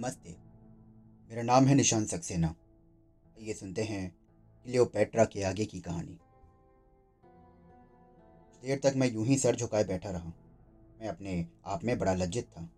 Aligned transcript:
नमस्ते। 0.00 0.36
मेरा 1.30 1.42
नाम 1.42 1.64
है 1.64 1.74
निशान 1.74 2.04
सक्सेना। 2.04 2.54
ये 3.40 3.54
सुनते 3.54 3.82
हैं 3.82 4.16
क्लियोपेट्रा 4.64 5.24
के 5.24 5.42
आगे 5.42 5.64
की 5.64 5.80
कहानी। 5.80 6.18
देर 8.62 8.78
तक 8.78 8.92
मैं 8.96 9.12
यूँ 9.12 9.26
ही 9.26 9.38
सर 9.38 9.56
झुकाए 9.56 9.84
बैठा 9.84 10.10
रहा। 10.10 10.32
मैं 11.00 11.08
अपने 11.08 11.48
आप 11.66 11.84
में 11.84 11.98
बड़ा 11.98 12.14
लज्जित 12.14 12.44
था। 12.44 12.70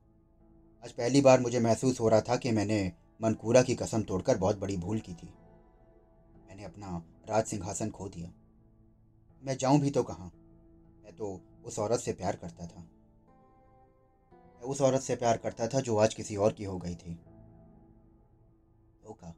आज 0.85 0.93
पहली 0.93 1.21
बार 1.21 1.41
मुझे 1.41 1.61
महसूस 1.61 2.01
हो 2.01 2.09
रहा 2.09 2.21
था 2.21 2.37
कि 2.37 2.51
मैंने 2.51 2.93
मनकूरा 3.23 3.63
की 3.63 3.75
कसम 3.75 4.03
तोड़कर 4.03 4.39
बहुत 4.39 4.59
बड़ी 4.59 4.77
भूल 4.77 4.99
की 4.99 5.15
थी। 5.15 5.35
मैंने 6.49 6.65
अपना 6.65 7.03
राज 7.29 7.45
सिंहासन 7.45 7.91
खो 7.91 8.09
दिया। 8.09 8.33
मैं 9.43 9.57
जाऊँ 9.57 9.81
भी 9.81 9.91
तो 9.91 10.03
कहाँ? 10.03 10.33
मैं 11.05 11.17
तो 11.17 11.41
उस 11.65 11.79
औरत 11.79 12.01
से 12.01 12.13
प्यार 12.13 12.37
करता 12.37 12.67
था। 12.67 12.89
मैं 14.63 14.69
उस 14.69 14.81
औरत 14.81 15.01
से 15.01 15.17
प्यार 15.17 15.37
करता 15.37 15.69
था 15.69 15.81
जो 15.81 15.97
आज 15.97 16.15
किसी 16.15 16.37
और 16.37 16.53
की 16.53 16.65
हो 16.65 16.79
गई 16.79 16.95
थी। 16.95 17.15
धोखा। 19.05 19.29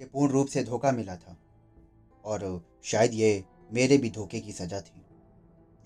ये 0.00 0.06
पूर्ण 0.06 0.32
रूप 0.32 0.46
से 0.46 0.64
धोखा 0.64 0.92
मिला 0.92 1.16
था। 1.16 1.36
और 2.24 2.66
शायद 2.84 3.14
ये 3.14 3.44
मेरे 3.72 3.98
भी 3.98 4.10
धोखे 4.10 4.40
की 4.40 4.52
सजा 4.52 4.80
थी, 4.80 5.02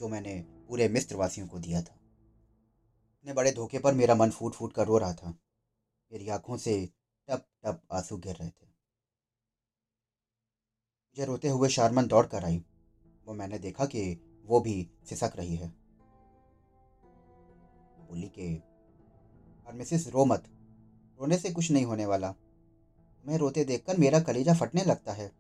जो 0.01 0.09
मैंने 0.09 0.45
पूरे 0.69 0.89
मिस्र 0.89 1.17
वासियों 1.17 1.49
को 1.49 1.59
दिया 1.59 1.83
था। 1.83 1.99
इतने 3.15 3.33
बड़े 3.33 3.53
धोखे 3.53 3.79
पर 3.79 3.95
मेरा 3.95 4.15
मन 4.15 4.31
फूट 4.31 4.53
फूट 4.53 4.73
कर 4.73 4.87
रो 4.87 4.99
रहा 4.99 5.15
था। 5.15 5.39
मेरी 6.13 6.29
आँखों 6.29 6.57
से 6.57 6.89
टप 7.29 7.47
टप 7.65 7.83
आँसू 7.93 8.17
गिर 8.17 8.37
रहे 8.37 8.49
थे। 8.49 8.67
मुझे 11.07 11.25
रोते 11.25 11.49
हुए 11.49 11.69
शारमन 11.69 12.07
दौड़ 12.07 12.27
कर 12.27 12.45
आई। 12.45 12.65
वो 13.27 13.35
मैंने 13.35 13.59
देखा 13.59 13.87
कि 13.87 14.21
वो 14.45 14.61
भी 14.61 14.91
सिसक 15.09 15.33
रही 15.37 15.57
है। 15.57 15.86
बोली 18.09 18.29
के, 18.29 18.57
और 19.67 19.75
मिसिस, 19.75 20.09
रो 20.09 20.25
मत। 20.25 20.45
रोने 21.21 21.39
से 21.39 21.51
कुछ 21.51 21.71
नहीं 21.71 21.85
होने 21.85 22.07
वाला। 22.07 22.35
मैं 23.27 23.39
रोते 23.39 23.65
देखकर 23.65 23.97
मेरा 23.97 24.21
कलेजा 24.21 24.55
फटने 24.55 24.85
लगता 24.85 25.13
है। 25.13 25.33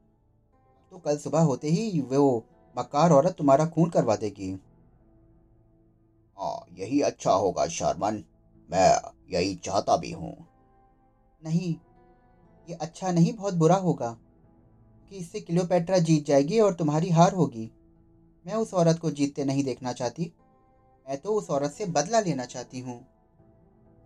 तो 0.90 0.98
कल 0.98 1.18
सुबह 1.18 1.40
होते 1.40 1.68
ही 1.68 2.00
वो 2.00 2.44
मकार 2.78 3.10
औरत 3.10 3.34
तुम्हारा 3.38 3.66
खून 3.66 3.90
करवा 3.90 4.16
देगी। 4.16 4.60
हाँ 6.38 6.66
यही 6.78 7.00
अच्छा 7.00 7.32
होगा, 7.32 7.66
शर्मन। 7.66 8.24
मैं 8.70 9.12
यही 9.32 9.54
चाहता 9.54 9.96
भी 9.96 10.12
हूँ। 10.12 10.46
नहीं, 11.44 11.76
ये 12.68 12.74
अच्छा 12.74 13.12
नहीं, 13.12 13.32
बहुत 13.32 13.54
बुरा 13.54 13.76
होगा। 13.76 14.18
कि 15.10 15.16
इससे 15.16 15.40
क्लियोपेट्रा 15.40 15.98
जीत 15.98 16.26
जाएगी 16.26 16.60
और 16.60 16.74
तुम्हारी 16.74 17.10
हार 17.10 17.34
होगी। 17.34 17.70
मैं 18.46 18.54
उस 18.54 18.74
औरत 18.74 18.98
को 18.98 19.10
जीतते 19.10 19.44
नहीं 19.44 19.64
देखना 19.64 19.92
चाहती। 19.92 20.32
मैं 21.08 21.18
तो 21.18 21.34
उस 21.34 21.50
औरत 21.50 21.72
से 21.72 21.86
बदला 21.86 22.20
लेना 22.20 22.44
चाहती 22.44 22.80
हूँ। 22.80 23.06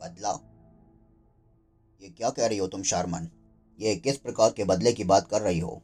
बदला? 0.02 0.38
ये 2.02 2.08
क्या 2.08 2.30
कह 2.30 2.46
रही 2.46 2.58
हो 2.58 2.66
तुम, 2.66 2.82
शारमन? 2.82 3.28
ये 3.78 3.96
किस 3.96 4.16
प्रकार 4.16 4.50
के 4.50 4.64
बदले 4.64 4.92
की 4.92 5.04
बात 5.04 5.28
कर 5.28 5.40
रही 5.40 5.58
हो? 5.58 5.82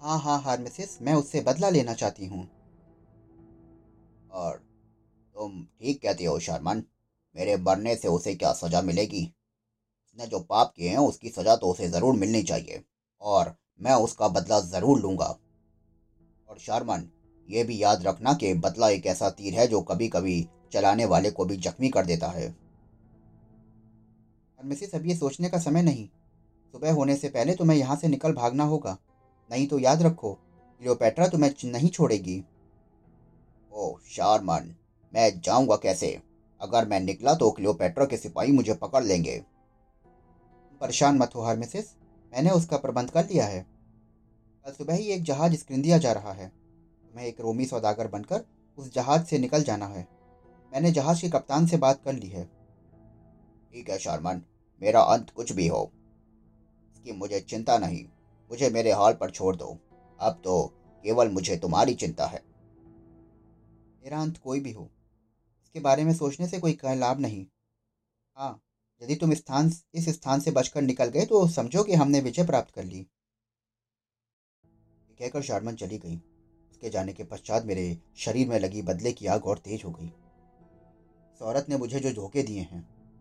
हाँ 0.00 0.20
हाँ 0.20 0.42
हार 0.42 0.60
मिसेस 0.60 0.98
मैं 1.02 1.14
उससे 1.14 1.40
बदला 1.40 1.68
लेना 1.68 1.94
चाहती 1.94 2.26
हूँ। 2.26 2.48
और 4.30 4.56
तुम 5.34 5.66
ठीक 5.80 6.02
कहती 6.02 6.24
हो, 6.24 6.40
शारमन। 6.40 6.82
मेरे 7.36 7.56
मरने 7.56 7.96
से 7.96 8.08
उसे 8.08 8.34
क्या 8.34 8.52
सजा 8.52 8.82
मिलेगी? 8.82 9.34
उसने 10.04 10.26
जो 10.26 10.40
पाप 10.40 10.72
किए 10.76 10.88
हैं, 10.88 10.98
उसकी 10.98 11.28
सजा 11.28 11.56
तो 11.56 11.66
उसे 11.66 11.88
ज़रूर 11.88 12.14
मिलनी 12.14 12.42
चाहिए। 12.42 12.84
और 13.20 13.56
मैं 13.80 13.94
उसका 13.94 14.28
बदला 14.28 14.60
ज़रूर 14.60 15.00
लूँगा। 15.00 15.38
और 16.48 16.58
शर्मन 16.58 17.08
ये 17.50 17.64
भी 17.64 17.82
याद 17.82 18.02
रखना 18.02 18.32
कि 18.32 18.54
बदला 18.54 18.88
एक 18.88 19.06
ऐसा 19.06 19.30
तीर 19.30 19.54
है 19.54 19.66
जो 19.66 19.80
कभी 19.82 20.08
कभी 20.08 20.48
चलाने 20.72 21.04
वाले 21.04 21.30
को 21.30 21.44
भी 21.44 21.56
जख्मी 21.56 21.88
कर 21.88 22.06
देता 22.06 22.26
है। 22.26 22.48
और 24.58 24.64
मिसेस 24.64 24.94
अब 24.94 25.06
ये 25.06 25.16
सोचने 25.16 25.48
का 25.48 25.58
समय 25.58 25.82
नहीं। 25.82 26.08
सुबह 26.74 26.92
होने 26.92 27.16
से 27.16 27.28
पहले 27.28 27.54
तुम्हें 27.54 27.78
यहाँ 27.78 27.96
से 27.96 28.08
निकल 28.08 28.32
भागना 28.32 28.64
होगा। 28.64 28.96
नहीं 29.50 29.66
तो 29.66 29.78
याद 29.78 30.02
रखो, 30.02 30.32
क्लियोपेट्रा 30.80 31.28
तुम्हें 31.28 31.54
नहीं 31.64 31.88
छोड़ेगी। 31.88 32.44
ओह, 33.72 33.98
शारमन, 34.08 34.74
मैं 35.14 35.40
जाऊँगा 35.40 35.76
कैसे? 35.76 36.20
अगर 36.60 36.88
मैं 36.88 37.00
निकला 37.00 37.34
तो 37.34 37.50
क्लियोपेट्रा 37.50 38.04
के 38.04 38.16
सिपाही 38.16 38.52
मुझे 38.52 38.74
पकड़ 38.74 39.04
लेंगे। 39.04 39.42
परेशान 40.80 41.18
मत 41.18 41.34
हो 41.34 41.42
हार 41.42 41.56
मिसेस 41.56 41.94
मैंने 42.32 42.50
उसका 42.50 42.76
प्रबंध 42.76 43.10
कर 43.10 43.24
लिया 43.24 43.46
है। 43.46 43.66
कल 44.64 44.72
सुबह 44.72 44.94
ही 44.94 45.04
एक 45.04 45.22
जहाज़ 45.22 45.54
स्क्रिंदिया 45.54 45.98
जा 45.98 46.12
रहा 46.12 46.32
है। 46.32 46.63
तुम्हें 47.14 47.28
एक 47.28 47.40
रोमी 47.40 47.66
सौदागर 47.66 48.08
बनकर 48.08 48.44
उस 48.78 48.92
जहाज़ 48.92 49.24
से 49.24 49.38
निकल 49.38 49.62
जाना 49.62 49.86
है। 49.86 50.08
मैंने 50.72 50.90
जहाज़ 50.90 51.20
के 51.20 51.28
कप्तान 51.28 51.66
से 51.66 51.76
बात 51.76 52.04
कर 52.04 52.12
ली 52.12 52.28
है। 52.28 52.44
ठीक 53.72 53.90
है, 53.90 53.98
शारमन। 53.98 54.42
मेरा 54.82 55.00
अंत 55.00 55.30
कुछ 55.30 55.52
भी 55.52 55.68
हो। 55.68 55.92
इसकी 56.94 57.12
मुझे 57.12 57.40
चिंता 57.40 57.78
नहीं। 57.78 58.04
मुझे 58.50 58.70
मेरे 58.70 58.92
हाल 58.92 59.14
पर 59.14 59.30
छोड़ 59.30 59.56
दो। 59.56 59.78
अब 60.20 60.40
तो 60.44 60.72
केवल 61.04 61.30
मुझे 61.30 61.56
तुम्हारी 61.56 61.94
चिंता 61.94 62.26
है। 62.26 62.42
मेरा 64.04 64.20
अंत 64.20 64.38
कोई 64.38 64.60
भी 64.60 64.72
हो। 64.72 64.90
इसके 65.64 65.80
बारे 65.80 66.04
में 66.04 66.14
सोचने 66.14 66.48
से 66.48 66.60
कोई 66.60 66.78
लाभ 66.84 67.20
नहीं। 67.20 67.46
हाँ 68.36 68.62
यदि 69.02 69.14
तुम 69.14 69.34
स्थान, 69.34 69.72
इस 69.94 70.08
स्थान 70.08 70.40
से 70.40 70.50
बचकर 70.50 70.82
निकल 70.82 71.04
गए 71.04 71.24
तो 71.24 71.48
समझो 71.48 71.84
कि 71.84 71.94
हमने 71.94 72.20
विजय 72.20 72.46
प्राप्त 72.46 72.74
कर 72.74 72.84
ली। 72.84 73.06
कहकर 75.18 75.42
शारमन 75.42 75.74
चली 75.74 75.98
गई। 75.98 76.20
उसके 76.84 76.90
जाने 76.90 77.12
के 77.12 77.24
पश्चात 77.24 77.64
मेरे 77.64 77.96
शरीर 78.16 78.48
में 78.48 78.58
लगी 78.60 78.80
बदले 78.82 79.12
की 79.12 79.26
आग 79.26 79.46
और 79.46 79.58
तेज 79.58 79.84
हो 79.84 79.90
गई। 79.90 80.06
इस 80.06 81.42
औरत 81.42 81.66
ने 81.68 81.76
मुझे 81.76 82.00
जो 82.00 82.12
धोखे 82.12 82.42
दिए 82.42 82.60
हैं 82.62 82.80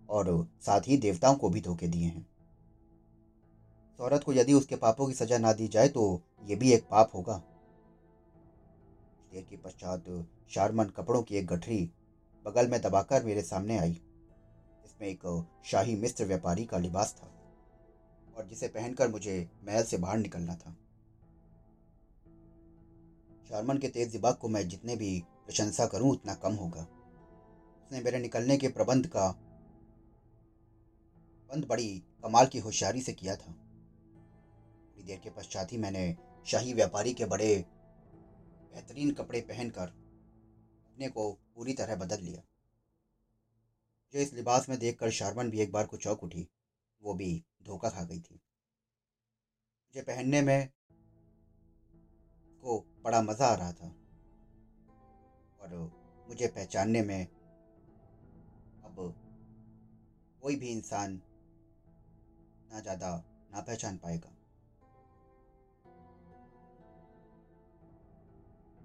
और 0.09 0.47
साथ 0.61 0.87
ही 0.87 0.97
देवताओं 0.97 1.35
को 1.35 1.49
भी 1.49 1.61
धोखे 1.61 1.87
दिए 1.87 2.05
हैं। 2.05 2.25
इस 3.93 3.99
औरत 3.99 4.23
को 4.23 4.33
यदि 4.33 4.53
उसके 4.53 4.75
पापों 4.75 5.07
की 5.07 5.13
सजा 5.13 5.37
ना 5.37 5.53
दी 5.53 5.67
जाए 5.67 5.87
तो 5.89 6.03
ये 6.43 6.55
भी 6.55 6.73
एक 6.73 6.83
पाप 6.91 7.11
होगा। 7.15 7.37
देर 9.31 9.45
के 9.49 9.57
पश्चात 9.59 10.03
शारमन 10.49 10.93
कपड़ों 10.97 11.23
की 11.23 11.35
एक 11.35 11.47
गठरी 11.47 11.81
बगल 12.45 12.67
में 12.67 12.79
दबाकर 12.81 13.23
मेरे 13.23 13.41
सामने 13.43 13.77
आई। 13.77 13.99
इसमें 14.85 15.07
एक 15.07 15.45
शाही 15.65 15.95
मिस्र 15.95 16.25
व्यापारी 16.25 16.65
का 16.65 16.77
लिबास 16.79 17.15
था 17.15 17.31
और 18.35 18.47
जिसे 18.47 18.67
पहनकर 18.69 19.07
मुझे 19.09 19.49
महल 19.65 19.83
से 19.83 19.97
बाहर 19.97 20.17
निकलना 20.19 20.55
था। 20.55 20.75
शारमन 23.53 23.77
के 23.77 23.87
तेज 23.87 24.11
दिमाग 24.11 24.35
को 24.35 24.49
मैं 24.49 24.69
जितने 24.69 24.95
भी 24.95 25.23
प्रशंसा 25.45 25.85
करूँ, 25.85 26.11
उतना 26.11 26.33
कम 26.33 26.53
होगा। 26.53 26.81
उसने 27.83 28.01
मेरे 28.01 28.19
निकलने 28.19 28.57
के 28.57 28.67
प्रबंध 28.67 29.07
का, 29.07 29.31
बंद 31.51 31.65
बड़ी 31.65 31.99
कमाल 31.99 32.47
की 32.47 32.59
होशियारी 32.59 33.01
से 33.01 33.13
किया 33.13 33.35
था। 33.35 33.51
थोड़ी 33.51 35.03
देर 35.03 35.19
के 35.19 35.29
पश्चात 35.29 35.73
ही 35.73 35.77
मैंने 35.77 36.17
शाही 36.45 36.73
व्यापारी 36.73 37.13
के 37.13 37.25
बड़े 37.25 37.65
बेहतरीन 38.73 39.11
कपड़े 39.11 39.41
पहनकर 39.41 39.87
अपने 39.87 41.07
को 41.07 41.31
पूरी 41.31 41.73
तरह 41.73 41.95
बदल 41.95 42.21
लिया। 42.21 42.41
जो 44.13 44.19
इस 44.19 44.33
लिबास 44.33 44.69
में 44.69 44.79
देखकर 44.79 45.09
शारमन 45.09 45.49
भी 45.49 45.59
एक 45.59 45.71
बार 45.71 45.85
को 45.85 45.97
चौक 45.97 46.23
उठी, 46.23 46.47
वो 47.01 47.13
भी 47.13 47.43
धोखा 47.63 47.89
खा 47.89 48.03
गई 48.03 48.19
थी। 48.19 48.35
मुझे 49.85 50.01
पहनने 50.01 50.41
में 50.41 50.69
को 52.63 52.77
बड़ा 53.05 53.21
मज़ा 53.21 53.47
आ 53.47 53.55
रहा 53.55 53.71
था। 53.71 53.87
और 55.61 55.75
मुझे 56.29 56.47
पहचानने 56.47 57.01
में 57.01 57.21
अब 58.83 58.95
कोई 60.41 60.55
भी 60.55 60.69
इंसान 60.69 61.21
ना 62.71 62.79
ज़्यादा 62.79 63.11
ना 63.51 63.61
पहचान 63.61 63.97
पाएगा। 63.97 64.29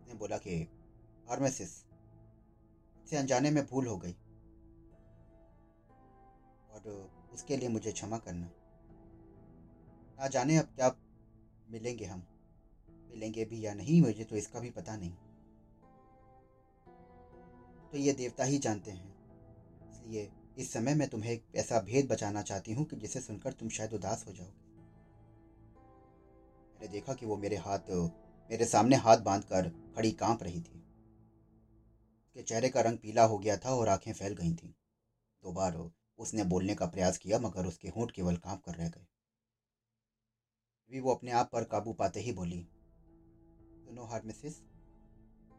ने 0.09 0.15
बोला 0.15 0.37
कि 0.39 0.63
फार्मेसिस 1.29 1.71
से 3.07 3.17
अनजाने 3.17 3.51
में 3.51 3.65
भूल 3.67 3.87
हो 3.87 3.97
गई। 3.97 4.13
और 6.71 7.11
उसके 7.33 7.57
लिए 7.57 7.69
मुझे 7.69 7.93
क्षमा 7.93 8.19
करना। 8.19 8.51
ना 10.19 10.29
जाने 10.29 10.57
अब 10.57 10.65
क्या 10.75 10.95
मिलेंगे 11.71 12.05
हम। 12.05 12.28
मिलेंगे 13.11 13.45
भी 13.45 13.67
या 13.67 13.75
नहीं 13.75 14.01
मुझे 14.03 14.25
तो 14.25 14.37
इसका 14.37 14.61
भी 14.61 14.71
पता 14.71 14.97
नहीं। 14.97 15.13
तो 17.93 17.99
ये 17.99 18.13
देवता 18.13 18.45
ही 18.45 18.59
जानते 18.59 18.91
हैं। 18.91 19.17
इसलिए 19.91 20.31
इस 20.59 20.73
समय 20.73 20.95
मैं 20.95 21.09
तुम्हें 21.09 21.31
एक 21.33 21.45
ऐसा 21.57 21.81
भेद 21.81 22.09
बचाना 22.09 22.43
चाहती 22.43 22.73
हूँ 22.73 22.85
कि 22.85 22.97
जिसे 22.97 23.21
सुनकर 23.21 23.53
तुम 23.53 23.69
शायद 23.69 23.93
उदास 23.93 24.25
हो 24.29 24.33
जाओगे। 24.33 24.67
मैंने 26.73 26.89
देखा 26.89 27.15
कि 27.15 27.27
वो 27.27 27.37
मेरे 27.37 27.57
हाथ, 27.57 27.91
मेरे 28.51 28.65
सामने 28.65 28.97
हाथ 28.97 29.17
बांधकर 29.17 29.69
खड़ी 29.97 30.11
काँप 30.13 30.43
रही 30.43 30.61
थी। 30.61 30.79
उसके 32.27 32.43
चेहरे 32.43 32.69
का 32.69 32.81
रंग 32.81 32.99
पीला 32.99 33.25
हो 33.25 33.39
गया 33.39 33.57
था 33.57 33.75
और 33.75 33.89
आँखें 33.89 34.13
फैल 34.13 34.35
गई 34.35 34.53
थीं। 34.53 34.73
दो 35.43 35.53
बार 35.53 35.91
उसने 36.19 36.45
बोलने 36.45 36.75
का 36.75 36.87
प्रयास 36.87 37.19
किया, 37.19 37.39
मगर 37.39 37.67
उसके 37.67 37.89
होंठ 37.89 38.11
केवल 38.11 38.37
काँप 38.37 38.63
कर 38.65 38.75
रह 38.75 38.89
गए। 38.89 39.07
वो 41.01 41.15
अपने 41.15 41.31
आप 41.31 41.51
पर 41.53 41.65
काबू 41.65 41.93
पाते 41.93 42.21
ही 42.21 42.33
बोली 42.33 42.67
सुनो 43.89 44.05
हार 44.05 44.23
मिसिस 44.25 44.55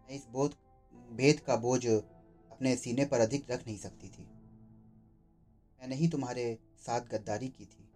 मैं 0.10 0.16
इस 0.16 0.26
बोध, 0.32 0.56
भेद 1.12 1.40
का 1.40 1.56
बोझ 1.56 1.86
अपने 1.86 2.76
सीने 2.76 3.06
पर 3.06 3.20
अधिक 3.20 3.52
रख 3.52 3.68
नहीं 3.68 3.78
सकती 3.78 4.08
थी। 4.08 4.24
मैंने 5.80 5.96
ही 5.96 6.08
तुम्हारे 6.08 6.44
साथ 6.80 7.02
गद्दारी 7.02 7.48
की 7.48 7.66
थी। 7.66 7.88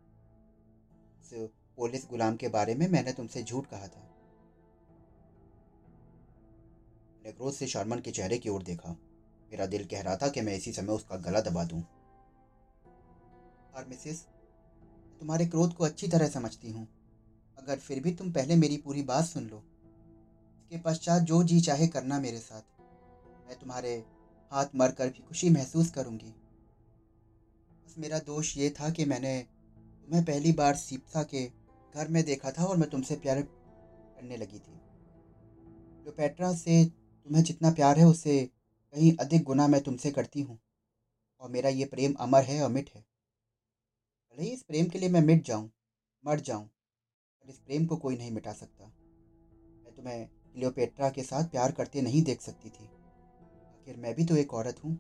उस 1.22 1.50
पुलिस 1.78 2.08
गुलाम 2.10 2.36
के 2.36 2.48
बारे 2.48 2.76
में 2.76 2.88
मैंने 2.88 3.14
तुमसे 3.14 3.44
झूठ 3.44 3.66
कहा 3.66 3.88
था। 3.88 4.02
मैंने 7.16 7.32
क्रोध 7.32 7.54
से 7.54 7.68
शर्मन 7.68 8.00
के 8.00 8.12
चेहरे 8.12 8.38
की 8.38 8.50
ओर 8.50 8.64
देखा। 8.64 8.90
मेरा 9.52 9.66
दिल 9.66 9.86
कह 9.86 10.02
रहा 10.02 10.16
था 10.16 10.28
कि 10.28 10.42
मैं 10.42 10.56
इसी 10.56 10.74
समय 10.74 10.94
उसका 10.94 11.18
गला 11.18 11.42
दबा 11.42 11.64
दूँ। 11.64 11.82
और 13.76 13.86
मिसेस 13.88 14.26
तुम्हारे 15.20 15.46
क्रोध 15.46 15.74
को 15.74 15.84
अच्छी 15.84 16.08
तरह 16.08 16.28
समझती 16.28 16.72
हूँ। 16.72 16.88
अगर 17.58 17.80
फिर 17.80 18.00
भी 18.00 18.16
तुम 18.16 18.32
पहले 18.32 18.56
मेरी 18.56 18.78
पूरी 18.78 19.04
बात 19.04 19.26
सुन 19.26 19.48
लो 19.48 19.64
इसके 20.74 20.82
पश्चात 20.84 21.22
जो 21.22 21.44
जी 21.44 21.60
चाहे 21.62 21.88
करना 21.88 22.20
मेरे 22.20 22.38
साथ। 22.38 22.62
मैं 23.48 23.60
तुम्हारे 23.60 23.92
हाथ 24.52 24.66
मर 24.76 24.92
कर 24.92 25.10
भी 25.10 25.24
खुशी 25.24 25.50
महसूस 25.50 25.92
करूँगी। 25.92 26.30
बस 27.86 27.96
मेरा 27.98 28.20
दोष 28.20 28.58
ये 28.58 28.70
था 28.70 28.90
कि 28.90 29.06
मैंने 29.06 29.38
तुम्हें 29.78 30.24
पहली 30.26 30.52
बार 30.52 30.76
सीपसा 30.76 31.24
के 31.24 31.46
घर 31.96 32.08
में 32.08 32.24
देखा 32.24 32.52
था 32.52 32.66
और 32.66 32.78
मैं 32.78 32.90
तुमसे 32.90 33.16
प्यार 33.16 33.42
करने 33.42 34.38
लगी 34.38 34.60
थी। 34.60 34.80
जो 36.06 36.12
पेट्रा 36.12 36.54
से 36.54 36.84
तुम्हें 36.86 37.44
जितना 37.44 37.72
प्यार 37.72 38.00
है 38.00 38.06
उससे 38.06 38.42
कहीं 38.46 39.16
अधिक 39.18 39.44
गुना 39.44 39.68
मैं 39.68 39.82
तुमसे 39.82 40.12
करती 40.12 40.42
हूँ। 40.42 40.60
और 41.42 41.50
मेरा 41.50 41.70
ये 41.70 41.86
प्रेम 41.86 42.14
अमर 42.14 42.44
है, 42.44 42.60
अमिट 42.60 42.90
है। 42.96 43.02
भले 43.02 44.44
ही 44.44 44.50
इस 44.50 44.64
प्रेम 44.64 44.86
के 44.86 45.00
लिए 45.00 45.10
मैं 45.10 45.22
मिट 45.22 45.46
जाऊँ, 45.46 45.72
मर 46.26 46.40
जाऊँ, 46.40 46.66
पर 46.66 47.50
इस 47.50 47.60
प्रेम 47.60 47.86
को 47.86 47.98
कोई 47.98 48.18
नहीं 48.18 48.32
मिटा 48.32 48.54
सकता। 48.54 48.86
मैं 49.84 49.96
तुम्हें 49.96 50.43
क्लियोपेट्रा 50.56 51.10
के 51.10 51.24
साथ 51.24 51.44
प्यार 51.44 51.72
करते 51.72 52.02
नहीं 52.02 52.24
देख 52.24 52.42
सकती 52.42 52.70
थी। 52.70 52.86
आखिर 52.86 53.98
मैं 53.98 54.14
भी 54.16 54.26
तो 54.26 54.36
एक 54.36 54.54
औरत 54.54 54.84
हूँ। 54.84 54.98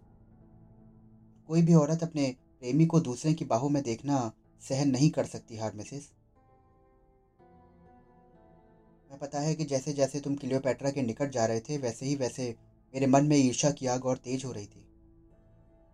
कोई 1.49 1.61
भी 1.61 1.73
औरत 1.73 2.03
अपने 2.03 2.35
प्रेमी 2.59 2.85
को 2.85 2.99
दूसरे 2.99 3.33
की 3.33 3.45
बाहों 3.45 3.69
में 3.69 3.81
देखना 3.83 4.31
सहन 4.61 4.89
नहीं 4.89 5.09
कर 5.09 5.25
सकती, 5.25 5.57
हार 5.57 5.73
मिसेस। 5.75 6.11
मैं 9.11 9.19
पता 9.19 9.39
है 9.39 9.55
कि 9.55 9.65
जैसे 9.65 9.93
जैसे 9.93 10.19
तुम 10.19 10.35
क्लियोपेट्रा 10.35 10.91
के 10.91 11.01
निकट 11.01 11.31
जा 11.31 11.45
रहे 11.45 11.59
थे, 11.59 11.77
वैसे 11.77 12.05
ही 12.05 12.15
वैसे 12.15 12.55
मेरे 12.93 13.07
मन 13.07 13.25
में 13.25 13.37
ईर्षा 13.37 13.71
की 13.71 13.87
आग 13.87 14.05
और 14.05 14.17
तेज 14.17 14.45
हो 14.45 14.51
रही 14.51 14.65
थी। 14.65 14.85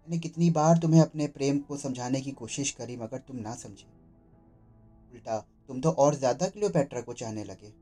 मैंने 0.07 0.17
कितनी 0.19 0.49
बार 0.49 0.77
तुम्हें 0.77 1.01
अपने 1.01 1.27
प्रेम 1.27 1.59
को 1.59 1.77
समझाने 1.77 2.21
की 2.21 2.31
कोशिश 2.31 2.71
करी, 2.71 2.97
मगर 2.97 3.17
तुम 3.17 3.37
ना 3.37 3.55
समझे। 3.55 3.87
उल्टा, 5.13 5.39
तुम 5.67 5.81
तो 5.81 5.89
और 5.89 6.15
ज़्यादा 6.15 6.47
क्लियोपेट्रा 6.47 7.01
को 7.01 7.13
चाहने 7.13 7.43
लगे। 7.43 7.73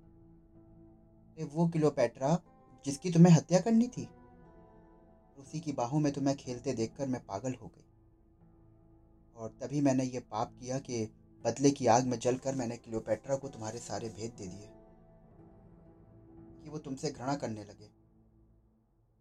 अरे 1.38 1.45
वो 1.45 1.68
क्लियोपेट्रा 1.68 2.42
जिसकी 2.86 3.12
तुम्हें 3.12 3.34
हत्या 3.34 3.60
करनी 3.60 3.88
थी। 3.88 4.10
उसी 5.38 5.60
की 5.60 5.72
बाहों 5.72 6.00
में 6.00 6.13
तुम्हें 6.13 6.38
खेलते 6.38 6.74
देखकर 6.74 7.07
मैं 7.07 7.25
पागल 7.25 7.54
हो 7.54 7.68
गई। 7.68 7.84
और 9.36 9.57
तभी 9.62 9.81
मैंने 9.81 10.04
ये 10.04 10.19
पाप 10.19 10.57
किया 10.60 10.80
कि 10.80 11.06
बदले 11.45 11.72
की 11.72 11.88
आग 11.88 12.04
में 12.04 12.19
जलकर 12.19 12.56
मैंने 12.56 12.78
क्लियोपेट्रा 12.78 13.36
को 13.36 13.50
तुम्हारे 13.50 13.80
सारे 13.80 14.10
भेद 14.10 14.31
दे 14.31 14.48
दिए। 14.48 14.69
कि 16.63 16.69
वो 16.69 16.78
तुमसे 16.78 17.12
घृणा 17.12 17.36
करने 17.36 17.63
लगे। 17.63 17.88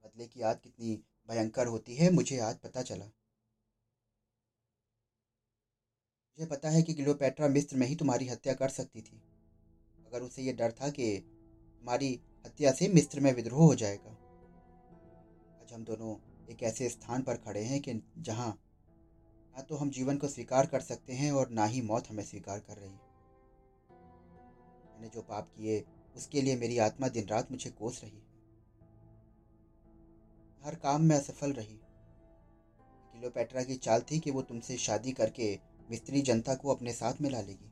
बदले 0.05 0.27
की 0.27 0.41
आग 0.41 0.61
कितनी 0.65 1.05
भयंकर 1.29 1.67
होती 1.67 1.97
है, 1.97 2.11
मुझे 2.11 2.39
आज 2.39 2.59
पता 2.59 2.83
चला। 2.83 3.05
मुझे 6.39 6.47
पता 6.47 6.71
है 6.71 6.83
कि 6.83 6.95
क्लियोपेट्रा 6.95 7.49
मिस्र 7.49 7.77
में 7.77 7.87
ही 7.87 7.97
तुम्हारी 7.97 8.29
हत्या 8.29 8.55
कर 8.55 8.69
सकती 8.69 9.03
थी। 9.03 9.23
अगर 10.07 10.23
उसे 10.23 10.43
यह 10.43 10.53
डर 10.53 10.73
था 10.73 10.89
कि 10.89 11.33
तुम्हारी 11.87 12.19
हत्या 12.47 12.71
से 12.73 12.87
मिस्र 12.89 13.21
में 13.21 13.33
विद्रोह 13.33 13.65
हो 13.65 13.75
जाएगा। 13.75 14.11
आज 15.63 15.73
हम 15.73 15.83
दोनों 15.85 16.15
एक 16.51 16.63
ऐसे 16.63 16.89
स्थान 16.89 17.23
पर 17.23 17.37
खड़े 17.37 17.61
हैं 17.61 17.81
कि 17.81 17.93
जहाँ 18.19 18.49
ना 18.49 19.63
तो 19.63 19.77
हम 19.77 19.91
जीवन 19.91 20.17
को 20.17 20.29
स्वीकार 20.29 20.67
कर 20.67 20.81
सकते 20.81 21.13
हैं 21.13 21.31
और 21.33 21.51
ना 21.51 21.65
ही 21.65 21.83
मौत 21.83 22.09
हमें 22.11 22.23
स्वीकार 22.25 22.59
कर 22.61 22.77
रही 22.77 22.91
मैंने 24.91 25.09
जो 25.09 25.23
पाप 25.23 25.49
किए, 25.49 25.85
उसके 26.17 26.43
लिए 26.43 26.57
मेरी 26.57 26.79
आत्मा 26.79 27.09
दिन 27.09 27.27
रात 27.27 27.53
मुझे 27.53 27.71
कोस 27.71 28.01
रही 28.05 28.23
हर 30.65 30.75
काम 30.75 31.03
में 31.03 31.17
असफल 31.17 31.53
रही। 31.53 31.79
किलोपेट्रा 33.15 33.63
की 33.63 33.77
चाल 33.77 34.03
थी 34.03 34.19
कि 34.19 34.31
वो 34.31 34.43
तुमसे 34.43 34.77
शादी 34.79 35.13
करके 35.13 35.55
मिस्त्री 35.91 36.23
जनता 36.23 36.55
को 36.55 36.75
अपने 36.75 36.93
साथ 36.93 37.23
मिला 37.23 37.41
लेगी। 37.41 37.71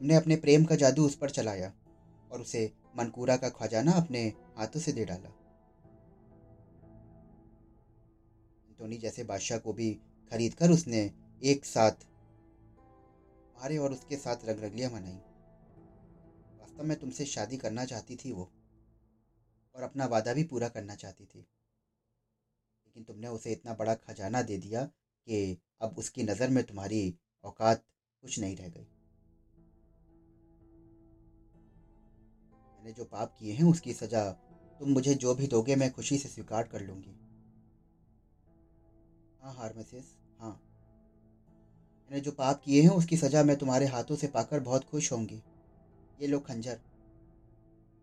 तुमने 0.00 0.14
अपने 0.14 0.36
प्रेम 0.36 0.64
का 0.64 0.76
जादू 0.76 1.06
उस 1.06 1.14
पर 1.16 1.30
चलाया। 1.30 1.72
और 2.32 2.40
उसे 2.40 2.72
मनकूरा 2.96 3.36
का 3.36 3.48
खजाना 3.48 3.92
अपने 3.92 4.26
हाथों 4.56 4.80
से 4.80 4.92
दे 4.92 5.04
डाला। 5.04 5.30
टोनी 8.78 8.96
जैसे 8.98 9.24
बादशाह 9.24 9.58
को 9.58 9.72
भी 9.72 9.92
खरीद 10.32 10.54
कर 10.54 10.70
उसने 10.70 10.98
एक 11.42 11.64
साथ 11.64 12.06
मारे 13.56 13.76
और 13.78 13.92
उसके 13.92 14.16
साथ 14.16 14.44
रंगरलियाँ 14.44 14.90
मनाई। 14.90 15.18
वास्तव 16.60 16.84
में 16.84 16.96
तुमसे 16.96 17.24
शादी 17.24 17.56
करना 17.56 17.84
चाहती 17.84 18.16
थी 18.16 18.32
वो, 18.32 18.50
और 19.74 19.82
अपना 19.82 20.06
वादा 20.06 20.32
भी 20.32 20.44
पूरा 20.44 20.68
करना 20.68 20.94
चाहती 20.94 21.24
थी। 21.24 21.38
लेकिन 21.38 23.02
तुमने 23.04 23.28
उसे 23.28 23.52
इतना 23.52 23.74
बड़ा 23.74 23.94
खजाना 23.94 24.42
दे 24.42 24.56
दिया 24.58 24.84
कि 24.84 25.58
अब 25.80 25.98
उसकी 25.98 26.22
नज़र 26.22 26.48
में 26.48 26.62
तुम्हारी 26.64 27.14
औकात 27.44 27.82
कुछ 28.22 28.38
नहीं 28.38 28.56
रह 28.56 28.68
गई। 28.68 28.86
मैंने 32.88 32.96
जो 32.96 33.04
पाप 33.04 33.32
किए 33.38 33.52
हैं, 33.52 33.64
उसकी 33.64 33.92
सज़ा 33.92 34.24
तुम 34.80 34.88
मुझे 34.88 35.14
जो 35.14 35.34
भी 35.34 35.46
दोगे, 35.46 35.74
मैं 35.76 35.90
खुशी 35.92 36.18
से 36.18 36.28
स्वीकार 36.28 36.62
कर 36.62 36.80
लूँगी। 36.80 37.10
हाँ 39.42 39.54
हार 39.54 39.74
मिसेस 39.76 40.14
हाँ। 40.40 40.50
मैंने 42.10 42.20
जो 42.20 42.32
पाप 42.32 42.60
किए 42.64 42.82
हैं, 42.82 42.88
उसकी 42.88 43.16
सज़ा 43.16 43.42
मैं 43.42 43.56
तुम्हारे 43.56 43.86
हाथों 43.86 44.16
से 44.16 44.26
पाकर 44.26 44.60
बहुत 44.60 44.84
खुश 44.84 45.12
होंगी। 45.12 45.42
ये 46.20 46.26
लो 46.26 46.38
खंजर, 46.38 46.78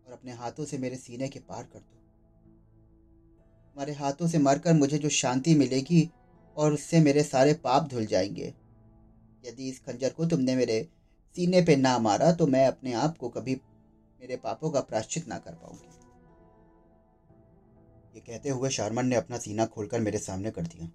और 0.06 0.12
अपने 0.12 0.32
हाथों 0.32 0.64
से 0.64 0.78
मेरे 0.78 0.96
सीने 0.96 1.28
के 1.28 1.38
पार 1.38 1.64
कर 1.64 1.78
दो। 1.78 1.98
तुम्हारे 3.66 3.92
हाथों 3.92 4.28
से 4.28 4.38
मरकर 4.38 4.74
मुझे 4.74 4.98
जो 4.98 5.08
शांति 5.08 5.54
मिलेगी, 5.54 6.10
और 6.56 6.72
उससे 6.72 7.00
मेरे 7.00 7.22
सारे 7.22 7.54
पाप 7.54 7.88
धुल 7.88 8.06
जाएँगे। 8.06 8.54
यदि 9.44 9.68
इस 9.68 9.80
खंजर 9.80 10.10
को 10.10 10.26
तुमने 10.26 10.56
मेरे 10.56 10.88
सीने 11.36 11.62
पे 11.62 11.76
ना 11.76 11.98
मारा 11.98 12.32
तो 12.32 12.46
मैं 12.46 12.66
अपने 12.66 12.92
आप 12.92 13.16
को 13.18 13.28
कभी 13.28 13.54
मेरे 14.20 14.36
पापों 14.36 14.70
का 14.70 14.80
प्राश्चित 14.80 15.28
ना 15.28 15.38
कर 15.38 15.54
पाऊँगी। 15.54 15.88
ये 18.14 18.20
कहते 18.20 18.48
हुए 18.48 18.70
शारमन 18.70 19.06
ने 19.06 19.16
अपना 19.16 19.38
सीना 19.38 19.66
खोलकर 19.66 20.00
मेरे 20.00 20.18
सामने 20.18 20.50
कर 20.50 20.62
दिया। 20.62 20.86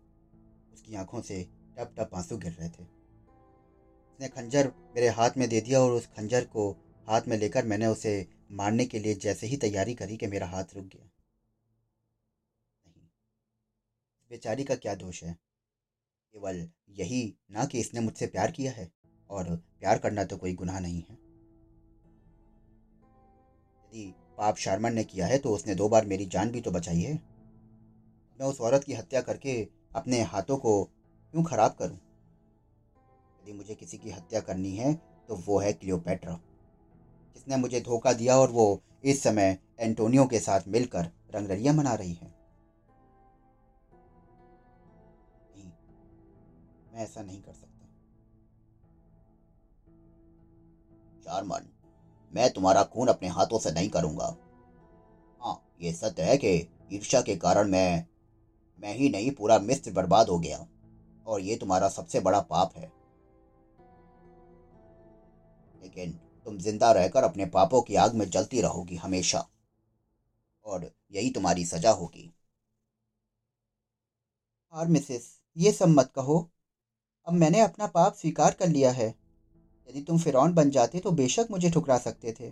उसकी 0.74 0.96
आँखों 0.96 1.22
से 1.22 1.44
टप 1.78 1.94
टप 1.98 2.10
आँसू 2.16 2.38
गिर 2.38 2.52
रहे 2.52 2.70
थे। 2.70 2.84
उसने 2.84 4.28
खंजर 4.28 4.68
मेरे 4.68 5.08
हाथ 5.10 5.30
में 5.38 5.50
दे 5.50 5.62
दिया 5.62 5.80
और 5.80 5.92
उस 5.92 6.08
खंजर 6.08 6.46
को 6.46 6.72
हाथ 7.08 7.22
में 7.28 7.38
लेकर 7.38 7.66
मैंने 7.66 7.88
उसे 7.88 8.28
मारने 8.52 8.86
के 8.86 9.00
लिए 9.00 9.16
जैसे 9.16 9.48
ही 9.48 9.58
तैयारी 9.58 9.94
करी 9.94 10.18
कि 10.18 10.28
मेरा 10.28 10.48
हाथ 10.48 10.64
रुक 10.76 10.86
गया। 10.86 11.10
नहीं 12.88 13.08
बेचारी 14.30 14.64
का 14.64 14.76
क्या 14.76 14.96
दोष 14.96 15.24
है? 15.24 15.34
केवल 16.34 16.70
यही 16.90 17.38
ना 17.52 17.66
कि 17.66 17.80
इसने 17.80 18.00
मुझसे 18.00 18.28
प्यार 18.28 18.52
किया 18.52 18.72
है 18.72 18.92
और 19.30 19.56
प्यार 19.56 19.98
करना 19.98 20.24
तो 20.24 20.38
कोई 20.38 20.54
गुनाह 20.54 20.80
नहीं 20.80 21.04
है। 21.10 21.21
यदि 23.94 24.14
पाप 24.38 24.56
शारमन 24.56 24.94
ने 24.94 25.04
किया 25.04 25.28
है 25.28 25.38
तो 25.38 25.50
उसने 25.50 25.76
दो 25.76 25.90
बार 25.90 26.06
मेरी 26.06 26.26
जान 26.26 26.52
भी 26.52 26.62
तो 26.62 26.72
बचाई 26.72 27.02
है। 27.02 27.14
मैं 28.40 28.48
उस 28.48 28.62
औरत 28.62 28.84
की 28.84 28.94
हत्या 28.94 29.22
करके 29.22 29.68
अपने 29.96 30.22
हाथों 30.22 30.58
को 30.58 30.84
क्यों 30.84 31.44
खराब 31.44 31.76
करूँ? 31.80 31.98
यदि 33.42 33.54
मुझे 33.54 33.76
किसी 33.76 33.98
की 33.98 34.12
हत्या 34.12 34.40
करनी 34.40 34.76
है 34.76 34.94
तो 35.28 35.36
वो 35.36 35.60
है 35.60 35.74
क्लियोपेट्रा। 35.74 36.40
जिसने 37.36 37.58
मुझे 37.58 37.82
धोखा 37.82 38.14
दिया 38.14 38.38
और 38.38 38.52
वो 38.52 38.82
इस 39.04 39.24
समय 39.24 39.58
एंटोनियो 39.80 40.26
के 40.26 40.40
साथ 40.40 40.62
मिलकर 40.68 41.12
रंगरलियाँ 41.36 41.74
मना 41.76 41.94
रही 41.94 42.14
है। 42.14 42.34
नहीं, 45.56 45.72
मैं 46.94 47.04
ऐसा 47.04 47.22
नहीं 47.22 47.42
कर 47.42 47.54
सकता। 47.54 47.68
चारमन 51.24 51.68
मैं 52.34 52.50
तुम्हारा 52.54 52.84
खून 52.84 53.08
अपने 53.08 53.28
हाथों 53.28 53.60
से 53.60 53.72
नहीं 53.72 53.90
करूँगा। 53.90 54.36
हाँ 55.42 55.62
ये 55.82 55.92
सत्य 55.94 56.24
है 56.24 56.38
कि 56.38 56.56
ईर्षा 56.94 57.22
के 57.22 57.36
कारण 57.36 57.70
मैं 57.70 58.06
मैं 58.80 58.94
ही 58.96 59.10
नहीं, 59.10 59.32
पूरा 59.32 59.58
मिस्र 59.60 59.92
बर्बाद 59.92 60.30
हो 60.30 60.38
गया, 60.40 60.66
और 61.26 61.42
ये 61.42 61.56
तुम्हारा 61.56 61.90
सबसे 61.90 62.20
बड़ा 62.20 62.40
पाप 62.42 62.72
है। 62.76 62.92
लेकिन 65.82 66.12
तुम 66.46 66.58
ज़िंदा 66.58 66.92
रहकर 66.92 67.24
अपने 67.24 67.46
पापों 67.46 67.82
की 67.82 67.96
आग 67.96 68.16
में 68.16 68.30
जलती 68.30 68.62
रहोगी 68.62 68.96
हमेशा, 68.96 69.46
और 70.66 70.90
यही 71.12 71.30
तुम्हारी 71.30 71.66
सजा 71.66 71.92
होगी। 71.92 72.32
और 74.74 74.88
मिसेस 74.88 75.30
ये 75.58 75.72
सब 75.72 75.88
मत 75.90 76.12
कहो। 76.16 76.40
अब 77.28 77.34
मैंने 77.34 77.60
अपना 77.60 77.88
पाप 77.88 78.14
स्वीकार 78.14 78.54
कर 78.54 78.68
लिया 78.68 78.92
है। 78.92 79.14
यदि 79.92 80.02
तुम 80.02 80.18
फिरौन 80.20 80.54
बन 80.54 80.70
जाते 80.70 81.00
तो 81.00 81.12
बेशक 81.12 81.48
मुझे 81.52 81.70
ठुकरा 81.70 81.98
सकते 81.98 82.36
थे। 82.40 82.50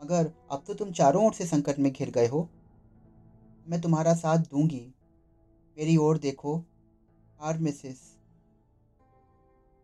मगर 0.00 0.32
अब 0.50 0.64
तो 0.66 0.74
तुम 0.74 0.92
चारों 0.92 1.26
ओर 1.26 1.32
से 1.32 1.46
संकट 1.46 1.78
में 1.78 1.92
घिर 1.92 2.10
गए 2.10 2.26
हो। 2.26 2.48
मैं 3.68 3.80
तुम्हारा 3.80 4.14
साथ 4.14 4.38
दूँगी। 4.38 4.94
मेरी 5.78 5.96
ओर 5.96 6.18
देखो 6.18 6.64
आर 7.40 7.58
मिसेस। 7.58 8.00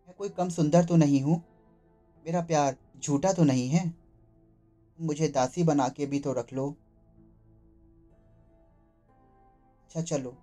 मैं 0.08 0.14
कोई 0.18 0.28
कम 0.28 0.48
सुंदर 0.48 0.84
तो 0.84 0.96
नहीं 0.96 1.22
हूँ। 1.22 1.44
मेरा 2.26 2.40
प्यार 2.40 2.76
झूठा 3.00 3.32
तो 3.32 3.44
नहीं 3.44 3.68
है। 3.68 3.94
मुझे 5.00 5.28
दासी 5.28 5.62
बना 5.62 5.88
के 5.88 6.06
भी 6.06 6.20
तो 6.20 6.32
रख 6.32 6.52
लो। 6.52 6.76
अच्छा 9.84 10.02
चलो। 10.02 10.36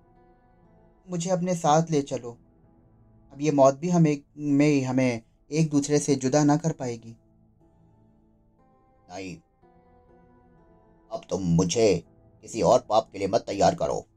मुझे 1.09 1.29
अपने 1.29 1.55
साथ 1.55 1.91
ले 1.91 2.01
चलो। 2.01 2.37
अब 3.33 3.41
ये 3.41 3.51
मौत 3.51 3.79
भी 3.79 3.89
हमें, 3.89 4.17
में 4.37 4.83
हमें 4.83 5.21
एक 5.51 5.69
दूसरे 5.69 5.99
से 5.99 6.15
जुदा 6.15 6.43
ना 6.43 6.57
कर 6.57 6.71
पाएगी। 6.71 7.17
नहीं। 9.09 9.35
अब 11.11 11.21
तुम 11.29 11.41
मुझे 11.41 12.03
किसी 12.41 12.61
और 12.61 12.85
पाप 12.89 13.09
के 13.11 13.19
लिए 13.19 13.27
मत 13.27 13.41
तैयार 13.41 13.75
करो। 13.75 14.07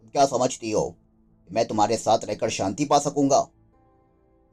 तुम 0.00 0.08
क्या 0.08 0.26
समझती 0.26 0.70
हो 0.70 0.90
कि 0.90 1.54
मैं 1.54 1.66
तुम्हारे 1.66 1.96
साथ 1.96 2.18
रहकर 2.24 2.50
शांति 2.50 2.84
पा 2.84 2.98
सकूँगा? 2.98 3.48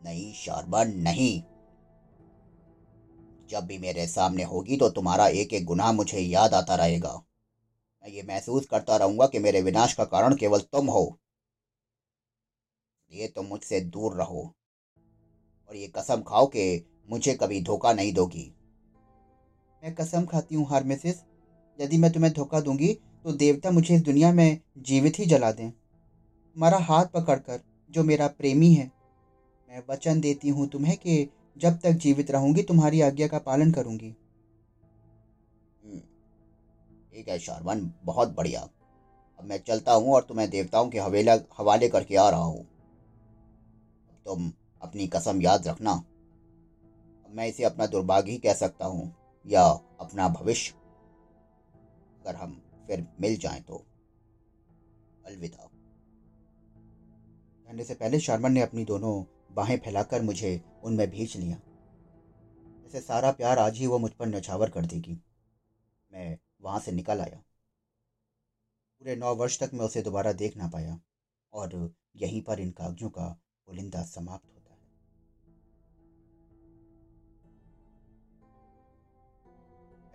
नहीं 0.04 0.34
शारबन 0.34 0.94
नहीं। 0.96 1.44
जब 3.50 3.66
भी 3.66 3.78
मेरे 3.78 4.08
सामने 4.08 4.44
होगी 4.44 4.78
तो 4.78 4.90
तुम्हारा 4.90 5.28
एक 5.28 5.54
एक 5.54 5.66
गुनाह 5.66 5.92
मुझे 5.92 6.20
याद 6.20 6.54
आता 6.54 6.76
रहेगा। 6.76 7.24
मैं 8.04 8.10
ये 8.10 8.24
महसूस 8.24 8.66
करता 8.66 8.98
रहूँगा 8.98 9.28
कि 9.28 9.40
मेरे 9.40 9.62
विनाश 9.62 9.94
का 9.94 10.06
कारण 10.06 10.36
केवल 10.36 10.60
तुम 10.60 10.88
हो। 10.88 11.20
ये 13.12 13.28
तुम 13.28 13.46
मुझसे 13.46 13.82
दूर 13.82 14.14
रहो। 14.14 14.56
और 15.70 15.76
ये 15.76 15.88
कसम 15.88 16.22
खाओ 16.22 16.48
कि 16.48 16.86
मुझे 17.10 17.34
कभी 17.34 17.62
धोखा 17.62 17.94
नहीं 17.94 18.14
दोगी। 18.14 18.52
मैं 19.84 19.94
कसम 19.96 20.26
खाती 20.26 20.56
हूँ 20.56 20.68
हार 20.68 20.84
मिसेस। 20.84 21.24
यदि 21.80 21.98
मैं 21.98 22.12
तुम्हें 22.12 22.34
धोखा 22.34 22.60
दूँगी 22.62 22.94
तो 23.24 23.32
देवता 23.32 23.72
मुझे 23.72 23.96
इस 23.96 24.02
दुनिया 24.02 24.32
में 24.34 24.60
जीवित 24.78 25.20
ही 25.20 25.26
जला 25.26 25.52
दें। 25.52 25.70
तुम्हारा 25.70 26.78
हाथ 26.78 27.06
पकड़कर 27.06 27.60
जो 27.92 28.04
मेरा 28.04 28.28
प्रेमी 28.28 28.74
है 28.74 28.92
मैं 29.70 29.84
वचन 29.90 30.20
देती 30.20 30.50
हूँ 30.50 30.68
तुम्हें 30.68 30.98
कि 30.98 31.28
जब 31.58 31.80
तक 31.80 31.92
जीवित 31.92 32.32
रहूँगी 32.32 32.64
तुम्हारी 32.64 33.02
आज्ञा 33.02 33.28
का 33.28 33.40
पालन 33.40 33.72
करूँगी। 33.72 34.16
हम्म, 35.84 36.00
ठीक 37.14 37.28
है 37.28 37.40
शारवन 37.40 37.90
बहुत 38.04 38.36
बढ़िया। 38.36 38.60
अब 39.40 39.46
मैं 39.46 39.58
चलता 39.58 39.94
हूँ 39.94 40.14
और 40.14 40.22
तुम्हें 40.22 40.50
देवताओं 40.50 40.90
के 40.90 41.00
हवेला 41.00 41.38
हवाले 41.58 41.90
करके 41.90 42.16
आ 42.16 42.30
रहा 42.30 42.40
हूँ। 42.40 42.66
तुम 44.26 44.52
अपनी 44.81 45.07
कसम 45.07 45.41
याद 45.41 45.67
रखना। 45.67 46.03
मैं 47.29 47.48
इसे 47.48 47.63
अपना 47.63 47.86
दुर्भाग्य 47.86 48.31
ही 48.31 48.38
कह 48.38 48.53
सकता 48.53 48.86
हूँ 48.86 49.15
या 49.45 49.63
अपना 50.00 50.29
भविष्य। 50.29 50.74
अगर 52.21 52.36
हम 52.36 52.62
फिर 52.88 53.07
मिल 53.21 53.38
जाएँ 53.38 53.62
तो। 53.62 53.86
अलविदा। 55.25 55.69
कहने 57.67 57.83
से 57.83 57.93
पहले 57.93 58.19
शर्मन 58.19 58.51
ने 58.51 58.62
अपनी 58.62 58.86
दोनों 58.86 59.24
बाहें 59.55 59.77
फैलाकर 59.77 60.21
मुझे 60.21 60.62
उनमें 60.83 61.09
भींच 61.09 61.38
लिया। 61.38 61.57
जैसे 62.83 63.01
सारा 63.01 63.31
प्यार 63.31 63.59
आज 63.59 63.77
ही 63.77 63.88
वो 63.88 64.00
मुझ 64.00 64.12
पर 64.12 64.25
नछावर 64.25 64.69
कर 64.69 64.86
देगी। 64.86 65.21
मैं 66.12 66.38
वहाँ 66.62 66.79
से 66.79 66.91
निकल 66.91 67.21
आया। 67.21 67.43
पूरे 69.00 69.15
नौ 69.15 69.36
वर्ष 69.36 69.59
तक 69.59 69.71
मैं 69.74 69.86
उसे 69.86 70.01
दोबारा 70.01 70.31
देख 70.33 70.57
ना 70.57 70.67
पाया 70.67 71.00
और 71.53 71.93
यहीं 72.15 72.41
पर 72.41 72.59
इन 72.59 72.71
कागजों 72.71 73.09
का 73.09 73.39
पुलिंदा 73.67 74.03
समाप्त 74.03 74.55
है 74.55 74.59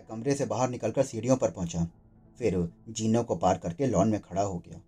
मैं 0.04 0.18
कमरे 0.18 0.34
से 0.34 0.46
बाहर 0.46 0.68
निकलकर 0.68 1.02
सीढ़ियों 1.02 1.36
पर 1.36 1.50
पहुँचा। 1.50 1.88
फिर 2.38 2.72
जीनों 2.88 3.24
को 3.24 3.36
पार 3.36 3.58
करके 3.58 3.86
लॉन 3.86 4.08
में 4.08 4.20
खड़ा 4.20 4.42
हो 4.42 4.58
गया। 4.58 4.78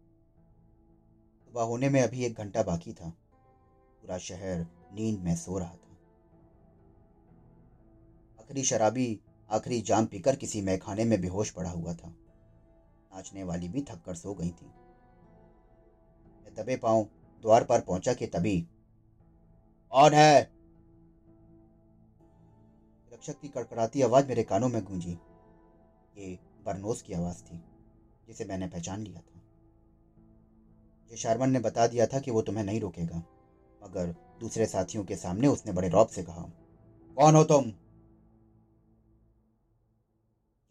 सुबह 1.45 1.63
होने 1.63 1.89
में 1.89 2.03
अभी 2.03 2.25
एक 2.25 2.35
घंटा 2.35 2.63
बाकी 2.63 2.93
था। 2.93 3.09
पूरा 4.03 4.19
शहर 4.19 4.67
नींद 4.93 5.21
में 5.21 5.37
सो 5.37 5.59
रहा 5.59 5.75
था। 5.75 5.99
आखिरी 8.41 8.65
शराबी, 8.65 9.21
आखिरी 9.51 9.81
जाम 9.81 10.07
पीकर 10.07 10.37
किसी 10.37 10.63
मैखाने 10.63 11.05
में 11.05 11.21
बेहोश 11.21 11.51
पड़ा 11.51 11.71
हुआ 11.71 11.95
था। 11.95 12.09
नाचने 13.15 13.45
वाली 13.45 13.69
भी 13.69 13.83
थक 13.83 14.03
कर 14.07 14.15
सो 14.15 14.35
गई 14.35 14.51
थी। 14.51 14.67
मैं 16.45 16.55
दबे 16.55 16.77
पाऊँ 16.77 17.05
द्वार 17.43 17.65
पर 17.65 17.81
पहुँचा 17.81 18.13
कि 18.13 18.27
तभी, 18.27 18.61
कौन 19.91 20.13
है? 20.13 20.56
रक्षक 23.17 23.39
की 23.41 23.49
कड़कड़ाती 23.49 24.03
आवाज़ 24.03 24.27
मेरे 24.27 24.43
कानों 24.43 24.69
में 24.69 24.83
गूंजी। 24.85 25.11
ये 26.17 26.27
बरनोस 26.65 27.01
की 27.03 27.13
आवाज़ 27.13 27.39
थी, 27.43 27.57
जिसे 28.29 28.45
मैंने 28.45 28.67
पहचान 28.67 29.03
लिया 29.03 29.21
था। 29.21 29.41
ये 31.11 31.17
शारमन 31.17 31.51
ने 31.51 31.59
बता 31.59 31.87
दिया 31.87 32.07
था 32.07 32.21
कि 32.21 32.31
वो 32.31 32.43
तुम्हें 32.43 32.65
नहीं 32.65 32.81
रोकेगा, 32.81 33.19
मगर 33.81 34.15
दूसरे 34.41 34.67
साथियों 34.67 35.05
के 35.05 35.17
सामने 35.17 35.49
उसने 35.49 35.73
बड़े 35.73 35.89
रौब 35.89 36.09
से 36.09 36.23
कहा, 36.23 36.43
कौन 37.17 37.37
हो 37.37 37.45
तुम? 37.45 37.73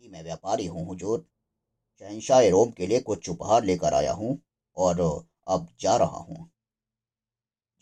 मैं 0.03 0.23
व्यापारी 0.23 0.65
हूँ, 0.65 0.85
हुजूर। 0.87 1.25
शहनशाह 2.01 2.47
रोम 2.49 2.71
के 2.71 2.87
लिए 2.87 2.99
कुछ 3.01 3.29
उपहार 3.29 3.63
लेकर 3.63 3.93
आया 3.93 4.11
हूँ, 4.13 4.39
और 4.77 4.99
अब 5.47 5.67
जा 5.79 5.95
रहा 5.95 6.17
हूँ। 6.19 6.49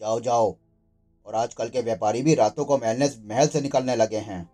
जाओ 0.01 0.19
जाओ। 0.19 0.55
और 1.25 1.35
आजकल 1.35 1.69
के 1.69 1.81
व्यापारी 1.81 2.21
भी 2.21 2.33
रातों 2.35 2.65
को 2.65 2.77
महल 2.77 3.47
से 3.47 3.61
निकलने 3.61 3.95
लगे 3.95 4.17
हैं। 4.21 4.52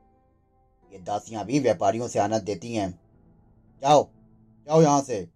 ये 0.91 0.99
दासियाँ 0.99 1.45
भी 1.45 1.59
व्यापारियों 1.59 2.07
से 2.07 2.19
आनंद 2.19 2.43
देती 2.43 2.73
हैं। 2.73 2.99
जाओ 3.81 4.09
जाओ 4.67 4.81
यहाँ 4.81 5.01
से। 5.01 5.17
ये 5.17 5.29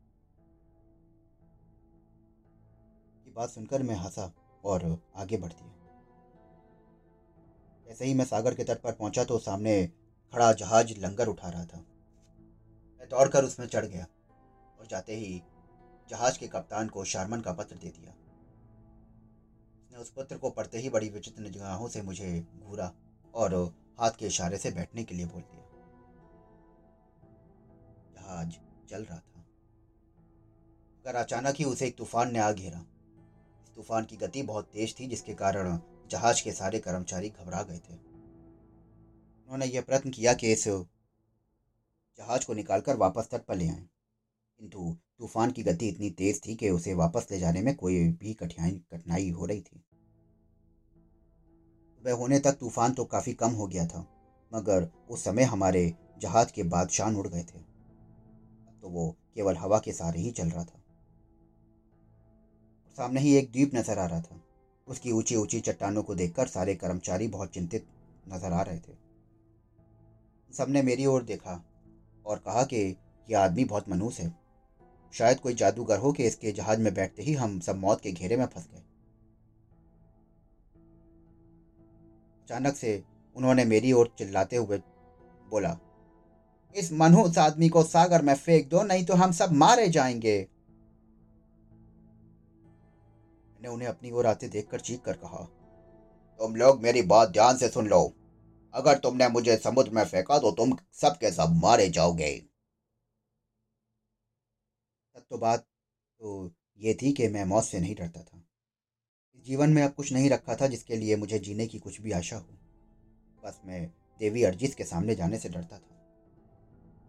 बात 3.35 3.49
सुनकर 3.49 3.83
मैं 3.83 3.95
हंसा 3.95 4.33
और 4.63 5.01
आगे 5.15 5.37
बढ़ 5.37 5.51
दिया 5.51 5.71
जैसे 7.87 8.05
ही 8.05 8.13
मैं 8.13 8.25
सागर 8.25 8.53
के 8.53 8.63
तट 8.63 8.81
पर 8.81 8.91
पहुँचा 8.91 9.23
तो 9.23 9.39
सामने 9.39 9.91
खड़ा 10.33 10.53
जहाज़ 10.53 10.99
लंगर 10.99 11.27
उठा 11.27 11.49
रहा 11.49 11.65
था। 11.65 11.77
मैं 11.77 13.09
दौड़कर 13.09 13.43
उसमें 13.43 13.67
चढ़ 13.67 13.85
गया 13.85 14.07
और 14.79 14.87
जाते 14.87 15.15
ही 15.15 15.43
जहाज़ 16.09 16.39
के 16.39 16.47
कप्तान 16.47 16.87
को 16.87 17.03
शारमन 17.03 17.41
का 17.41 17.53
पत्र 17.53 17.75
दे 17.75 17.89
दिया। 17.89 18.13
उसने 19.83 19.97
उस 19.97 20.11
पत्र 20.11 20.37
को 20.37 20.49
पढ़ते 20.49 20.77
ही 20.77 20.89
बड़ी 20.89 21.09
विचित्र 21.09 21.41
निगाहों 21.41 21.87
से 21.87 22.01
मुझे 22.01 22.47
घूरा 22.59 22.93
और 23.33 23.73
हाथ 23.99 24.11
के 24.11 24.27
इशारे 24.27 24.57
से 24.57 24.71
बैठने 24.71 25.03
के 25.03 25.15
लिए 25.15 25.25
बोल 25.25 25.41
दिया। 25.41 25.63
जहाज़ 28.15 28.53
चल 28.89 29.03
रहा 29.03 29.19
था। 29.19 29.39
मगर 30.99 31.15
अचानक 31.15 31.55
ही 31.55 31.63
उसे 31.63 31.87
एक 31.87 31.97
तूफ़ान 31.97 32.33
ने 32.33 32.39
आ 32.39 32.51
घेरा। 32.51 32.79
इस 33.63 33.75
तूफ़ान 33.75 34.05
की 34.05 34.17
गति 34.17 34.43
बहुत 34.43 34.65
तेज 34.65 34.99
थी, 34.99 35.07
जिसके 35.07 35.33
कारण 35.33 35.79
जहाज़ 36.09 36.43
के 36.43 36.51
सारे 36.51 36.79
कर्मचारी 36.79 37.29
घबरा 37.29 37.63
गए 37.63 37.77
थे। 37.77 37.93
उन्होंने 39.43 39.65
यह 39.65 39.81
प्रयत्न 39.81 40.09
किया 40.09 40.33
कि 40.33 40.51
इस 40.51 40.67
जहाज़ 42.17 42.45
को 42.45 42.53
निकालकर 42.53 42.95
वापस 42.95 43.27
तट 43.31 43.45
पर 43.45 43.55
ले 43.55 43.67
आए। 43.67 43.85
किंतु 44.59 44.97
तूफ़ान 45.19 45.51
की 45.51 45.63
गति 45.63 45.87
इतनी 45.87 46.09
तेज 46.09 46.41
थी 46.47 46.55
कि 46.55 46.69
उसे 46.69 46.93
वापस 46.93 47.27
ले 47.31 47.39
जाने 47.39 47.61
में 47.61 47.75
कोई 47.75 48.07
भी 48.07 48.33
कठिनाई 48.33 48.81
कठिनाई 48.91 49.29
हो 49.29 49.45
रही 49.45 49.61
थी। 49.61 49.83
सुबह 52.03 52.15
होने 52.15 52.37
तक 52.39 52.57
तूफ़ान 52.59 52.93
तो 52.93 53.03
काफ़ी 53.05 53.33
कम 53.33 53.51
हो 53.51 53.65
गया 53.67 53.85
था, 53.85 53.99
मगर 54.51 54.87
उस 55.09 55.23
समय 55.23 55.43
हमारे 55.43 55.93
जहाज़ 56.21 56.51
के 56.51 56.63
बादशाह 56.63 57.15
उड़ 57.15 57.27
गए 57.27 57.43
थे। 57.43 57.59
तो 58.81 58.89
वो 58.89 59.07
केवल 59.35 59.57
हवा 59.57 59.79
के 59.79 59.91
सहारे 59.91 60.19
ही 60.19 60.31
चल 60.31 60.49
रहा 60.49 60.63
था। 60.63 60.81
सामने 62.97 63.19
ही 63.19 63.33
एक 63.35 63.51
द्वीप 63.51 63.75
नज़र 63.75 63.99
आ 63.99 64.05
रहा 64.05 64.19
था। 64.19 64.39
उसकी 64.87 65.11
ऊँची 65.11 65.35
ऊँची 65.35 65.59
चट्टानों 65.59 66.03
को 66.03 66.15
देखकर 66.15 66.47
सारे 66.47 66.75
कर्मचारी 66.75 67.27
बहुत 67.27 67.53
चिंतित 67.53 67.85
नज़र 68.27 68.53
आ 68.53 68.61
रहे 68.61 68.77
थे। 68.77 68.97
सबने 70.53 70.81
मेरी 70.81 71.05
ओर 71.05 71.23
देखा 71.23 71.61
और 72.25 72.37
कहा 72.37 72.63
कि 72.63 72.85
यह 73.27 73.39
आदमी 73.39 73.65
बहुत 73.65 73.89
मनूस 73.89 74.19
है। 74.19 74.33
शायद 75.13 75.39
कोई 75.39 75.53
जादूगर 75.53 75.97
हो 75.97 76.11
कि 76.11 76.25
इसके 76.25 76.51
जहाज़ 76.51 76.79
में 76.79 76.93
बैठते 76.93 77.23
ही 77.23 77.33
हम 77.33 77.59
सब 77.59 77.75
मौत 77.75 78.01
के 78.01 78.11
घेरे 78.11 78.37
में 78.37 78.45
फंस 78.45 78.67
गए। 78.73 78.83
अचानक 82.43 82.75
से 82.75 83.03
उन्होंने 83.35 83.65
मेरी 83.65 83.91
ओर 83.91 84.13
चिल्लाते 84.17 84.55
हुए 84.55 84.77
बोला, 85.49 85.77
इस 86.75 86.91
मनहूस 86.93 87.37
आदमी 87.37 87.69
को 87.69 87.83
सागर 87.83 88.21
में 88.21 88.33
फेंक 88.35 88.67
दो, 88.69 88.81
नहीं 88.83 89.05
तो 89.05 89.13
हम 89.13 89.31
सब 89.31 89.51
मारे 89.53 89.87
जाएँगे। 89.89 90.37
मैंने 93.51 93.67
उन्हें 93.67 93.87
अपनी 93.89 94.11
ओर 94.11 94.25
आते 94.25 94.47
देखकर 94.47 94.79
चीख 94.79 95.01
कर 95.01 95.13
कहा, 95.13 95.43
तुम 96.39 96.55
लोग 96.55 96.81
मेरी 96.81 97.01
बात 97.01 97.29
ध्यान 97.29 97.57
से 97.57 97.69
सुन 97.69 97.87
लो। 97.87 98.01
अगर 98.73 98.97
तुमने 98.97 99.27
मुझे 99.29 99.55
समुद्र 99.57 99.91
में 99.91 100.03
फेंका 100.05 100.39
तो 100.39 100.51
तुम 100.51 100.77
सबके 100.93 101.31
सब 101.31 101.53
मारे 101.55 101.89
जाओगे। 101.89 102.31
तो 105.31 105.37
बात 105.37 105.59
तो 105.59 106.51
ये 106.79 106.93
थी 106.93 107.11
कि 107.13 107.27
मैं 107.27 107.43
मौत 107.45 107.63
से 107.63 107.79
नहीं 107.79 107.95
डरता 107.95 108.21
था। 108.21 108.42
जीवन 109.45 109.69
में 109.69 109.83
अब 109.83 109.93
कुछ 109.93 110.13
नहीं 110.13 110.29
रखा 110.29 110.55
था 110.55 110.67
जिसके 110.67 110.95
लिए 110.95 111.15
मुझे 111.15 111.39
जीने 111.39 111.67
की 111.67 111.79
कुछ 111.79 112.01
भी 112.01 112.11
आशा 112.11 112.37
हो। 112.37 112.49
बस 113.45 113.61
मैं 113.65 113.91
देवी 114.19 114.43
अर्जित 114.43 114.73
के 114.73 114.83
सामने 114.83 115.15
जाने 115.15 115.39
से 115.39 115.49
डरता 115.49 115.77
था। 115.77 115.89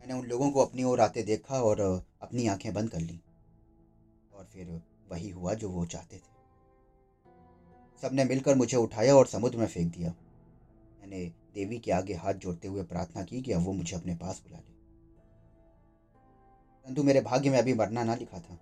मैंने 0.00 0.14
उन 0.14 0.26
लोगों 0.26 0.50
को 0.50 0.60
अपनी 0.60 0.84
ओर 0.84 1.00
आते 1.00 1.22
देखा 1.22 1.62
और 1.62 2.06
अपनी 2.22 2.46
आँखें 2.46 2.74
बंद 2.74 2.90
कर 2.90 3.00
ली। 3.00 3.20
और 4.34 4.44
फिर 4.44 4.82
वही 5.12 5.30
हुआ 5.30 5.54
जो 5.54 5.70
वो 5.70 5.86
चाहते 5.86 6.16
थे। 6.16 6.34
सबने 8.02 8.24
मिलकर 8.24 8.54
मुझे 8.54 8.76
उठाया 8.76 9.16
और 9.16 9.26
समुद्र 9.26 9.58
में 9.58 9.66
फेंक 9.66 9.96
दिया। 9.96 10.14
मैंने 11.00 11.24
देवी 11.54 11.78
के 11.78 11.92
आगे 11.92 12.14
हाथ 12.14 12.34
जोड़ते 12.34 12.68
हुए 12.68 12.82
प्रार्थना 12.82 13.22
की 13.22 13.42
कि 13.42 13.52
अब 13.52 13.62
वो 13.62 13.72
मुझे 13.72 13.96
अपने 13.96 14.14
पास 14.14 14.42
बुला 14.48 14.58
ले। 14.58 14.74
परंतु 16.84 17.02
मेरे 17.02 17.20
भाग्य 17.20 17.50
में 17.50 17.58
अभी 17.58 17.74
मरना 17.74 18.04
ना 18.04 18.14
लिखा 18.14 18.38
था। 18.38 18.58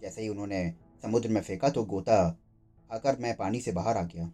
जैसे 0.00 0.22
ही 0.22 0.28
उन्होंने 0.28 0.74
समुद्र 1.02 1.28
में 1.28 1.40
फेंका 1.40 1.68
तो 1.68 1.84
गोता 1.84 2.38
आकर 2.92 3.16
मैं 3.20 3.34
पानी 3.36 3.60
से 3.60 3.72
बाहर 3.72 3.96
आ 3.96 4.02
गया 4.04 4.24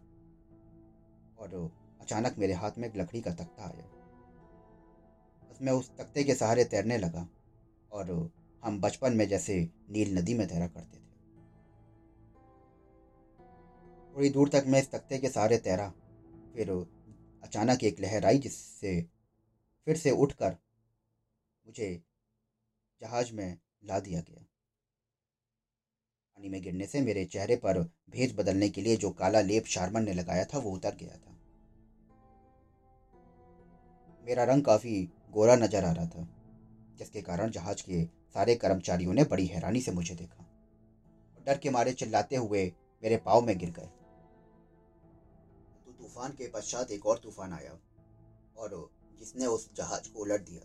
और 1.38 1.54
अचानक 2.00 2.38
मेरे 2.38 2.54
हाथ 2.54 2.78
में 2.78 2.88
एक 2.88 2.96
लकड़ी 2.96 3.20
का 3.20 3.30
तख्ता 3.32 3.64
आया। 3.64 3.84
बस 5.42 5.58
मैं 5.62 5.72
उस 5.72 5.90
तख्ते 5.98 6.24
के 6.24 6.34
सहारे 6.34 6.64
तैरने 6.64 6.98
लगा 6.98 7.26
और 7.92 8.10
हम 8.62 8.80
बचपन 8.80 9.16
में 9.16 9.26
जैसे 9.28 9.58
नील 9.90 10.18
नदी 10.18 10.34
में 10.34 10.46
तैरा 10.48 10.66
करते 10.66 10.96
थे। 10.96 11.06
थोड़ी 14.16 14.28
दूर 14.30 14.48
तक 14.48 14.64
मैं 14.66 14.78
इस 14.78 14.90
तख्ते 14.92 15.18
के 15.18 15.28
सहारे 15.28 15.58
तैरा, 15.58 15.88
फिर 16.54 16.70
अचानक 17.42 17.84
एक 17.84 18.00
लहर 18.00 18.26
आई 18.26 18.38
जिससे 18.38 19.00
फिर 19.86 19.96
से 19.96 20.10
उठकर 20.10 20.56
मुझे 21.66 21.90
जहाज़ 23.00 23.32
में 23.32 23.58
ला 23.84 23.98
दिया 24.00 24.20
गया। 24.20 24.44
पानी 26.38 26.48
में 26.48 26.60
गिरने 26.62 26.86
से 26.86 27.00
मेरे 27.00 27.24
चेहरे 27.24 27.54
पर 27.56 27.78
भेद 28.10 28.34
बदलने 28.36 28.68
के 28.68 28.80
लिए 28.80 28.96
जो 28.96 29.10
काला 29.10 29.40
लेप 29.40 29.64
शारमन 29.66 30.04
ने 30.04 30.12
लगाया 30.12 30.44
था, 30.44 30.58
वो 30.58 30.70
उतर 30.70 30.94
गया 30.94 31.16
था। 31.16 31.34
मेरा 34.24 34.44
रंग 34.44 34.62
काफ़ी 34.62 34.92
गोरा 35.32 35.56
नज़र 35.56 35.84
आ 35.84 35.90
रहा 35.92 36.06
था, 36.06 36.26
जिसके 36.98 37.20
कारण 37.20 37.50
जहाज़ 37.50 37.82
के 37.82 38.04
सारे 38.34 38.54
कर्मचारियों 38.54 39.12
ने 39.12 39.24
बड़ी 39.24 39.46
हैरानी 39.46 39.80
से 39.80 39.92
मुझे 39.92 40.14
देखा। 40.14 40.44
डर 41.46 41.58
के 41.58 41.70
मारे 41.70 41.92
चिल्लाते 41.92 42.36
हुए 42.36 42.64
मेरे 43.02 43.16
पाँव 43.16 43.40
में 43.40 43.56
गिर 43.58 43.70
गए। 43.70 43.88
तो 45.86 45.92
तूफ़ान 45.92 46.32
के 46.32 46.48
पश्चात 46.48 46.90
एक 46.90 47.06
और 47.06 47.18
तूफ़ान 47.18 47.52
आया, 47.52 47.72
और 48.56 48.90
जिसने 49.18 49.46
उस 49.46 49.68
जहाज़ 49.76 50.12
को 50.12 50.20
उलट 50.20 50.40
दिया। 50.40 50.62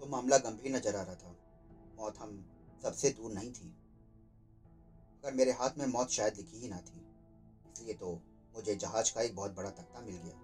तो 0.00 0.06
मामला 0.06 0.38
गंभीर 0.38 0.72
नज़र 0.72 0.96
आ 0.96 1.02
रहा 1.02 1.14
था। 1.14 1.36
मौत 1.98 2.18
हम 2.18 2.30
सबसे 2.82 3.10
दूर 3.10 3.30
नहीं 3.30 3.50
थी। 3.52 3.68
अगर 5.18 5.32
मेरे 5.32 5.50
हाथ 5.50 5.78
में 5.78 5.86
मौत 5.86 6.10
शायद 6.10 6.36
लिखी 6.36 6.58
ही 6.58 6.68
ना 6.68 6.80
थी। 6.80 7.00
इसलिए 7.72 7.94
तो 7.94 8.20
मुझे 8.54 8.74
जहाज़ 8.74 9.12
का 9.12 9.20
एक 9.20 9.34
बहुत 9.36 9.54
बड़ा 9.54 9.70
तख्ता 9.70 10.00
मिल 10.00 10.16
गया। 10.16 10.38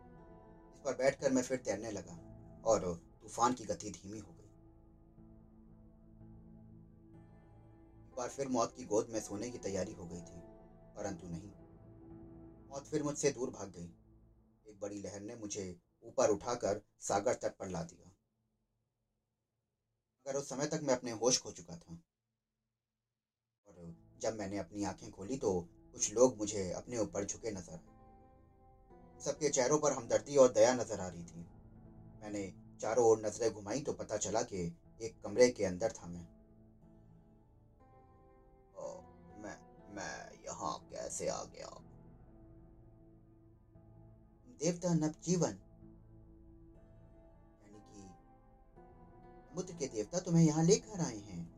इस 0.75 0.80
पर 0.85 0.95
बैठकर 0.95 1.30
मैं 1.30 1.42
फिर 1.42 1.57
तैरने 1.57 1.90
लगा 1.90 2.16
और 2.64 2.95
तूफ़ान 3.23 3.52
की 3.52 3.64
गति 3.64 3.90
धीमी 3.90 4.18
हो 4.18 4.33
गई। 4.33 4.47
एक 8.04 8.14
बार 8.16 8.28
फिर 8.28 8.49
मौत 8.49 8.73
की 8.73 8.85
गोद 8.85 9.09
में 9.09 9.21
सोने 9.21 9.49
की 9.49 9.59
तैयारी 9.59 9.92
हो 9.92 10.07
गई 10.07 10.21
थी, 10.21 10.40
परंतु 10.97 11.28
नहीं। 11.28 11.50
मौत 12.71 12.87
फिर 12.87 13.02
मुझसे 13.02 13.30
दूर 13.30 13.50
भाग 13.50 13.68
गई। 13.68 13.90
एक 14.66 14.78
बड़ी 14.80 14.97
लहर 14.97 15.21
ने 15.21 15.35
मुझे 15.35 15.75
ऊपर 16.02 16.30
उठाकर 16.30 16.80
सागर 17.00 17.35
तट 17.35 17.52
पर 17.52 17.66
ला 17.66 17.83
दिया। 17.83 18.07
मगर 20.18 20.37
उस 20.37 20.49
समय 20.49 20.66
तक 20.66 20.80
मैं 20.83 20.95
अपने 20.95 21.11
होश 21.11 21.38
खो 21.38 21.50
चुका 21.50 21.76
था। 21.76 21.97
जब 24.23 24.33
मैंने 24.33 24.59
अपनी 24.59 24.85
आँखें 24.85 25.11
खोली 25.11 25.37
तो 25.37 25.51
कुछ 25.93 26.11
लोग 26.13 26.37
मुझे 26.37 26.71
अपने 26.71 26.99
ऊपर 26.99 27.25
झुके 27.25 27.51
नज़र 27.51 27.73
आए। 27.73 29.21
सबके 29.21 29.49
चेहरों 29.49 29.79
पर 29.79 29.93
हमदर्दी 29.93 30.37
और 30.37 30.49
दया 30.49 30.73
नज़र 30.75 31.01
आ 31.01 31.09
रही 31.09 31.23
थी। 31.23 31.47
मैंने 32.23 32.51
चारों 32.81 33.07
ओर 33.07 33.19
नज़रें 33.19 33.51
घुमाई 33.51 33.81
तो 33.81 33.93
पता 33.93 34.17
चला 34.17 34.43
कि 34.43 34.65
एक 35.01 35.21
कमरे 35.25 35.49
के 35.49 35.65
अंदर 35.65 35.93
था 35.93 36.07
मैं। 36.07 36.25
ओ, 38.77 39.01
मैं 39.42 39.57
मैं 39.95 40.45
यहाँ 40.45 40.77
कैसे 40.90 41.29
आ 41.29 41.42
गया? 41.45 41.69
देवता 44.61 44.92
नवजीवन। 44.92 45.59
समुद्र 49.51 49.75
के 49.75 49.87
देवता 49.87 50.19
तुम्हें 50.19 50.45
यहाँ 50.45 50.62
लेकर 50.62 51.01
आए 51.01 51.16
हैं। 51.19 51.58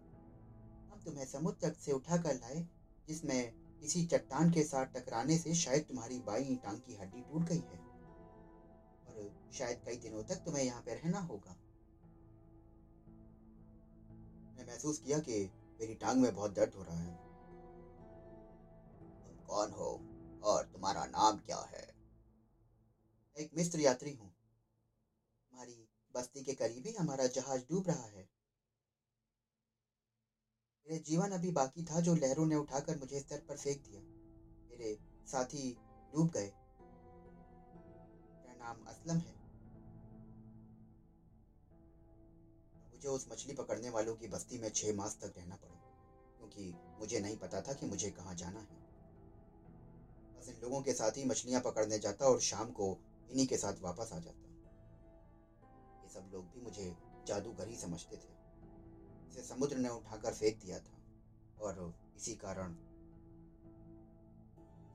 हम 1.00 1.04
तुम्हें 1.04 1.26
समुद्र 1.26 1.68
तक 1.68 1.78
से 1.78 1.92
उठा 1.92 2.16
कर 2.16 2.34
लाए, 2.34 2.68
जिसमें 3.08 3.52
किसी 3.80 4.04
चट्टान 4.04 4.50
के 4.50 4.62
साथ 4.62 4.86
टकराने 4.86 5.38
से 5.38 5.54
शायद 5.54 5.82
तुम्हारी 5.82 6.18
बाई 6.18 6.56
टांग 6.64 6.78
की 6.78 6.94
हड्डी 6.94 7.22
टूट 7.22 7.42
गई 7.42 7.58
है। 7.58 7.78
और 9.08 9.50
शायद 9.52 9.82
कई 9.84 9.96
दिनों 9.96 10.22
तक 10.22 10.34
तुम्हें 10.34 10.64
यहाँ 10.64 10.82
पे 10.82 10.94
रहना 10.94 11.18
होगा। 11.18 11.52
मैं 14.56 14.66
महसूस 14.66 14.98
किया 14.98 15.18
कि 15.18 15.44
मेरी 15.80 15.94
टांग 15.94 16.20
में 16.20 16.34
बहुत 16.34 16.54
दर्द 16.54 16.74
हो 16.74 16.82
रहा 16.82 16.98
है। 16.98 17.16
तुम 19.26 19.46
कौन 19.46 19.70
हो 19.70 20.00
और 20.44 20.64
तुम्हारा 20.64 21.04
नाम 21.06 21.38
क्या 21.38 21.58
है? 21.58 21.94
एक 23.36 23.50
मिस्र 23.56 23.80
यात्री 23.80 24.12
हूँ। 24.12 24.32
हमारी 25.52 25.88
बस्ती 26.14 26.42
के 26.42 26.52
करीब 26.52 26.86
ही 26.86 26.92
हमारा 26.92 27.26
जहाज़ 27.26 27.62
डूब 27.62 27.86
रहा 27.86 28.04
है। 28.04 28.39
मेरे 30.90 31.02
जीवन 31.02 31.30
अभी 31.30 31.50
बाकी 31.50 31.84
था 31.84 32.00
जो 32.00 32.14
लहरों 32.14 32.46
ने 32.46 32.56
उठाकर 32.56 32.98
मुझे 32.98 33.16
इस 33.16 33.24
पर 33.32 33.56
फेंक 33.56 33.82
दिया। 33.82 34.00
मेरे 34.70 34.98
साथी 35.26 35.78
डूब 36.14 36.30
गए। 36.30 36.52
मेरा 38.36 38.54
नाम 38.54 38.84
असलम 38.86 39.16
है। 39.16 39.34
मुझे 42.92 43.08
उस 43.08 43.28
मछली 43.32 43.54
पकड़ने 43.54 43.90
वालों 43.90 44.16
की 44.16 44.28
बस्ती 44.28 44.58
में 44.58 44.70
छह 44.70 44.94
मास 44.94 45.18
तक 45.22 45.34
रहना 45.36 45.56
पड़ा, 45.56 45.74
क्योंकि 46.38 46.74
मुझे 47.00 47.20
नहीं 47.20 47.36
पता 47.36 47.60
था 47.60 47.72
कि 47.72 47.86
मुझे 47.86 48.10
कहाँ 48.10 48.34
जाना 48.34 48.60
है। 48.60 48.80
बस 50.38 50.48
इन 50.48 50.60
लोगों 50.62 50.82
के 50.82 50.92
साथ 50.92 51.10
ही 51.10 51.24
मछलियाँ 51.24 51.60
पकड़ने 51.60 51.98
जाता 51.98 52.26
और 52.26 52.40
शाम 52.40 52.70
को 52.70 52.98
इन्हीं 53.30 53.46
के 53.46 53.56
साथ 53.56 53.74
वापस 53.80 54.10
आ 54.12 54.18
जाता। 54.18 54.48
ये 56.02 56.08
सब 56.08 56.30
लोग 56.32 56.44
भी 56.44 56.60
मुझे 56.60 56.96
जादूगर 57.26 57.68
ही 57.68 57.76
समझते 57.76 58.16
थे। 58.16 58.39
इसे 59.30 59.42
समुद्र 59.42 59.76
ने 59.76 59.88
उठाकर 59.88 60.34
फेंक 60.34 60.62
दिया 60.62 60.78
था। 60.78 60.96
और 61.60 61.94
इसी 62.16 62.34
कारण 62.34 62.74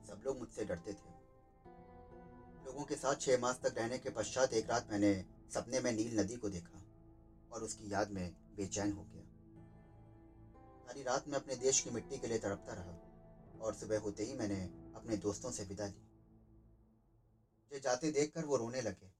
सब 0.06 0.22
लोग 0.24 0.38
मुझसे 0.38 0.64
डरते 0.64 0.92
थे। 0.92 1.16
लोगों 2.66 2.84
के 2.84 2.96
साथ 2.96 3.14
छह 3.14 3.38
मास 3.38 3.60
तक 3.60 3.78
रहने 3.78 3.98
के 3.98 4.10
पश्चात 4.10 4.52
एक 4.52 4.70
रात 4.70 4.90
मैंने 4.90 5.24
सपने 5.54 5.80
में 5.80 5.92
नील 5.92 6.20
नदी 6.20 6.36
को 6.36 6.48
देखा 6.48 6.82
और 7.52 7.62
उसकी 7.62 7.92
याद 7.92 8.10
में 8.10 8.36
बेचैन 8.56 8.92
हो 8.92 9.04
गया। 9.04 9.22
सारी 10.86 11.02
रात 11.02 11.28
में 11.28 11.38
अपने 11.38 11.56
देश 11.56 11.80
की 11.80 11.90
मिट्टी 11.90 12.18
के 12.18 12.26
लिए 12.26 12.38
तड़पता 12.38 12.72
रहा 12.72 13.60
और 13.60 13.74
सुबह 13.74 13.98
होते 13.98 14.24
ही 14.24 14.34
मैंने 14.34 14.64
अपने 14.96 15.16
दोस्तों 15.16 15.50
से 15.50 15.64
विदा 15.64 15.86
ली। 15.86 16.00
मुझे 17.64 17.80
जाते 17.80 18.10
देखकर 18.10 18.44
वो 18.44 18.56
रोने 18.56 18.82
लगे। 18.82 19.15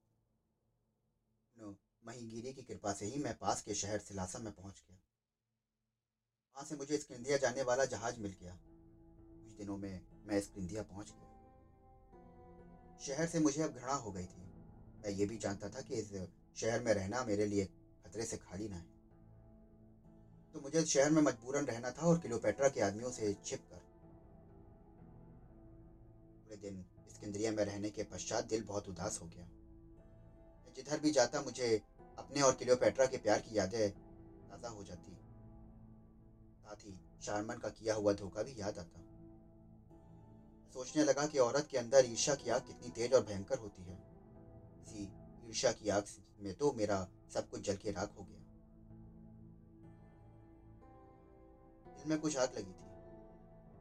महीगिरी 2.07 2.53
की 2.53 2.63
कृपा 2.63 2.93
से 2.93 3.07
ही 3.07 3.23
मैं 3.23 3.39
पास 3.39 3.63
के 3.63 3.75
शहर 3.75 3.99
सिलासा 3.99 4.39
में 4.39 4.53
पहुँच 4.53 4.85
गया। 4.89 4.97
वहाँ 6.57 6.65
से 6.65 6.77
मुझे 6.77 6.99
स्क्रिंदिया 6.99 7.37
जाने 7.37 7.63
वाला 7.63 7.85
जहाज़ 7.85 8.21
मिल 8.21 8.37
गया। 8.41 8.59
कुछ 9.43 9.53
दिनों 9.53 9.77
में 9.77 10.07
मैं 10.27 10.41
स्क्रिंदिया 10.41 10.83
पहुँच 10.83 11.11
गया। 11.11 11.33
शहर 13.01 13.27
से 13.27 13.41
मुझे 13.41 13.63
अब 13.63 13.71
घृणा 13.71 13.95
हो 13.95 14.13
गई 14.13 14.25
थी। 14.25 14.43
मैं 14.99 15.09
ये 15.09 15.27
भी 15.27 15.37
जानता 15.37 15.69
था 15.69 15.81
कि 15.81 15.95
इस 15.95 16.29
शहर 16.57 16.81
में 16.81 16.95
रहना 16.95 17.25
मेरे 17.25 17.47
लिए 17.47 17.65
खतरे 18.05 18.25
से 18.25 18.37
खाली 18.37 18.69
ना 18.69 18.77
है। 18.77 18.97
तो 20.53 20.61
मुझे 20.61 20.85
शहर 20.85 21.11
में 21.11 21.23
मजबूरन 21.23 21.65
रहना 21.65 21.91
था 21.91 22.03
और 22.03 22.19
किलोपेट्रा 22.19 22.69
के 22.69 22.81
आदमियों 22.81 23.11
से 23.11 23.35
छिप 23.45 23.69
कर। 23.71 23.79
पूरे 26.43 26.57
दिन 26.57 26.85
स्किंद्रिया 27.09 27.53
में 27.53 27.65
रहने 27.65 27.91
के 27.91 28.03
पश्चात 28.03 28.45
दिल 28.45 28.65
बहुत 28.65 28.89
उदास 28.89 29.19
हो 29.23 29.27
गया। 29.27 29.49
जिधर 30.77 31.01
भी 31.01 31.11
जाता 31.11 31.41
मुझे 31.41 31.83
अपने 32.19 32.41
और 32.41 32.53
क्लियोपेट्रा 32.53 33.07
के 33.07 33.17
प्यार 33.17 33.41
की 33.41 33.59
यादें 33.59 33.91
ताज़ा 33.91 34.69
हो 34.69 34.85
जाती। 34.85 35.13
साथ 36.63 36.85
ही 36.85 36.95
शारमन 37.23 37.59
का 37.59 37.69
किया 37.69 37.95
हुआ 37.95 38.13
धोखा 38.13 38.43
भी 38.43 38.61
याद 38.61 38.79
आता। 38.79 39.03
सोचने 40.73 41.05
लगा 41.05 41.27
कि 41.27 41.39
औरत 41.39 41.69
के 41.71 41.79
अंदर 41.79 42.05
ईर्षा 42.05 42.35
की 42.35 42.49
आग 42.49 42.61
कितनी 42.61 42.89
तेज 42.91 43.15
और 43.15 43.25
भयंकर 43.25 43.59
होती 43.59 43.83
है। 43.83 43.99
इसी 44.83 45.03
ईर्षा 45.47 45.73
की 45.73 45.89
आग 45.89 46.05
में 46.41 46.53
तो 46.55 46.73
मेरा 46.73 47.07
सब 47.35 47.49
कुछ 47.49 47.61
जल 47.61 47.77
के 47.77 47.91
राख 47.91 48.17
हो 48.19 48.25
गया। 48.25 48.41
दिल 51.97 52.09
में 52.09 52.19
कुछ 52.19 52.37
आग 52.37 52.53
लगी 52.53 52.73
थी। 52.73 52.87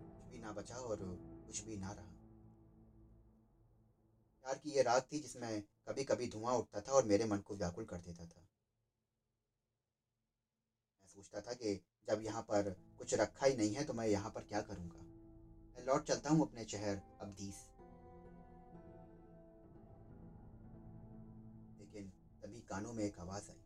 कुछ 0.10 0.32
भी 0.32 0.39
ना 0.39 0.52
बचा 0.52 0.76
और 0.76 0.98
कुछ 1.48 1.62
भी 1.62 1.78
ना 1.78 1.91
रहा। 1.91 2.14
प्यार 4.46 4.58
की 4.58 4.70
ये 4.70 4.82
राग 4.82 5.02
थी 5.02 5.20
जिसमें 5.20 5.62
कभी 5.88 6.04
कभी 6.04 6.28
धुआँ 6.28 6.54
उठता 6.54 6.80
था 6.80 6.92
और 6.92 7.04
मेरे 7.04 7.26
मन 7.26 7.38
को 7.38 7.56
व्याकुल 7.56 7.86
कर 7.86 7.98
देता 7.98 8.26
था। 8.26 8.42
मैं 11.02 11.08
सोचता 11.08 11.40
था 11.40 11.54
कि 11.54 11.74
जब 12.08 12.22
यहाँ 12.22 12.42
पर 12.42 12.70
कुछ 12.98 13.14
रखा 13.14 13.46
ही 13.46 13.56
नहीं 13.56 13.74
है 13.74 13.84
तो 13.84 13.94
मैं 13.94 14.06
यहाँ 14.08 14.30
पर 14.30 14.42
क्या 14.42 14.62
करूँगा? 14.62 15.00
मैं 15.76 15.84
लौट 15.84 16.04
चलता 16.04 16.30
हूँ 16.30 16.42
अपने 16.42 16.64
शहर 16.64 17.02
अब्दीस। 17.22 17.64
लेकिन 21.80 22.12
तभी 22.44 22.62
कानों 22.62 22.94
में 22.94 23.04
एक 23.06 23.20
आवाज़ 23.20 23.50
आई। 23.52 23.62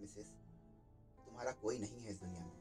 मिसेस, 0.00 0.26
तुम्हारा 1.26 1.50
कोई 1.50 1.78
नहीं 1.78 2.00
है 2.00 2.10
इस 2.10 2.20
दुनिया 2.20 2.40
में। 2.40 2.52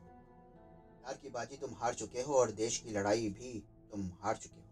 प्यार 1.00 1.18
की 1.18 1.30
बाजी 1.30 1.58
तुम 1.58 1.74
हार 1.74 1.94
चुके 1.94 2.22
हो 2.22 2.34
और 2.34 2.52
देश 2.52 2.78
की 2.78 2.90
लड़ाई 2.90 3.30
भी 3.30 3.58
तुम 3.92 4.12
हार 4.22 4.38
चुके 4.38 4.56
हो। 4.56 4.63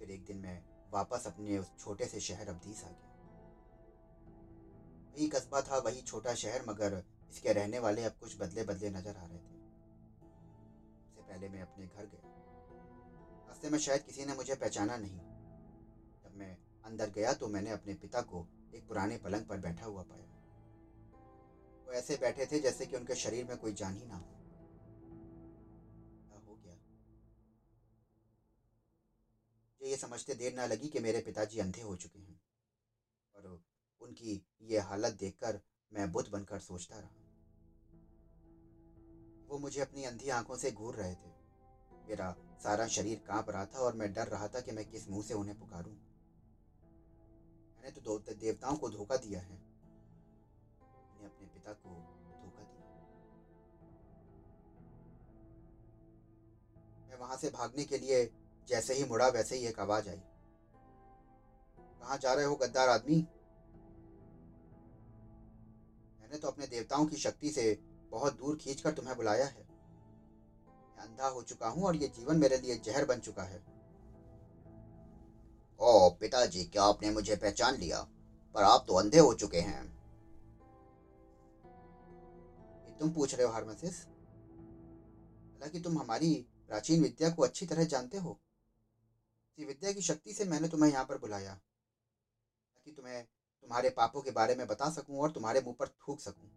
फिर 0.00 0.10
एक 0.10 0.24
दिन 0.24 0.36
मैं 0.36 0.62
वापस 0.92 1.26
अपने 1.26 1.56
उस 1.58 1.70
छोटे 1.78 2.04
से 2.04 2.20
शहर 2.20 2.48
अब्दीस 2.48 2.84
आ 2.84 2.88
गया। 2.88 3.08
वही 5.10 5.26
कस्बा 5.28 5.60
था, 5.60 5.78
वही 5.78 6.00
छोटा 6.02 6.34
शहर, 6.34 6.64
मगर 6.68 7.02
इसके 7.30 7.52
रहने 7.52 7.78
वाले 7.78 8.04
अब 8.04 8.12
कुछ 8.20 8.36
बदले 8.40 8.64
बदले 8.64 8.90
नज़र 8.90 9.16
आ 9.16 9.26
रहे 9.26 9.38
थे। 9.38 9.58
उससे 11.04 11.22
पहले 11.22 11.48
मैं 11.48 11.62
अपने 11.62 11.86
घर 11.86 12.06
गया। 12.06 12.28
रास्ते 13.48 13.70
में 13.70 13.78
शायद 13.78 14.02
किसी 14.02 14.24
ने 14.24 14.34
मुझे 14.34 14.54
पहचाना 14.54 14.96
नहीं। 14.96 15.18
जब 16.24 16.36
मैं 16.36 16.56
अंदर 16.84 17.10
गया 17.10 17.32
तो 17.32 17.48
मैंने 17.48 17.70
अपने 17.70 17.94
पिता 17.94 18.20
को 18.22 18.46
एक 18.74 18.88
पुराने 18.88 19.16
पलंग 19.18 19.46
पर 19.46 19.58
बैठा 19.58 19.86
हुआ 19.86 20.02
पाया। 20.02 20.26
वो 21.86 21.92
ऐसे 21.92 22.16
बैठे 22.16 22.46
थे 22.46 22.60
जैसे 22.60 22.86
कि 22.86 22.96
उनके 22.96 23.14
शरीर 23.14 23.44
में 23.44 23.56
कोई 23.56 23.72
जान 23.72 23.96
ही 23.96 24.06
ना 24.06 24.16
हो। 24.16 24.39
मुझे 29.80 29.90
ये 29.90 29.96
समझते 29.96 30.34
देर 30.34 30.54
ना 30.54 30.66
लगी 30.66 30.88
कि 30.88 30.98
मेरे 30.98 31.20
पिताजी 31.20 31.58
अंधे 31.58 31.80
हो 31.80 31.96
चुके 31.96 32.18
हैं 32.18 32.40
और 33.36 33.62
उनकी 34.00 34.46
ये 34.62 34.78
हालत 34.78 35.12
देखकर 35.12 35.60
मैं 35.92 36.12
बुद्ध 36.12 36.30
बनकर 36.30 36.58
सोचता 36.58 36.98
रहा। 36.98 37.10
वो 39.48 39.58
मुझे 39.58 39.80
अपनी 39.80 40.04
अंधी 40.04 40.28
आँखों 40.28 40.56
से 40.56 40.72
घूर 40.72 40.94
रहे 40.94 41.14
थे। 41.14 41.30
मेरा 42.08 42.36
सारा 42.62 42.86
शरीर 42.86 43.18
काँप 43.18 43.50
रहा 43.50 43.66
था 43.66 43.78
और 43.78 43.94
मैं 43.94 44.12
डर 44.12 44.28
रहा 44.28 44.48
था 44.48 44.60
कि 44.60 44.72
मैं 44.72 44.90
किस 44.90 45.08
मुँह 45.08 45.22
से 45.22 45.34
उन्हें 45.34 45.58
पुकारूं। 45.58 45.92
मैंने 47.76 47.90
तो 47.90 48.18
देवताओं 48.18 48.76
को 48.76 48.90
धोखा 48.90 49.16
दिया 49.16 49.40
है। 49.40 49.58
मैंने 51.08 51.26
अपने 51.26 51.46
पिता 51.46 51.72
को 51.72 51.90
धोखा 52.42 52.62
दिया। 52.62 52.86
मैं 57.08 57.16
वहाँ 57.16 57.36
से 57.36 57.50
भागने 57.50 57.84
के 57.84 57.98
लिए 57.98 58.39
जैसे 58.68 58.94
ही 58.94 59.04
मुड़ा, 59.04 59.28
वैसे 59.28 59.56
ही 59.56 59.66
एक 59.66 59.80
आवाज़ 59.80 60.08
आई। 60.08 60.20
कहा 61.78 62.16
जा 62.16 62.34
रहे 62.34 62.44
हो, 62.44 62.56
गद्दार 62.56 62.88
आदमी? 62.88 63.28
मैंने 66.20 66.38
तो 66.38 66.48
अपने 66.48 66.66
देवताओं 66.66 67.06
की 67.06 67.16
शक्ति 67.16 67.50
से 67.50 67.82
बहुत 68.10 68.38
दूर 68.38 68.56
खींचकर 68.56 68.92
तुम्हें 68.92 69.16
बुलाया 69.16 69.46
है। 69.46 69.68
मैं 70.68 70.96
अंधा 70.98 71.26
हो 71.26 71.42
चुका 71.42 71.68
हूँ 71.68 71.84
और 71.84 71.96
ये 71.96 72.08
जीवन 72.08 72.36
मेरे 72.36 72.58
लिए 72.58 72.76
जहर 72.76 73.04
बन 73.04 73.20
चुका 73.20 73.42
है। 73.42 73.62
ओ 75.80 76.10
पिताजी, 76.10 76.64
क्या 76.64 76.82
आपने 76.82 77.10
मुझे 77.10 77.36
पहचान 77.36 77.74
लिया? 77.74 78.02
पर 78.54 78.62
आप 78.62 78.84
तो 78.88 78.94
अंधे 78.94 79.18
हो 79.18 79.34
चुके 79.34 79.60
हैं। 79.60 79.84
ये 82.84 82.98
तुम 82.98 83.10
पूछ 83.10 83.34
रहे 83.34 83.46
हो, 83.46 83.52
हारमसिस? 83.52 84.06
हालाँकि 85.52 85.80
तुम 85.80 85.98
हमारी 85.98 86.46
प्राचीन 86.68 87.02
विद्या 87.02 87.30
को 87.30 87.42
अच्छी 87.42 87.66
तरह 87.66 87.84
जानते 87.84 88.18
हो। 88.18 88.40
इसी 89.60 89.66
विद्या 89.66 89.90
की 89.92 90.00
शक्ति 90.02 90.32
से 90.32 90.44
मैंने 90.44 90.68
तुम्हें 90.68 90.90
यहाँ 90.90 91.04
पर 91.04 91.16
बुलाया, 91.18 91.52
ताकि 91.52 92.92
तुम्हें 92.92 93.22
तुम्हारे 93.64 93.88
पापों 93.90 94.20
के 94.22 94.30
बारे 94.30 94.54
में 94.54 94.66
बता 94.66 94.88
सकूँ 94.90 95.20
और 95.20 95.30
तुम्हारे 95.30 95.60
मुँह 95.60 95.74
पर 95.78 95.86
थूक 95.86 96.20
सकूँ। 96.20 96.48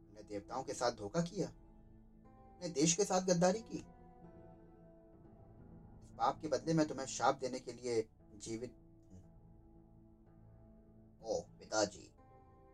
तुमने 0.00 0.22
देवताओं 0.24 0.62
के 0.62 0.72
साथ 0.72 0.90
धोखा 0.92 1.20
किया 1.22 1.46
तुमने 1.46 2.68
देश 2.70 2.92
के 2.94 3.04
साथ 3.04 3.26
गद्दारी 3.26 3.60
की। 3.62 3.82
पाप 6.18 6.40
के 6.40 6.48
बदले 6.48 6.72
में 6.72 6.86
तुम्हें 6.86 7.06
शाप 7.08 7.34
देने 7.36 7.58
के 7.58 7.72
लिए 7.72 8.02
जीवित 8.38 8.70
हूँ। 8.70 9.20
ओ 11.24 11.40
पिताजी, 11.58 12.10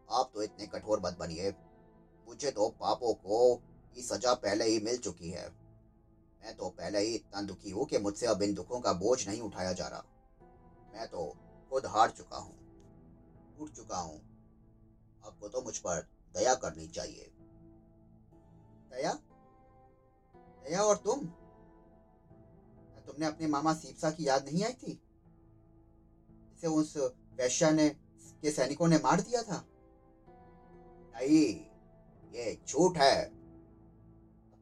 आप 0.08 0.30
तो 0.34 0.42
इतने 0.42 0.66
कठोर 0.68 1.00
मत 1.00 1.18
बनिए। 1.18 1.50
मुझे 2.26 2.50
तो 2.50 2.68
पापों 2.80 3.12
को 3.14 3.54
की 3.94 4.02
सजा 4.04 4.32
पहले 4.36 4.64
ही 4.64 4.78
मिल 4.80 4.96
चुकी 4.98 5.30
है। 5.30 5.48
मैं 6.46 6.56
तो 6.56 6.68
पहले 6.68 6.98
ही 6.98 7.14
इतना 7.14 7.40
दुखी 7.42 7.70
हूँ 7.70 7.84
कि 7.84 7.98
मुझसे 7.98 8.26
अब 8.26 8.42
इन 8.42 8.54
दुखों 8.54 8.80
का 8.80 8.92
बोझ 8.92 9.28
नहीं 9.28 9.40
उठाया 9.40 9.72
जा 9.72 9.86
रहा। 9.86 10.04
मैं 10.94 11.06
तो 11.06 11.36
खुद 11.70 11.86
हार 11.86 12.10
चुका 12.10 12.36
हूँ, 12.36 12.54
टूट 13.58 13.70
चुका 13.70 13.98
हूँ। 13.98 14.20
आपको 15.26 15.48
तो 15.48 15.60
मुझ 15.60 15.78
पर 15.78 16.06
दया 16.34 16.54
करनी 16.54 16.86
चाहिए। 16.86 17.32
दया? 18.90 19.12
दया 20.64 20.82
और 20.82 20.96
तुम? 20.96 21.26
तुमने 23.06 23.26
अपने 23.26 23.46
मामा 23.46 23.72
सीपसा 23.74 24.10
की 24.10 24.28
याद 24.28 24.44
नहीं 24.44 24.64
आई 24.64 24.72
थी? 24.72 24.92
जिसे 26.52 26.66
उस 26.66 26.96
वैश्या 27.36 27.70
ने, 27.70 27.88
के 28.42 28.50
सैनिकों 28.50 28.88
ने 28.88 28.96
मार 28.96 29.20
दिया 29.20 29.42
था? 29.42 29.64
नहीं, 31.16 31.66
ये 32.34 32.60
झूठ 32.68 32.96
है। 32.96 33.35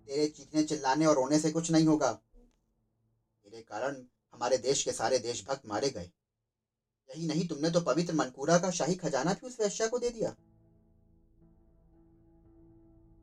तेरे 0.08 0.26
चीखने 0.26 0.62
चिल्लाने 0.62 1.06
और 1.06 1.14
रोने 1.14 1.38
से 1.38 1.50
कुछ 1.50 1.70
नहीं 1.70 1.86
होगा। 1.86 2.12
तेरे 2.12 3.60
कारण 3.62 4.04
हमारे 4.34 4.58
देश 4.58 4.82
के 4.82 4.92
सारे 4.92 5.18
देशभक्त 5.18 5.66
मारे 5.66 5.90
गए। 5.90 6.10
यही 7.10 7.26
नहीं, 7.26 7.48
तुमने 7.48 7.70
तो 7.70 7.80
पवित्र 7.80 8.14
मनकूरा 8.14 8.58
का 8.58 8.70
शाही 8.70 8.94
खजाना 8.94 9.32
भी 9.32 9.46
उस 9.46 9.60
वैश्या 9.60 9.86
को 9.86 9.98
दे 9.98 10.10
दिया। 10.10 10.30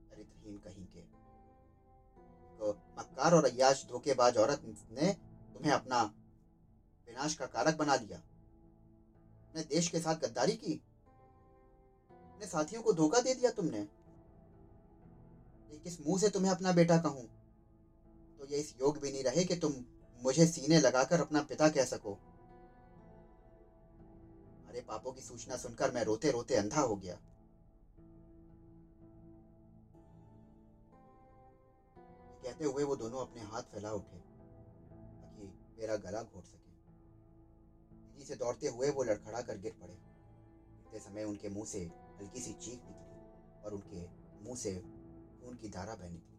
चरित्रहीन 0.10 0.58
कहीं 0.58 0.86
के। 0.86 1.02
तो 2.60 2.72
मक्कार 3.00 3.34
और 3.34 3.46
अयाश 3.46 3.86
धोखेबाज 3.86 4.38
औरत 4.38 4.62
ने 4.91 5.13
तुम्हें 5.54 5.72
अपना 5.72 6.04
विनाश 7.08 7.34
का 7.34 7.46
कारक 7.46 7.76
बना 7.76 7.96
लिया 7.96 8.17
तुमने 8.17 9.63
देश 9.63 9.88
के 9.88 10.00
साथ 10.00 10.15
गद्दारी 10.15 10.56
की। 10.56 10.74
अपने 12.12 12.46
साथियों 12.46 12.82
को 12.82 12.94
धोखा 12.94 13.20
दे 13.20 13.34
दिया 13.34 13.50
तुमने। 13.52 13.82
किस 15.78 16.00
मुँह 16.02 16.20
से 16.20 16.30
तुम्हें 16.30 16.52
अपना 16.52 16.72
बेटा 16.72 16.98
कहूँ? 16.98 17.28
तो 18.38 18.46
ये 18.46 18.60
इस 18.60 18.74
योग 18.82 18.98
भी 18.98 19.12
नहीं 19.12 19.24
रहे 19.24 19.44
कि 19.44 19.56
तुम 19.56 19.84
मुझे 20.20 20.46
सीने 20.46 20.80
लगाकर 20.80 21.20
अपना 21.20 21.42
पिता 21.42 21.70
कह 21.70 21.84
सको। 21.84 22.14
अरे 24.68 24.82
पापों 24.82 25.12
की 25.12 25.22
सूचना 25.22 25.56
सुनकर 25.56 25.92
मैं 25.92 26.04
रोते 26.04 26.32
रोते 26.32 26.56
अंधा 26.56 26.82
हो 26.82 26.96
गया। 26.96 27.20
कहते 32.44 32.66
हुए 32.66 32.84
वो 32.84 32.96
दोनों 32.96 33.22
अपने 33.22 33.42
हाथ 33.42 33.62
फैला 33.62 33.92
उठे, 33.92 34.18
ताकि 34.18 35.44
मेरा 35.80 35.96
गला 35.96 36.22
घोट 36.22 36.44
सके। 36.44 36.72
तेज़ी 38.14 38.24
से 38.24 38.36
दौड़ते 38.36 38.68
हुए 38.68 38.90
वो 38.90 39.04
लड़खड़ा 39.04 39.42
कर 39.42 39.58
गिर 39.58 39.72
पड़े। 39.72 39.94
गिरते 39.94 41.00
समय 41.00 41.24
उनके 41.24 41.50
मुँह 41.50 41.66
से 41.66 41.80
हल्की 42.20 42.40
सी 42.40 42.54
चीख 42.54 42.80
निकली 42.80 43.64
और 43.66 43.74
उनके 43.74 44.02
मुँह 44.46 44.56
से 44.56 45.01
खून 45.42 45.56
की 45.56 45.68
धारा 45.68 45.96
बह 45.96 46.10
निकली 46.10 46.38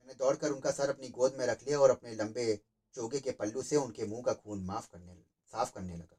मैंने 0.00 0.14
दौड़कर 0.14 0.50
उनका 0.50 0.70
सर 0.70 0.88
अपनी 0.88 1.08
गोद 1.08 1.32
में 1.32 1.46
रख 1.46 1.62
लिया 1.66 1.78
और 1.78 1.90
अपने 1.90 2.14
लंबे 2.14 2.60
चोगे 2.94 3.20
के 3.20 3.30
पल्लू 3.30 3.62
से 3.62 3.76
उनके 3.76 4.04
मुँह 4.04 4.22
का 4.22 4.32
खून 4.32 4.64
माफ़ 4.64 4.88
करने, 4.92 5.14
साफ़ 5.52 5.72
करने 5.72 5.96
लगा। 5.96 6.18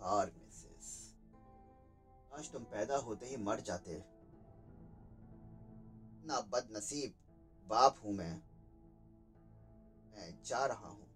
हार 0.00 0.30
मिसेस, 0.30 1.14
आज 2.34 2.50
तुम 2.52 2.64
पैदा 2.64 2.96
होते 2.96 3.26
ही 3.26 3.36
मर 3.36 3.60
जाते 3.60 4.02
ना 6.26 6.40
बदनसीब 6.40 7.14
बाप 7.68 7.96
हूँ 8.04 8.14
मैं। 8.14 8.34
मैं 10.12 10.42
जा 10.42 10.64
रहा 10.66 10.88
हूँ। 10.88 11.06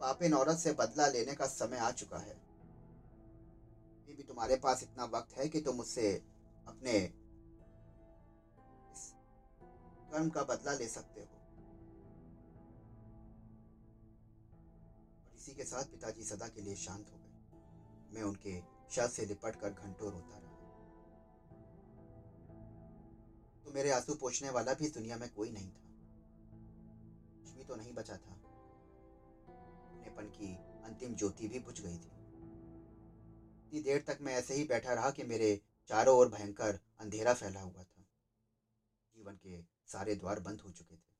पापिन 0.00 0.34
औरत 0.34 0.56
से 0.56 0.72
बदला 0.72 1.06
लेने 1.06 1.34
का 1.34 1.46
समय 1.46 1.78
आ 1.78 1.90
चुका 1.90 2.18
है। 2.18 2.41
अभी 4.12 4.22
भी 4.22 4.28
तुम्हारे 4.28 4.56
पास 4.56 4.82
इतना 4.82 5.04
वक्त 5.04 5.38
है 5.38 5.48
कि 5.48 5.60
तुम 5.60 5.80
उससे 5.80 6.22
अपने 6.68 6.92
इस 8.92 9.14
कर्म 10.12 10.30
का 10.30 10.44
बदला 10.44 10.72
ले 10.72 10.88
सकते 10.88 11.20
हो। 11.20 11.26
और 15.24 15.36
इसी 15.36 15.54
के 15.54 15.64
साथ 15.64 15.84
पिताजी 15.84 16.24
सदा 16.24 16.48
के 16.48 16.60
लिए 16.60 16.74
शांत 16.74 17.06
हो 17.12 17.18
गए। 17.18 18.14
मैं 18.14 18.22
उनके 18.22 18.62
शव 18.90 19.08
से 19.08 19.26
लिपट 19.26 19.56
कर 19.56 19.70
घंटों 19.70 20.12
रोता 20.12 20.38
रहा। 20.38 20.52
तो 23.64 23.70
मेरे 23.70 23.90
आँसू 23.90 24.14
पोछने 24.14 24.50
वाला 24.50 24.74
भी 24.74 24.86
इस 24.86 24.94
दुनिया 24.94 25.16
में 25.16 25.34
कोई 25.34 25.50
नहीं 25.50 25.70
था। 25.70 25.82
कुछ 27.42 27.50
भी 27.52 27.64
तो 27.64 27.76
नहीं 27.76 27.92
बचा 27.92 28.16
था। 28.16 28.32
अपनेपन 28.32 30.24
की 30.24 30.56
अंतिम 30.84 31.14
ज्योति 31.14 31.48
भी 31.48 31.58
बुझ 31.58 31.80
गई 31.80 31.98
थी। 31.98 32.21
इतनी 33.72 33.82
देर 33.82 34.02
तक 34.02 34.18
मैं 34.20 34.34
ऐसे 34.34 34.54
ही 34.54 34.64
बैठा 34.64 34.94
रहा 34.94 35.10
कि 35.10 35.22
मेरे 35.22 35.60
चारों 35.88 36.16
ओर 36.16 36.28
भयंकर 36.28 36.78
अंधेरा 37.00 37.34
फैला 37.34 37.60
हुआ 37.60 37.82
था। 37.82 38.02
जीवन 39.16 39.36
के 39.36 39.62
सारे 39.86 40.14
द्वार 40.14 40.40
बंद 40.40 40.60
हो 40.60 40.70
चुके 40.70 40.96
थे। 40.96 41.12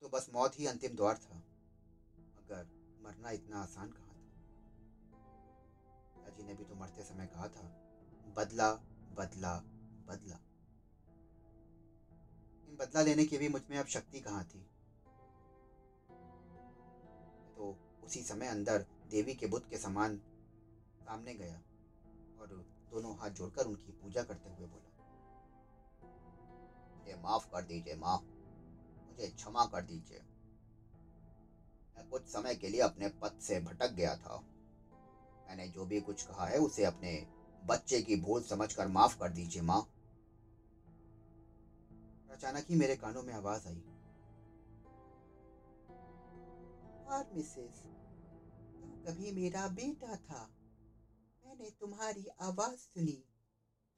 तो 0.00 0.08
बस 0.08 0.30
मौत 0.34 0.58
ही 0.58 0.66
अंतिम 0.66 0.96
द्वार 0.96 1.18
था। 1.18 1.36
मगर 2.36 2.66
मरना 3.02 3.30
इतना 3.30 3.62
आसान 3.62 3.92
कहाँ 3.92 4.08
था? 4.08 4.34
पिताजी 6.16 6.42
ने 6.42 6.54
भी 6.54 6.64
तो 6.64 6.74
मरते 6.74 7.04
समय 7.04 7.26
कहा 7.26 7.48
था, 7.48 7.68
बदला 8.36 8.72
बदला 9.18 9.56
बदला। 10.08 10.36
इन 12.68 12.76
बदला 12.80 13.02
लेने 13.02 13.24
की 13.24 13.38
भी 13.38 13.48
मुझमें 13.48 13.78
अब 13.78 13.86
शक्ति 13.86 14.20
कहाँ 14.20 14.44
थी? 14.44 14.70
तो 17.56 17.76
उसी 18.04 18.22
समय 18.22 18.46
अंदर 18.46 18.86
देवी 19.10 19.34
के 19.34 19.46
बुद्ध 19.46 19.70
के 19.70 19.78
समान 19.78 20.22
सामने 21.06 21.34
गया 21.34 21.56
और 22.40 22.48
दोनों 22.90 23.14
हाथ 23.16 23.30
जोड़कर 23.30 23.66
उनकी 23.66 23.92
पूजा 23.92 24.22
करते 24.22 24.50
हुए 24.50 24.66
बोला, 24.66 24.90
मुझे 26.96 27.14
माफ़ 27.14 27.46
कर 27.52 27.64
दीजिए 27.64 27.94
माँ 27.94 28.16
मुझे 28.16 29.28
क्षमा 29.28 29.64
कर 29.64 29.82
दीजिए। 29.82 30.20
मैं 31.96 32.08
कुछ 32.10 32.22
समय 32.22 32.54
के 32.54 32.68
लिए 32.68 32.80
अपने 32.80 33.08
पद 33.22 33.38
से 33.40 33.58
भटक 33.58 33.90
गया 33.92 34.14
था। 34.16 34.36
मैंने 35.46 35.66
जो 35.68 35.84
भी 35.84 36.00
कुछ 36.00 36.22
कहा 36.22 36.46
है, 36.46 36.58
उसे 36.58 36.84
अपने 36.84 37.12
बच्चे 37.62 38.00
की 38.00 38.16
भूल 38.16 38.40
समझकर 38.42 38.86
माफ़ 38.88 39.16
कर 39.18 39.30
दीजिए, 39.30 39.62
माँ। 39.62 39.80
अचानक 42.30 42.64
ही 42.68 42.74
मेरे 42.74 42.94
कानों 42.94 43.22
में 43.22 43.32
आवाज़ 43.34 43.66
आई 43.68 43.80
और 47.08 47.32
मिसेस 47.34 47.82
कभी 49.06 49.30
मेरा 49.32 49.66
बेटा 49.68 50.16
था। 50.16 50.46
मैंने 51.56 51.70
तुम्हारी 51.70 52.26
आवाज़ 52.40 52.76
सुनी। 52.76 53.24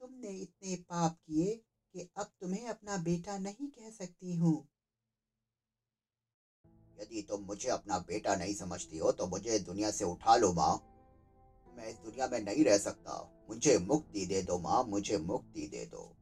तुमने 0.01 0.29
इतने 0.29 0.75
पाप 0.75 1.15
किए 1.27 1.55
कि 1.93 2.09
अब 2.17 2.25
तुम्हें 2.41 2.67
अपना 2.67 2.97
बेटा 2.97 3.37
नहीं 3.37 3.67
कह 3.67 3.89
सकती 3.89 4.35
हूँ। 4.35 4.67
यदि 6.99 7.21
तुम 7.21 7.41
मुझे 7.41 7.69
अपना 7.69 7.99
बेटा 7.99 8.35
नहीं 8.35 8.53
समझती 8.53 8.97
हो 8.97 9.11
तो 9.11 9.27
मुझे 9.27 9.59
दुनिया 9.59 9.91
से 9.91 10.05
उठा 10.05 10.35
लो 10.35 10.53
माँ। 10.53 10.75
मैं 11.77 11.89
इस 11.89 11.95
दुनिया 11.95 12.27
में 12.27 12.39
नहीं 12.39 12.63
रह 12.63 12.77
सकता। 12.77 13.45
मुझे 13.49 13.77
मुक्ति 13.77 14.25
दे 14.25 14.41
दो 14.41 14.59
माँ। 14.59 14.83
मुझे 14.83 15.17
मुक्ति 15.17 15.67
दे 15.67 15.85
दो। 15.85 16.15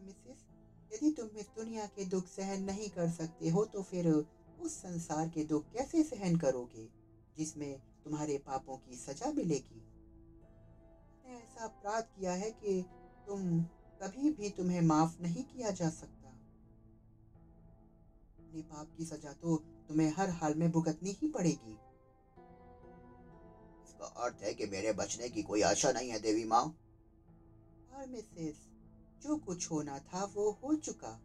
मिसेस 0.00 0.44
यदि 0.92 1.10
तुम 1.10 1.38
इस 1.38 1.46
दुनिया 1.56 1.86
के 1.86 2.04
दुख 2.04 2.26
सहन 2.26 2.62
नहीं 2.62 2.88
कर 2.88 3.10
सकते 3.10 3.48
हो 3.48 3.64
तो 3.64 3.82
फिर 3.82 4.08
उस 4.60 4.72
संसार 4.72 5.28
के 5.28 5.44
दुख 5.44 5.72
कैसे 5.72 6.02
सहन 6.02 6.36
करोगे 6.36 6.88
जिसमें 7.36 7.89
तुम्हारे 8.04 8.38
पापों 8.38 8.76
की 8.76 8.96
सजा 8.96 9.30
मिलेगी। 9.32 9.80
मैंने 11.24 11.38
ऐसा 11.38 11.64
अपराध 11.64 12.04
किया 12.04 12.32
है 12.32 12.50
कि 12.50 12.82
तुम 13.26 13.60
कभी 14.02 14.30
भी 14.30 14.48
तुम्हें 14.48 14.80
माफ़ 14.80 15.20
नहीं 15.22 15.44
किया 15.44 15.70
जा 15.70 15.88
सकता। 15.88 16.28
अपने 18.38 18.62
पाप 18.62 18.94
की 18.96 19.04
सजा 19.04 19.32
तो 19.32 19.56
तुम्हें 19.88 20.12
हर 20.16 20.28
हाल 20.30 20.54
में 20.54 20.70
भुगतनी 20.72 21.10
ही 21.10 21.28
पड़ेगी। 21.28 21.72
इसका 23.84 24.06
अर्थ 24.24 24.42
है 24.42 24.54
कि 24.54 24.66
मेरे 24.66 24.92
बचने 24.92 25.28
की 25.28 25.42
कोई 25.42 25.62
आशा 25.62 25.92
नहीं 25.92 26.10
है 26.10 26.18
देवी 26.18 26.44
माँ। 26.44 26.62
और 27.92 28.06
मिसेस 28.06 28.66
जो 29.22 29.36
कुछ 29.36 29.70
होना 29.70 29.98
था 29.98 30.24
वो 30.24 30.50
हो 30.62 30.74
चुका। 30.74 31.20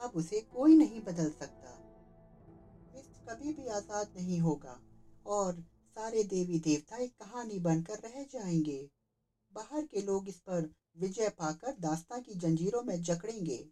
अब 0.00 0.12
उसे 0.14 0.40
कोई 0.40 0.74
नहीं 0.74 1.00
बदल 1.00 1.30
सकता। 1.30 1.78
कभी 3.28 3.52
भी 3.52 3.66
आज़ाद 3.68 4.12
नहीं 4.16 4.38
होगा। 4.40 4.80
और 5.26 5.64
सारे 5.92 6.24
देवी 6.24 6.58
देवता 6.58 6.96
एक 6.96 7.10
कहानी 7.10 7.58
बनकर 7.58 7.98
रह 7.98 8.22
जाएँगे। 8.24 8.90
बाहर 9.52 9.86
के 9.86 10.02
लोग 10.02 10.28
इस 10.28 10.36
पर 10.36 10.70
विजय 10.96 11.28
पाकर 11.28 11.76
दास्ता 11.80 12.18
की 12.18 12.34
जंजीरों 12.34 12.82
में 12.82 13.02
जकड़ेंगे 13.02 13.70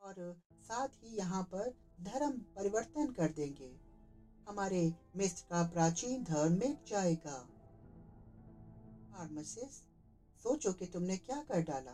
और 0.00 0.40
साथ 0.60 0.88
ही 0.88 1.16
यहाँ 1.16 1.42
पर 1.42 1.74
धर्म 2.00 2.30
परिवर्तन 2.30 3.12
कर 3.12 3.32
देंगे। 3.32 3.80
हमारे 4.48 4.94
मिस्र 5.16 5.46
का 5.50 5.62
प्राचीन 5.62 6.24
धर्म 6.24 6.52
मिट 6.52 6.84
जाएगा। 6.88 7.38
फार्मासिस्ट 9.12 9.84
सोचो 10.42 10.72
कि 10.72 10.86
तुमने 10.86 11.16
क्या 11.16 11.42
कर 11.42 11.62
डाला। 11.62 11.92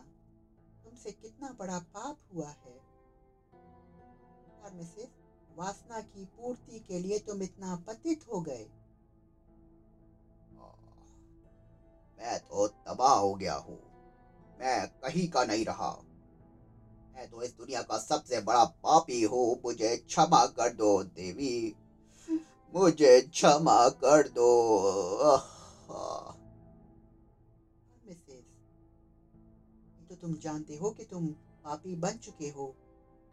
तुमसे 0.83 1.11
कितना 1.11 1.55
बड़ा 1.59 1.79
पाप 1.79 2.19
हुआ 2.33 2.49
है। 2.49 2.79
फार्मासिस्ट 4.61 5.13
वासना 5.55 6.01
की 6.01 6.25
पूर्ति 6.25 6.79
के 6.79 6.99
लिए 6.99 7.19
तुम 7.19 7.43
इतना 7.43 7.75
पतित 7.75 8.27
हो 8.27 8.41
गए। 8.41 8.84
मैं 12.19 12.39
तो 12.39 12.67
तबाह 12.67 13.15
हो 13.15 13.33
गया 13.33 13.55
हूँ। 13.55 13.79
मैं 14.59 14.87
कहीं 14.87 15.27
का 15.27 15.43
नहीं 15.45 15.65
रहा। 15.65 15.91
मैं 17.15 17.29
तो 17.29 17.43
इस 17.43 17.53
दुनिया 17.57 17.81
का 17.81 17.97
सबसे 17.97 18.41
बड़ा 18.41 18.65
पापी 18.65 19.23
हूँ। 19.23 19.61
मुझे 19.65 19.97
क्षमा 19.97 20.45
कर 20.45 20.73
दो, 20.73 21.03
देवी। 21.03 21.75
मुझे 22.75 23.21
क्षमा 23.21 23.89
कर 23.89 24.27
दो। 24.27 24.49
तो 30.09 30.15
तुम 30.15 30.33
जानते 30.33 30.75
हो 30.75 30.91
कि 30.91 31.03
तुम 31.03 31.27
पापी 31.63 31.95
बन 31.95 32.17
चुके 32.17 32.49
हो। 32.49 32.75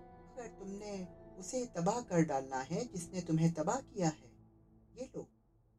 अगर 0.01 0.47
तुमने 0.47 1.09
उसे 1.39 1.67
तबाह 1.67 2.01
कर 2.01 2.23
डालना 2.23 2.57
है, 2.57 2.85
जिसने 2.85 3.21
तुम्हें 3.21 3.53
तबाह 3.55 3.77
किया 3.77 4.09
है, 4.09 4.33
ये 4.97 5.11
लो, 5.17 5.29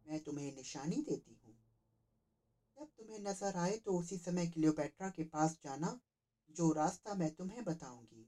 मैं 0.07 0.19
तुम्हें 0.19 0.55
निशानी 0.55 0.95
देती 0.95 1.37
जब 2.83 2.89
तुम्हें 2.89 3.19
नज़र 3.19 3.57
आए 3.57 3.75
तो 3.77 3.93
उसी 3.97 4.17
समय 4.17 4.45
क्लियोपेट्रा 4.45 5.07
के 5.09 5.23
पास 5.23 5.57
जाना, 5.63 5.97
जो 6.49 6.71
रास्ता 6.71 7.13
मैं 7.13 7.29
तुम्हें 7.29 7.63
बताऊँगी, 7.63 8.27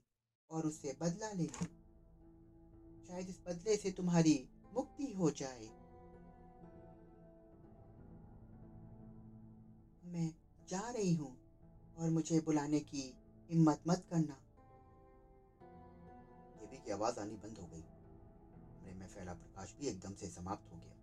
और 0.50 0.66
उससे 0.66 0.92
बदला 1.00 1.32
लेना। 1.32 1.64
शायद 3.08 3.28
इस 3.28 3.40
बदले 3.46 3.76
से 3.76 3.90
तुम्हारी 3.90 4.48
मुक्ति 4.74 5.10
हो 5.12 5.30
जाए। 5.30 5.66
मैं 10.04 10.32
जा 10.68 10.90
रही 10.90 11.14
हूँ, 11.14 11.36
और 11.98 12.10
मुझे 12.10 12.40
बुलाने 12.40 12.80
की 12.80 13.14
हिम्मत 13.50 13.82
मत 13.86 14.06
करना। 14.10 14.40
देवी 16.60 16.78
की 16.78 16.90
आवाज़ 16.90 17.20
आनी 17.20 17.36
बंद 17.36 17.58
हो 17.58 17.66
गई। 17.66 17.84
में 18.94 19.06
फैला 19.06 19.32
प्रकाश 19.32 19.74
भी 19.80 19.86
एकदम 19.86 20.14
से 20.14 20.26
समाप्त 20.26 20.72
हो 20.72 20.76
गया। 20.76 20.95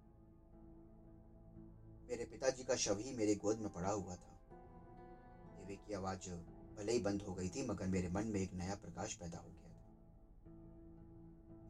मेरे 2.14 2.26
पिताजी 2.26 2.64
का 2.64 2.76
शव 2.76 3.00
ही 3.00 3.18
मेरे 3.18 3.36
गोद 3.36 3.60
में 3.60 3.74
पड़ा 3.74 3.90
हुआ 3.90 4.16
था। 4.16 4.40
देवी 5.58 5.76
की 5.76 5.94
आवाज़ 5.94 6.30
भले 6.78 6.92
ही 6.92 7.00
बंद 7.00 7.22
हो 7.22 7.34
गई 7.34 7.50
थी, 7.50 7.68
मगर 7.68 7.88
मेरे 7.88 8.10
मन 8.10 8.24
में 8.26 8.40
एक 8.40 8.54
नया 8.54 8.76
प्रकाश 8.76 9.14
पैदा 9.14 9.38
हो 9.38 9.50
गया 9.50 9.70
था। 9.70 9.86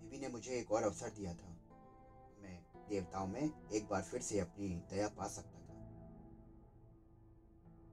देवी 0.02 0.18
ने 0.18 0.28
मुझे 0.28 0.52
एक 0.52 0.72
और 0.72 0.84
अवसर 0.84 1.10
दिया 1.10 1.34
था। 1.34 1.50
मैं 2.42 2.66
देवताओं 2.90 3.28
में 3.28 3.70
एक 3.70 3.88
बार 3.88 4.02
फिर 4.02 4.22
से 4.22 4.40
अपनी 4.40 4.84
दया 4.90 5.08
पा 5.08 5.28
सकता 5.28 5.60
था। 5.60 5.74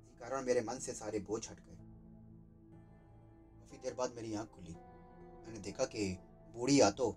इसी 0.00 0.18
कारण 0.18 0.44
मेरे 0.44 0.60
मन 0.60 0.78
से 0.78 0.94
सारे 0.94 1.18
बोझ 1.18 1.50
हट 1.50 1.60
गए। 1.60 1.76
काफ़ी 3.58 3.78
देर 3.78 3.94
बाद 3.94 4.10
मेरी 4.10 4.34
आँख 4.34 4.48
खुली। 4.48 4.74
मैंने 5.44 5.58
देखा 5.58 5.84
कि 5.84 6.18
बूढ़ी 6.54 6.80
आतो 6.80 7.10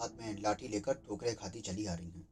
हाथ 0.00 0.08
में 0.08 0.40
लाठी 0.40 0.68
लेकर 0.68 0.94
ठोकरे 0.94 1.34
खाती 1.34 1.60
चली 1.60 1.86
आ 1.86 1.94
रही 1.94 2.10
हैं। 2.10 2.23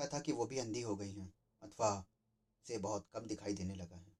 लगता 0.00 0.16
था 0.16 0.20
कि 0.20 0.32
वो 0.32 0.44
भी 0.46 0.58
अंधी 0.58 0.80
हो 0.82 0.94
गई 0.96 1.10
हैं, 1.10 1.32
अथवा 1.62 1.88
से 2.66 2.78
बहुत 2.78 3.04
कम 3.14 3.26
दिखाई 3.26 3.52
देने 3.54 3.74
लगा 3.74 3.96
है। 3.96 4.12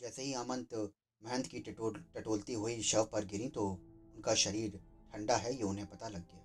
जैसे 0.00 0.22
ही 0.22 0.32
अमंत 0.34 0.74
महंत 1.22 1.46
की 1.46 1.60
टटोल, 1.60 1.94
टटोलती 2.14 2.54
हुई 2.54 2.80
शव 2.82 3.04
पर 3.12 3.24
गिरी 3.24 3.48
तो 3.48 3.64
उनका 3.66 4.34
शरीर 4.34 4.80
ठंडा 5.12 5.36
है, 5.36 5.54
ये 5.54 5.62
उन्हें 5.62 5.86
पता 5.88 6.08
लग 6.08 6.22
गया। 6.22 6.40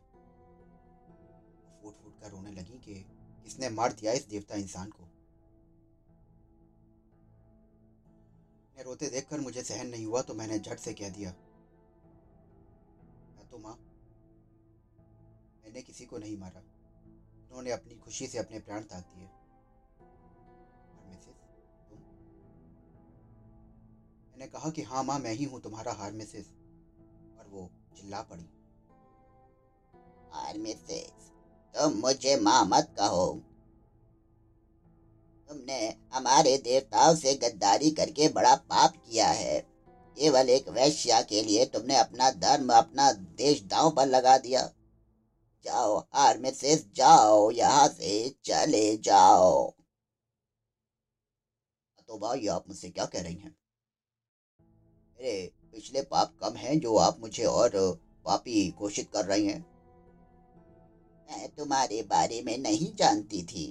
फूट 1.81 1.95
फूट 1.95 2.19
कर 2.21 2.31
रोने 2.31 2.51
लगी 2.51 2.77
कि 2.79 2.93
किसने 3.43 3.69
मार 3.71 3.93
दिया 3.93 4.11
इस 4.13 4.27
देवता 4.27 4.55
इंसान 4.57 4.89
को। 4.91 5.03
मैं 8.75 8.83
रोते 8.83 9.09
देखकर 9.09 9.39
मुझे 9.39 9.63
सहन 9.63 9.87
नहीं 9.87 10.05
हुआ 10.05 10.21
तो 10.21 10.33
मैंने 10.33 10.59
झट 10.59 10.79
से 10.79 10.93
कह 10.93 11.09
दिया 11.09 11.31
तो 13.51 13.57
माँ, 13.59 13.75
मैंने 15.63 15.81
किसी 15.81 16.05
को 16.05 16.17
नहीं 16.17 16.37
मारा। 16.37 16.61
उन्होंने 17.55 17.71
अपनी 17.71 17.95
खुशी 17.95 18.27
से 18.27 18.37
अपने 18.37 18.59
प्राण 18.59 18.81
ताक 18.81 19.03
दिए। 19.03 19.27
मैंने 24.31 24.47
कहा 24.47 24.69
कि 24.69 24.81
हाँ 24.81 25.03
माँ, 25.03 25.19
मैं 25.19 25.31
ही 25.31 25.43
हूँ 25.43 25.59
तुम्हारा 25.59 25.91
हार, 25.93 26.11
मिसेस। 26.11 26.45
और 27.39 27.47
वो 27.47 27.69
चिल्ला 27.97 28.21
पड़ी। 28.21 28.49
हार, 30.33 30.57
मिसेस, 30.57 31.31
तुम 31.75 31.93
मुझे 31.93 32.35
माँ 32.35 32.65
मत 32.65 32.95
कहो। 32.97 33.41
तुमने 35.49 35.93
हमारे 36.13 36.57
देवताओं 36.57 37.15
से 37.15 37.35
गद्दारी 37.35 37.91
करके 37.91 38.27
बड़ा 38.27 38.55
पाप 38.55 38.95
किया 38.95 39.27
है। 39.27 39.59
केवल 40.17 40.49
एक 40.49 40.69
वैश्या 40.69 41.21
के 41.21 41.41
लिए 41.41 41.65
तुमने 41.65 41.95
अपना 41.95 42.31
धर्म, 42.31 42.73
अपना 42.73 43.11
देश 43.11 43.61
दांव 43.61 43.91
पर 43.91 44.05
लगा 44.05 44.37
दिया। 44.37 44.69
जाओ, 45.65 45.97
हार 46.13 46.37
मिसेस 46.37 46.85
जाओ, 46.95 47.51
यहाँ 47.51 47.87
से 47.87 48.29
चले 48.45 48.97
जाओ। 48.97 49.71
तो 52.07 52.17
भाई, 52.17 52.47
आप 52.47 52.63
मुझसे 52.67 52.89
क्या 52.89 53.05
कह 53.05 53.21
रही 53.21 53.35
हैं? 53.35 53.55
मेरे 55.19 55.51
पिछले 55.71 56.01
पाप 56.01 56.35
कम 56.41 56.55
हैं 56.55 56.79
जो 56.79 56.95
आप 56.95 57.19
मुझे 57.19 57.43
और 57.43 57.71
पापी 58.25 58.71
घोषित 58.71 59.09
कर 59.13 59.25
रही 59.25 59.45
हैं। 59.45 59.61
मैं 61.29 61.47
तुम्हारे 61.55 62.01
बारे 62.03 62.41
में 62.41 62.57
नहीं 62.57 62.95
जानती 62.95 63.43
थी 63.43 63.65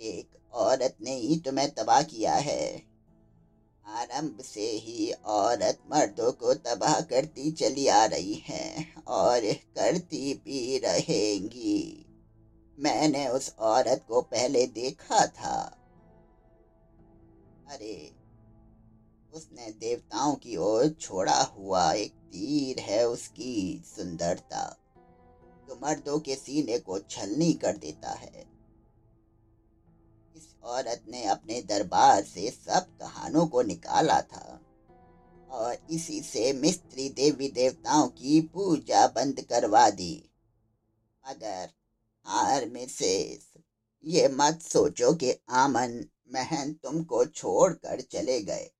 एक 0.00 0.36
औरत 0.52 0.96
ने 1.00 1.14
ही 1.14 1.36
तुम्हें 1.36 1.70
तबाह 1.74 2.02
किया 2.02 2.34
है। 2.34 2.82
आरंभ 3.86 4.40
से 4.40 4.70
ही 4.76 5.10
औरत 5.12 5.78
मर्दों 5.86 6.29
करती 7.20 7.52
चली 7.52 7.86
आ 7.86 8.04
रही 8.04 8.34
है 8.34 8.94
और 9.06 9.40
करती 9.52 10.34
भी 10.34 10.78
रहेंगी। 10.78 12.06
मैंने 12.78 13.28
उस 13.28 13.54
औरत 13.58 14.04
को 14.08 14.20
पहले 14.20 14.66
देखा 14.66 15.26
था। 15.26 15.76
अरे, 17.68 18.12
उसने 19.32 19.72
देवताओं 19.72 20.34
की 20.34 20.56
ओर 20.56 20.88
छोड़ा 20.88 21.42
हुआ 21.42 21.92
एक 21.92 22.12
तीर 22.12 22.78
है 22.80 23.08
उसकी 23.08 23.82
सुंदरता। 23.96 24.76
जो 25.68 25.80
मर्दों 25.82 26.20
के 26.20 26.36
सीने 26.36 26.78
को 26.78 26.98
छलनी 26.98 27.52
कर 27.52 27.76
देता 27.76 28.10
है। 28.10 28.46
इस 30.36 30.56
औरत 30.64 31.04
ने 31.08 31.24
अपने 31.24 31.62
दरबार 31.62 32.24
से 32.24 32.50
सब 32.50 32.98
कहानों 32.98 33.46
को 33.46 33.62
निकाला 33.62 34.20
था। 34.20 34.60
और 35.50 35.76
इसी 35.90 36.20
से 36.20 36.52
मिस्त्री 36.52 37.08
देवी 37.08 37.48
देवताओं 37.48 38.08
की 38.08 38.40
पूजा 38.40 39.06
बंद 39.06 39.40
करवा 39.40 39.90
दी। 39.90 40.30
मगर 41.28 41.68
हार 42.26 42.66
मिसेस 42.66 43.52
ये 44.04 44.28
मत 44.28 44.62
सोचो 44.62 45.12
कि 45.14 45.34
आमन 45.50 46.04
महन 46.34 46.72
तुमको 46.72 47.24
छोड़कर 47.24 48.00
चले 48.00 48.40
गए। 48.42 48.70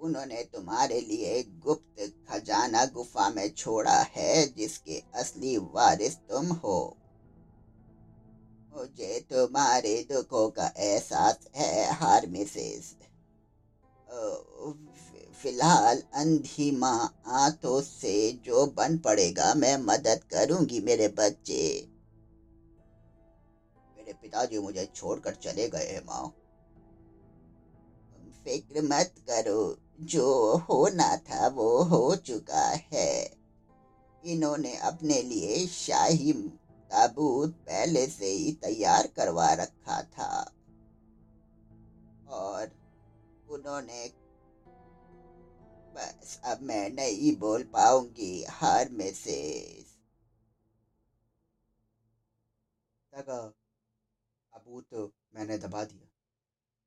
उन्होंने 0.00 0.42
तुम्हारे 0.44 1.00
लिए 1.00 1.42
गुप्त 1.42 2.14
खजाना 2.28 2.84
गुफा 2.84 3.28
में 3.30 3.54
छोड़ा 3.54 3.98
है, 4.00 4.46
जिसके 4.46 5.02
असली 5.14 5.56
वारिस 5.56 6.16
तुम 6.16 6.46
हो। 6.46 6.96
मुझे 8.74 9.26
तुम्हारे 9.30 10.06
दुखों 10.12 10.50
का 10.50 10.72
एहसास 10.76 11.38
है, 11.56 11.92
हार 11.92 12.26
मिसेस 12.26 12.96
फ़िलहाल 15.42 16.02
अंधी 16.14 16.70
माँ 16.70 17.22
आंतों 17.26 17.80
से 17.80 18.32
जो 18.32 18.66
बन 18.66 18.98
पड़ेगा, 18.98 19.54
मैं 19.54 19.76
मदद 19.76 20.24
करूँगी 20.24 20.80
मेरे 20.80 21.08
बच्चे। 21.08 21.88
मेरे 23.96 24.12
पिताजी 24.12 24.58
मुझे 24.58 24.86
छोड़कर 24.94 25.34
चले 25.34 25.68
गए 25.68 25.86
हैं, 25.86 26.06
माँ। 26.06 26.36
फ़िक्र 28.44 28.82
मत 28.82 29.14
करो, 29.30 29.78
जो 30.00 30.56
होना 30.56 31.16
था 31.16 31.48
वो 31.48 31.82
हो 31.82 32.16
चुका 32.16 32.78
है। 32.92 33.30
इन्होंने 34.24 34.76
अपने 34.76 35.22
लिए 35.22 35.66
शाही 35.66 36.32
ताबूत 36.90 37.50
पहले 37.50 38.06
से 38.06 38.26
ही 38.26 38.52
तैयार 38.52 39.06
करवा 39.06 39.52
रखा 39.52 40.02
था। 40.02 40.52
और 42.28 42.70
उन्होंने 43.50 44.29
बस 46.00 46.40
अब 46.44 46.60
मैं 46.60 46.90
नहीं 46.90 47.36
बोल 47.36 47.62
पाऊँगी, 47.62 48.44
हर 48.50 48.88
में 48.88 49.12
से। 49.12 49.38
ताबूत 53.12 54.94
मैंने 55.34 55.56
दबा 55.58 55.84
दिया। 55.84 56.06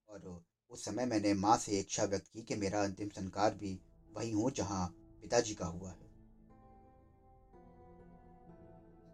और 0.07 0.41
उस 0.71 0.85
समय 0.85 1.05
मैंने 1.05 1.33
माँ 1.33 1.57
से 1.57 1.79
इच्छा 1.79 2.03
व्यक्त 2.03 2.27
की 2.27 2.41
कि 2.41 2.55
मेरा 2.55 2.83
अंतिम 2.83 3.09
संस्कार 3.09 3.53
भी 3.53 3.79
वही 4.13 4.31
हो 4.31 4.49
जहाँ 4.49 4.85
पिताजी 5.21 5.53
का 5.53 5.65
हुआ 5.65 5.89
है। 5.89 6.11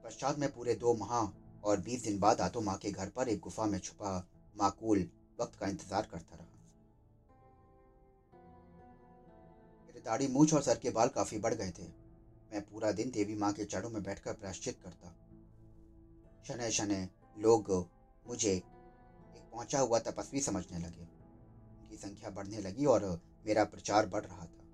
पश्चात 0.03 0.38
मैं 0.38 0.49
पूरे 0.49 0.75
दो 0.75 0.93
माह 0.93 1.13
और 1.63 1.79
बीस 1.79 2.03
दिन 2.03 2.19
बाद 2.19 2.41
आतो 2.41 2.62
माँ 2.62 2.77
के 2.77 2.91
घर 2.91 3.09
पर 3.09 3.29
एक 3.29 3.39
गुफा 3.39 3.65
में 3.65 3.79
छुपा 3.79 4.27
माकूल 4.55 5.05
वक्त 5.39 5.55
का 5.55 5.67
इंतज़ार 5.67 6.07
करता 6.12 6.35
रहा। 6.35 6.58
दाढ़ी 10.05 10.27
मूछ 10.27 10.53
और 10.53 10.62
सर 10.62 10.77
के 10.77 10.89
बाल 10.89 11.09
काफ़ी 11.09 11.38
बढ़ 11.39 11.53
गए 11.53 11.71
थे। 11.71 11.88
मैं 12.51 12.62
पूरा 12.65 12.91
दिन 12.91 13.12
देवी 13.12 13.35
माँ 13.35 13.53
के 13.53 13.65
चरणों 13.65 13.89
में 13.89 14.03
बैठकर 14.03 14.33
प्राश्चित 14.33 14.79
करता। 14.83 15.15
शनै 16.47 16.71
शनै, 16.71 17.09
लोग 17.38 17.71
मुझे 18.27 18.51
एक 18.51 18.63
पहुँचा 19.53 19.79
हुआ 19.79 19.99
तपस्वी 19.99 20.41
समझने 20.41 20.79
लगे। 20.79 21.03
उनकी 21.03 21.97
संख्या 21.97 22.29
बढ़ने 22.29 22.62
लगी 22.62 22.85
और 22.85 23.21
मेरा 23.45 23.63
प्रचार 23.63 24.05
बढ़ 24.05 24.25
रहा 24.25 24.45
था। 24.45 24.65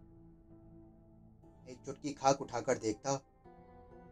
एक 1.70 1.78
चुटकी 1.86 2.12
खाक 2.12 2.42
उठाकर 2.42 2.78
देखता 2.78 3.16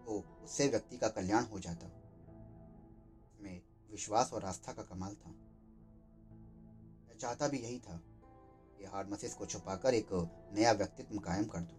तो 0.05 0.23
उससे 0.43 0.67
व्यक्ति 0.67 0.97
का 0.97 1.07
कल्याण 1.07 1.43
हो 1.43 1.59
जाता। 1.59 1.87
में 3.41 3.61
विश्वास 3.91 4.33
और 4.33 4.45
आस्था 4.45 4.73
का 4.73 4.83
कमाल 4.83 5.15
था। 5.15 5.29
मैं 7.07 7.17
चाहता 7.17 7.47
भी 7.47 7.57
यही 7.57 7.79
था 7.79 8.01
कि 8.83 8.89
हार्मसिस 8.89 9.33
को 9.33 9.45
छुपाकर 9.45 9.93
एक 9.93 10.07
नया 10.53 10.71
व्यक्तित्व 10.71 11.17
कायम 11.17 11.45
कर 11.45 11.59
दूँ। 11.59 11.77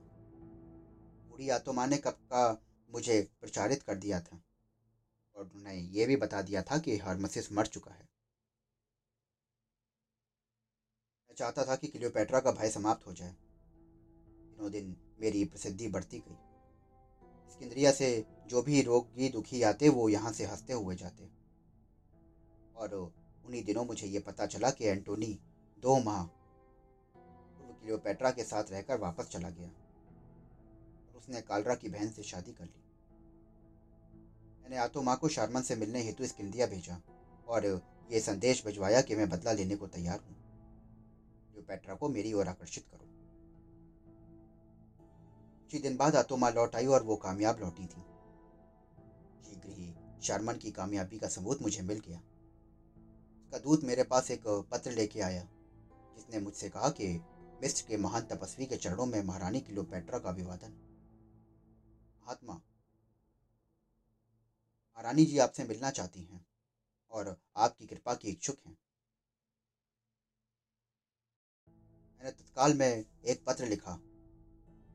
बूढ़ी 1.29 1.49
आत्मा 1.49 1.87
ने 1.87 1.97
कब 1.97 2.11
का 2.11 2.63
मुझे 2.91 3.31
प्रचारित 3.41 3.83
कर 3.83 3.95
दिया 3.95 4.21
था 4.21 4.43
और 5.37 5.45
उन्होंने 5.45 5.75
ये 5.75 6.07
भी 6.07 6.17
बता 6.17 6.43
दिया 6.43 6.63
था 6.63 6.79
कि 6.79 6.99
हार्मसिस 6.99 7.53
मर 7.53 7.67
चुका 7.67 7.91
है। 7.91 8.09
मैं 11.29 11.35
चाहता 11.35 11.65
था 11.65 11.77
कि 11.77 11.89
क्लियोपेट्रा 11.89 12.41
का 12.41 12.51
भय 12.51 12.71
समाप्त 12.71 13.07
हो 13.07 13.13
जाए। 13.13 13.37
दिनों 14.29 14.71
दिन 14.71 14.97
मेरी 15.21 15.45
प्रसिद्धि 15.45 15.89
बढ़ती 15.89 16.19
गई। 16.19 16.39
सिकंदरिया 17.53 17.93
से 17.93 18.27
जो 18.47 18.63
भी 18.63 18.83
रोगी 18.83 19.29
दुखी 19.29 19.63
आते, 19.63 19.89
वो 19.89 20.09
यहाँ 20.09 20.33
से 20.33 20.45
हँसते 20.45 20.73
हुए 20.73 20.95
जाते। 20.95 21.31
और 22.77 22.95
उन्हीं 23.45 23.65
दिनों 23.65 23.85
मुझे 23.85 24.07
ये 24.07 24.19
पता 24.19 24.47
चला 24.47 24.71
कि 24.71 24.85
एंटोनी 24.85 25.39
दो 25.79 26.01
माह 26.01 26.44
क्लियोपेट्रा 27.85 28.31
के 28.31 28.45
साथ 28.45 28.65
रहकर 28.71 28.99
वापस 28.99 29.29
चला 29.29 29.51
गया। 29.51 29.69
और 29.69 31.19
उसने 31.19 31.41
कालरा 31.41 31.75
की 31.75 31.89
बहन 31.89 32.11
से 32.11 32.23
शादी 32.23 32.53
कर 32.53 32.65
ली। 32.65 32.85
मैंने 34.63 34.77
आतो 34.77 35.03
माँ 35.03 35.17
को 35.17 35.29
शारमन 35.29 35.63
से 35.63 35.77
मिलने 35.77 36.03
हेतु 36.03 36.27
स्किंदिया 36.27 36.67
भेजा 36.67 37.01
और 37.49 37.67
ये 38.11 38.21
संदेश 38.21 38.67
भिजवाया 38.67 39.01
कि 39.01 39.15
मैं 39.15 39.29
बदला 39.29 39.53
लेने 39.53 39.77
को 39.77 39.87
तैयार 39.87 40.19
हूँ। 40.19 40.35
क्लियोपेट्रा 41.51 41.95
को 41.95 42.09
मेरी 42.09 42.33
ओर 42.33 42.49
आकर्षित 42.49 42.85
करो। 42.85 43.07
कुछ 45.71 45.83
दिन 45.83 45.97
बाद 45.97 46.17
आतो 46.17 46.19
आतोमा 46.19 46.51
लौट 46.51 46.77
आई 46.77 46.87
और 46.87 47.03
वो 47.03 47.17
कामयाब 47.17 47.59
लौटी 47.59 47.83
थी। 47.83 48.05
शीघ्र 49.49 49.69
ही 49.69 49.95
शर्मन 50.23 50.55
की 50.55 50.71
कामयाबी 50.71 51.19
का 51.19 51.29
सबूत 51.29 51.63
मुझे 51.63 51.83
मिल 51.83 52.03
गया। 52.09 52.19
उसका 52.19 53.59
दूत 53.59 53.85
मेरे 53.85 54.03
पास 54.03 54.31
एक 54.31 54.69
पत्र 54.73 54.91
लेके 54.91 55.21
आया, 55.21 55.49
जिसने 56.17 56.39
मुझसे 56.39 56.69
कहा 56.69 56.89
कि 56.89 57.21
मिस्र 57.65 57.85
के 57.89 57.97
महान 57.97 58.23
तपस्वी 58.23 58.67
के 58.67 58.77
चरणों 58.77 59.07
में 59.07 59.23
महारानी 59.23 59.61
क्लियोपेट्रा 59.61 60.19
का 60.19 60.29
अभिवादन। 60.29 60.73
महात्मा, 62.23 62.53
महारानी 62.53 65.25
जी 65.25 65.39
आपसे 65.39 65.65
मिलना 65.65 65.91
चाहती 65.91 66.25
हैं 66.25 66.47
और 67.11 67.37
आपकी 67.57 67.87
कृपा 67.87 68.15
की 68.15 68.29
इच्छुक 68.29 68.57
हैं। 68.67 68.77
मैंने 72.15 72.31
तत्काल 72.31 72.75
में 72.75 73.05
एक 73.25 73.43
पत्र 73.47 73.67
लिखा, 73.67 74.01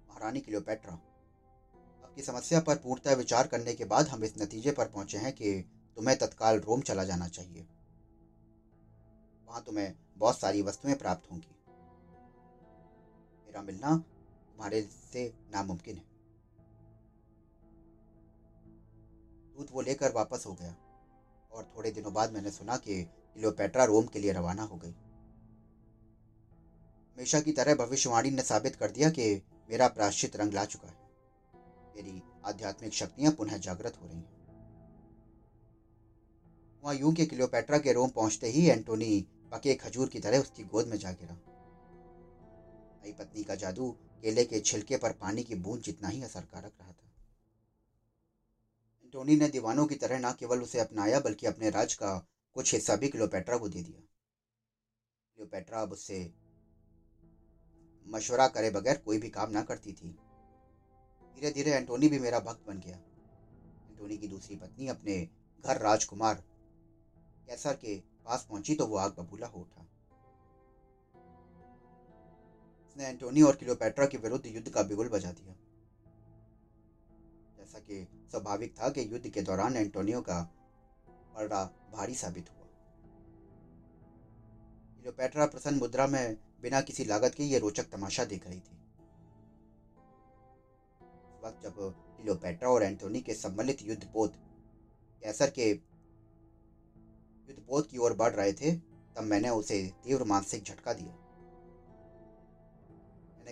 महारानी 0.10 0.40
क्लियोपेट्रा 0.40 0.94
आपकी 0.94 2.22
समस्या 2.22 2.60
पर 2.60 2.76
पूर्णतः 2.76 3.16
विचार 3.16 3.48
करने 3.48 3.74
के 3.74 3.86
बाद 3.86 4.08
हम 4.08 4.24
इस 4.24 4.42
नतीजे 4.42 4.72
पर 4.72 4.88
पहुँचे 4.88 5.18
हैं 5.18 5.34
कि 5.34 5.70
तुम्हें 5.96 6.18
तत्काल 6.18 6.60
रोम 6.60 6.82
चला 6.82 7.04
जाना 7.04 7.28
चाहिए। 7.28 7.68
वहाँ 9.48 9.64
तुम्हें 9.64 9.96
बहुत 10.18 10.40
सारी 10.40 10.62
वस्तुएँ 10.62 10.96
प्राप्त 10.96 11.32
होंगी। 11.32 11.59
मेरा 13.50 13.62
मिलना 13.62 13.96
तुम्हारे 13.96 14.82
से 14.82 15.34
नामुमकिन 15.52 15.96
है। 15.96 16.04
दूध 19.56 19.68
वो 19.72 19.82
लेकर 19.82 20.12
वापस 20.12 20.44
हो 20.48 20.54
गया 20.54 20.76
और 21.52 21.64
थोड़े 21.76 21.92
दिनों 21.92 22.14
बाद 22.14 22.32
मैंने 22.32 22.52
सुना 22.52 22.78
कि 22.78 23.04
क्लियोपेट्रा 23.04 23.84
रोम 23.84 24.06
के 24.06 24.20
लिए 24.20 24.32
रवाना 24.32 24.64
हो 24.64 24.78
गई। 24.78 24.92
हमेशा 27.18 27.40
की 27.40 27.52
तरह 27.52 27.76
भविष्यवाणी 27.76 28.32
ने 28.32 28.42
साबित 28.42 28.76
कर 28.76 28.92
दिया 28.92 29.10
कि 29.10 29.42
मेरा 29.70 29.88
प्राश्चित 29.88 30.36
रंग 30.36 30.54
ला 30.54 30.66
चुका 30.66 30.88
है। 30.88 30.98
मेरी 31.96 32.22
आध्यात्मिक 32.46 32.94
शक्तियाँ 32.94 33.32
पुनः 33.32 33.58
जागृत 33.58 34.02
हो 34.02 34.08
रही 34.08 34.18
हैं। 34.18 34.38
वहाँ 36.84 36.96
यूँ 36.96 37.14
के 37.14 37.26
क्लियोपेट्रा 37.26 37.78
के 37.78 37.94
रोम 37.94 38.10
पहुँचते 38.10 38.48
ही 38.48 38.70
एंटोनी 38.70 39.28
पके 39.52 39.76
खजूर 39.76 40.10
की 40.10 40.20
तरह 40.20 40.40
उसकी 40.40 40.64
गोद 40.64 40.88
में 40.88 40.98
जा 40.98 41.12
गिरा। 41.12 41.49
नई 43.04 43.12
पत्नी 43.12 43.44
का 43.44 43.56
जादू 43.56 43.92
केले 44.22 44.44
के 44.44 44.60
छिलके 44.60 44.98
पर 44.98 45.12
पानी 45.12 45.44
की 45.44 45.56
बूंद 45.56 45.82
जितना 45.82 46.08
ही 46.08 46.24
असरकारक 46.24 46.74
रहा 46.82 46.92
था। 46.92 47.08
एंटोनी 49.06 49.36
ने 49.36 49.48
दीवानों 49.48 49.86
की 49.86 49.96
तरह 49.96 50.20
न 50.20 50.32
केवल 50.32 50.62
उसे 50.62 50.80
अपनाया, 50.80 51.20
बल्कि 51.20 51.48
अपने 51.48 51.70
राज 51.70 51.94
का 51.94 52.18
कुछ 52.56 52.74
हिस्सा 52.74 52.96
भी 52.96 53.08
क्लियोपेट्रा 53.08 53.58
को 53.58 53.70
दे 53.70 53.82
दिया। 53.82 54.00
क्लियोपेट्रा 54.00 55.82
अब 55.82 55.92
उससे 55.92 56.20
मशवरा 58.08 58.48
करे 58.48 58.70
बगैर 58.70 58.98
कोई 58.98 59.18
भी 59.18 59.30
काम 59.30 59.50
ना 59.50 59.62
करती 59.62 59.94
थी। 59.94 60.10
धीरे 61.36 61.52
धीरे 61.52 61.72
एंटोनी 61.72 62.08
भी 62.08 62.20
मेरा 62.20 62.40
भक्त 62.40 62.66
बन 62.68 62.80
गया। 62.80 62.96
एंटोनी 62.96 64.18
की 64.18 64.28
दूसरी 64.28 64.56
पत्नी 64.56 64.88
अपने 64.88 65.28
घर 65.64 65.78
राजकुमार 65.78 66.44
कैसर 67.48 67.74
के 67.74 67.96
पास 68.26 68.46
पहुँची 68.50 68.76
तो 68.76 68.86
वो 68.86 68.98
आग 68.98 69.16
बबूला 69.20 69.48
हो 69.48 69.60
उठा। 69.60 69.86
उसने 73.00 73.10
एंटोनी 73.10 73.42
और 73.42 73.56
क्लियोपेट्रा 73.56 74.06
के 74.06 74.18
विरुद्ध 74.18 74.46
युद्ध 74.46 74.70
का 74.70 74.84
बिगुल 74.84 75.10
बजा 75.10 75.32
दिया। 75.32 75.56
जैसा 77.58 77.80
कि 77.80 78.08
स्वाभाविक 78.32 78.80
था 78.80 78.90
कि 78.90 79.14
युद्ध 79.14 79.30
के 79.30 79.42
दौरान 79.42 79.78
एंटोनियो 79.78 80.22
का 80.22 80.42
पलड़ा 81.36 81.64
भारी 81.94 82.16
साबित 82.16 82.50
हुआ। 82.50 82.66
क्लियोपेट्रा 84.96 85.46
प्रसन्न 85.46 85.80
मुद्रा 85.80 86.08
में 86.08 86.38
बिना 86.62 86.82
किसी 86.82 87.06
लागत 87.06 87.36
के 87.36 87.44
ये 87.44 87.60
रोचक 87.60 87.84
तमाशा 87.84 88.26
देख 88.26 88.48
रही 88.48 88.60
थी। 88.60 88.78
वक्त 91.44 91.64
जब 91.64 91.96
क्लियोपेट्रा 92.18 92.70
और 92.70 92.84
एंटोनी 92.84 93.22
के 93.22 93.34
सम्मिलित 93.34 93.78
युद्धपोत, 93.82 94.34
कैसर 95.24 95.50
के 95.50 95.70
युद्धपोत 95.70 97.92
की 97.92 97.98
ओर 97.98 98.14
बढ़ 98.14 98.34
रहे 98.34 98.54
थे, 98.54 98.76
तब 98.76 99.24
मैंने 99.24 99.50
उसे 99.50 99.94
तीव्र 100.04 100.24
मानसिक 100.24 100.64
झटका 100.64 100.94
दिया। 100.94 101.19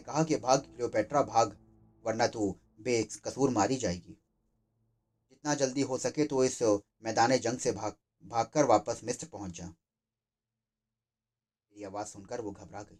कहा 0.07 0.23
कि 0.23 0.35
भाग 0.35 0.59
क्लियोपेट्रा, 0.59 1.21
भाग, 1.21 1.57
वरना 2.05 2.27
तू 2.27 2.59
बेकसूर 2.79 3.49
मारी 3.49 3.75
जाएगी। 3.75 4.13
जितना 5.29 5.55
जल्दी 5.55 5.81
हो 5.81 5.97
सके 5.97 6.25
तो 6.25 6.43
इस 6.43 6.61
मैदान 7.03 7.37
जंग 7.37 7.57
से 7.57 7.71
भाग, 7.71 7.93
भागकर 8.25 8.65
वापस 8.65 9.01
मिस्र 9.03 9.27
पहुँच 9.27 9.51
जा। 9.51 9.73
आवाज़ 11.85 12.07
सुनकर 12.07 12.41
वो 12.41 12.51
घबरा 12.51 12.81
गई। 12.81 12.99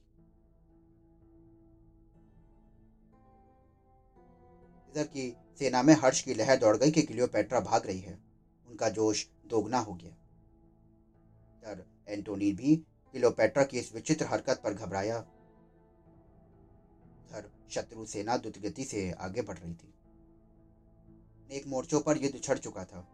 इधर 4.91 5.07
की 5.07 5.35
सेना 5.59 5.83
में 5.83 5.93
हर्ष 5.93 6.21
की 6.21 6.33
लहर 6.33 6.57
दौड़ 6.57 6.77
गई 6.77 6.91
कि 6.91 7.01
क्लियोपेट्रा 7.01 7.59
भाग 7.59 7.87
रही 7.87 7.99
है। 7.99 8.19
उनका 8.67 8.89
जोश 8.89 9.27
दोगुना 9.45 9.79
हो 9.79 9.93
गया। 9.93 10.11
इधर 11.57 11.85
एंटोनी 12.07 12.51
भी 12.51 12.75
क्लियोपेट्रा 13.11 13.63
की 13.63 13.79
इस 13.79 13.93
विचित्र 13.93 14.25
हरकत 14.25 14.61
पर 14.63 14.73
घबराया। 14.73 15.25
शत्रु 17.70 18.05
सेना 18.05 18.38
द्रुत 18.38 18.57
गति 18.57 18.84
से 18.84 19.11
आगे 19.11 19.41
बढ़ 19.41 19.57
रही 19.57 19.74
थी। 19.74 19.93
अनेक 21.45 21.68
मोर्चों 21.68 22.01
पर 22.01 22.18
युद्ध 22.18 22.43
छड़ 22.43 22.57
चुका 22.57 22.86
था 22.86 23.07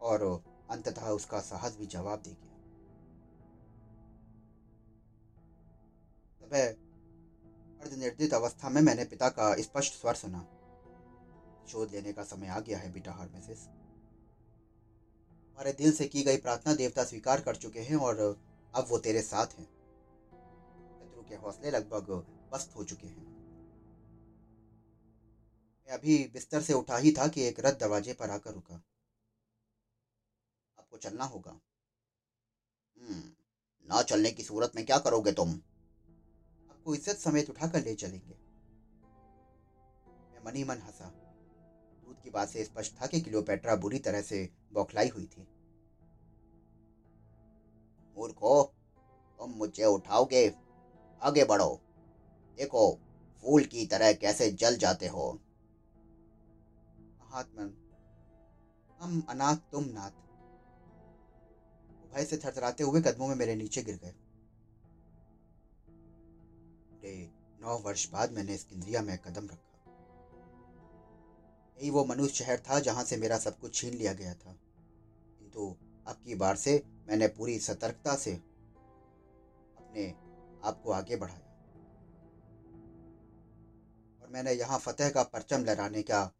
और 0.00 0.44
अंततः 0.70 1.08
उसका 1.08 1.40
साहस 1.40 1.76
भी 1.76 1.86
जवाब 1.86 2.22
दे 2.22 2.30
गया। 2.30 2.50
अर्धनिर्दित 7.80 8.34
अवस्था 8.34 8.68
में 8.68 8.82
मैंने 8.82 9.04
पिता 9.04 9.28
का 9.28 9.62
स्पष्ट 9.62 9.92
स्वर 9.92 10.14
सुना। 10.14 10.48
शोध 11.68 11.92
लेने 11.92 12.12
का 12.12 12.24
समय 12.24 12.46
आ 12.46 12.60
गया 12.60 12.78
है, 12.78 12.92
बेटा 12.92 13.12
हार्मेसिस। 13.12 13.58
हमारे 13.58 15.72
दिल 15.72 15.92
से 15.92 16.06
की 16.06 16.22
गई 16.22 16.36
प्रार्थना 16.36 16.74
देवता 16.74 17.04
स्वीकार 17.04 17.40
कर 17.40 17.56
चुके 17.56 17.80
हैं 17.80 17.96
और 17.96 18.40
अब 18.74 18.86
वो 18.88 18.98
तेरे 18.98 19.22
साथ 19.22 19.46
हैं। 19.46 19.68
शत्रु 21.00 21.22
के 21.22 21.34
हौसले 21.34 21.70
लगभग 21.70 22.26
पस्त 22.52 22.76
हो 22.76 22.84
चुके 22.84 23.06
हैं। 23.06 23.39
मैं 25.90 25.98
अभी 25.98 26.30
बिस्तर 26.32 26.60
से 26.62 26.72
उठा 26.72 26.96
ही 26.96 27.12
था 27.12 27.28
कि 27.28 27.42
एक 27.42 27.60
रथ 27.60 27.72
दरवाजे 27.72 28.12
पर 28.12 28.30
आकर 28.30 28.52
रुका। 28.52 28.74
आपको 30.78 30.96
चलना 30.96 31.24
होगा। 31.24 31.60
हम्म, 33.00 33.32
ना 33.88 34.02
चलने 34.02 34.30
की 34.30 34.42
सूरत 34.42 34.72
में 34.76 34.86
क्या 34.86 34.98
करोगे 34.98 35.32
तुम? 35.32 35.50
आपको 36.70 36.94
इज़्ज़त 36.94 37.16
समेत 37.16 37.50
उठाकर 37.50 37.82
ले 37.82 37.94
चलेंगे। 37.94 38.34
मैं 40.34 40.64
मन 40.64 40.68
मन 40.68 40.78
हंसा। 40.78 41.04
दूध 42.04 42.22
की 42.22 42.30
बात 42.30 42.48
से 42.48 42.64
स्पष्ट 42.64 43.02
था 43.02 43.06
कि 43.06 43.20
क्लियोपेट्रा 43.20 43.76
बुरी 43.76 43.98
तरह 43.98 44.22
से 44.22 44.50
बौखलाई 44.72 45.08
हुई 45.08 45.26
थी। 45.26 45.42
मूर्खो 48.16 48.74
तुम 49.38 49.50
मुझे 49.50 49.84
उठाओगे? 49.84 50.54
आगे 51.22 51.44
बढ़ो। 51.44 51.80
देखो 52.56 53.00
फूल 53.42 53.64
की 53.64 53.86
तरह 53.86 54.12
कैसे 54.12 54.50
जल 54.50 54.76
जाते 54.76 55.06
हो। 55.06 55.40
महात्मन 57.32 57.72
हम 59.00 59.26
अनाथ 59.28 59.56
तुम 59.56 59.84
नाथ। 59.84 60.10
भय 62.14 62.24
से 62.24 62.36
थरथराते 62.36 62.84
हुए 62.84 63.00
कदमों 63.00 63.28
में 63.28 63.34
मेरे 63.34 63.54
नीचे 63.54 63.82
गिर 63.82 63.96
गए। 63.96 64.14
नौ 67.62 67.78
वर्ष 67.78 68.10
बाद 68.10 68.32
मैंने 68.32 68.56
स्किंद्रिया 68.56 69.02
में 69.02 69.18
कदम 69.18 69.44
रखा। 69.44 69.92
यही 71.78 71.90
वो 71.90 72.04
मनुष्य 72.04 72.44
शहर 72.44 72.58
था 72.58 72.80
जहाँ 72.80 73.04
से 73.04 73.16
मेरा 73.16 73.38
सब 73.38 73.58
कुछ 73.58 73.74
छीन 73.74 73.94
लिया 73.94 74.12
गया 74.12 74.34
था। 74.34 74.52
किंतु 75.38 75.76
अब 76.06 76.16
की 76.24 76.34
बार 76.34 76.56
से 76.56 76.82
मैंने 77.08 77.28
पूरी 77.28 77.58
सतर्कता 77.58 78.16
से 78.16 78.34
अपने 79.78 80.14
आप 80.64 80.82
को 80.84 80.90
आगे 80.90 81.16
बढ़ाया। 81.16 81.46
और 84.22 84.28
मैंने 84.30 84.52
यहाँ 84.52 84.78
फतेह 84.78 85.10
का 85.10 85.22
परचम 85.22 85.64
लहराने 85.64 86.02
का 86.02 86.32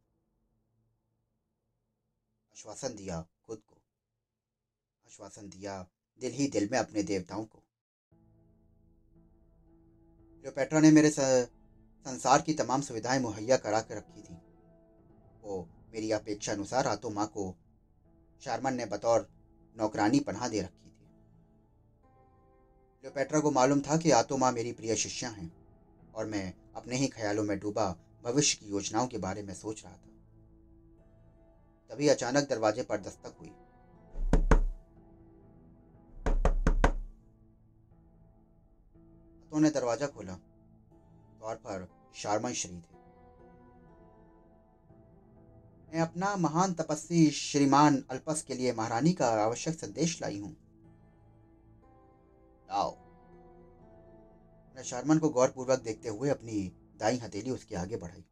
आश्वासन 2.60 2.94
दिया 2.94 3.20
खुद 3.46 3.58
को। 3.58 3.74
आश्वासन 5.06 5.48
दिया 5.48 5.74
दिल 6.20 6.32
ही 6.32 6.46
दिल 6.46 6.68
में 6.72 6.78
अपने 6.78 7.02
देवताओं 7.02 7.44
को। 7.44 7.58
क्लियोपेट्रा 10.34 10.80
ने 10.80 10.90
मेरे 10.90 11.10
संसार 11.10 12.42
की 12.42 12.54
तमाम 12.54 12.80
सुविधाएँ 12.80 13.20
मुहैया 13.20 13.56
करा 13.56 13.80
कर 13.80 13.96
रखी 13.96 14.22
थी। 14.22 14.34
वो 15.42 15.56
मेरी 15.92 16.10
अपेक्षा 16.10 16.52
अनुसार 16.52 16.86
आतो 16.86 17.10
माँ 17.10 17.26
को 17.26 17.54
शारमन 18.42 18.74
ने 18.74 18.86
बतौर 18.86 19.28
नौकरानी 19.76 20.20
पनाह 20.20 20.48
दे 20.48 20.60
रखी 20.60 20.90
थी। 20.90 21.08
क्लियोपेट्रा 23.00 23.40
को 23.40 23.50
मालूम 23.50 23.80
था 23.80 23.96
कि 23.96 24.10
आतो 24.10 24.36
माँ 24.36 24.52
मेरी 24.52 24.72
प्रिय 24.72 24.96
शिष्या 24.96 25.30
हैं 25.30 25.50
और 26.14 26.26
मैं 26.26 26.52
अपने 26.76 26.96
ही 26.96 27.08
ख्यालों 27.08 27.44
में 27.44 27.58
डूबा 27.58 27.90
भविष्य 28.24 28.58
की 28.60 28.70
योजनाओं 28.70 29.06
के 29.06 29.18
बारे 29.18 29.42
में 29.42 29.54
सोच 29.54 29.84
रहा 29.84 29.96
था। 29.96 30.09
तभी 31.90 32.08
अचानक 32.08 32.48
दरवाजे 32.48 32.82
पर 32.82 33.00
दस्तक 33.00 33.36
हुई। 33.40 33.52
ने 39.62 39.70
दरवाज़ा 39.70 40.06
खोला। 40.06 40.32
द्वार 41.38 41.56
पर 41.56 41.88
शारमन 42.14 42.52
श्री 42.52 42.78
थे। 42.78 42.98
मैं 45.92 46.00
अपना 46.00 46.36
महान 46.36 46.74
तपस्वी 46.74 47.30
श्रीमान 47.30 48.04
अल्पस 48.10 48.42
के 48.42 48.54
लिए 48.54 48.72
महारानी 48.72 49.12
का 49.12 49.28
आवश्यक 49.28 49.74
संदेश 49.74 50.22
लाई 50.22 50.38
हूँ। 50.38 50.52
लाओ। 52.70 52.96
मैं 54.76 54.82
शारमन 54.82 55.18
को 55.18 55.28
गौरपूर्वक 55.28 55.80
देखते 55.80 56.08
हुए 56.08 56.30
अपनी 56.30 56.72
दाई 56.96 57.16
हथेली 57.16 57.50
उसके 57.50 57.74
आगे 57.74 57.96
बढ़ाई। 57.96 58.24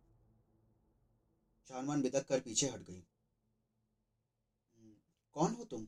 शारमन 1.68 2.02
बिदक 2.02 2.26
कर 2.28 2.40
पीछे 2.40 2.66
हट 2.66 2.80
गई। 2.80 3.04
कौन 5.34 5.54
हो 5.54 5.64
तुम? 5.64 5.80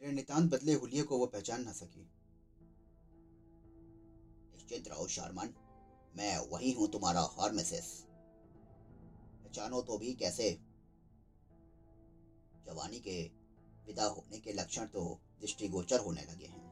मेरे 0.00 0.12
नितांत 0.12 0.50
बदले 0.50 0.74
हुलिये 0.74 1.02
को 1.02 1.18
वो 1.18 1.26
पहचान 1.26 1.64
ना 1.64 1.72
सकी। 1.72 2.00
निश्चित 4.54 4.88
रहो, 4.88 5.06
शारमन। 5.08 5.54
मैं 6.16 6.38
वही 6.38 6.72
हूँ 6.72 6.88
तुम्हारा 6.88 7.20
हार्मेसिस 7.20 7.84
पहचानो 9.44 9.82
तो 9.82 9.98
भी 9.98 10.14
कैसे। 10.14 10.50
जवानी 12.66 13.00
के 13.00 13.22
विदा 13.86 14.04
होने 14.04 14.38
के 14.38 14.52
लक्षण 14.52 14.86
तो 14.86 15.20
दृष्टिगोचर 15.40 16.00
होने 16.00 16.22
लगे 16.22 16.46
हैं। 16.46 16.66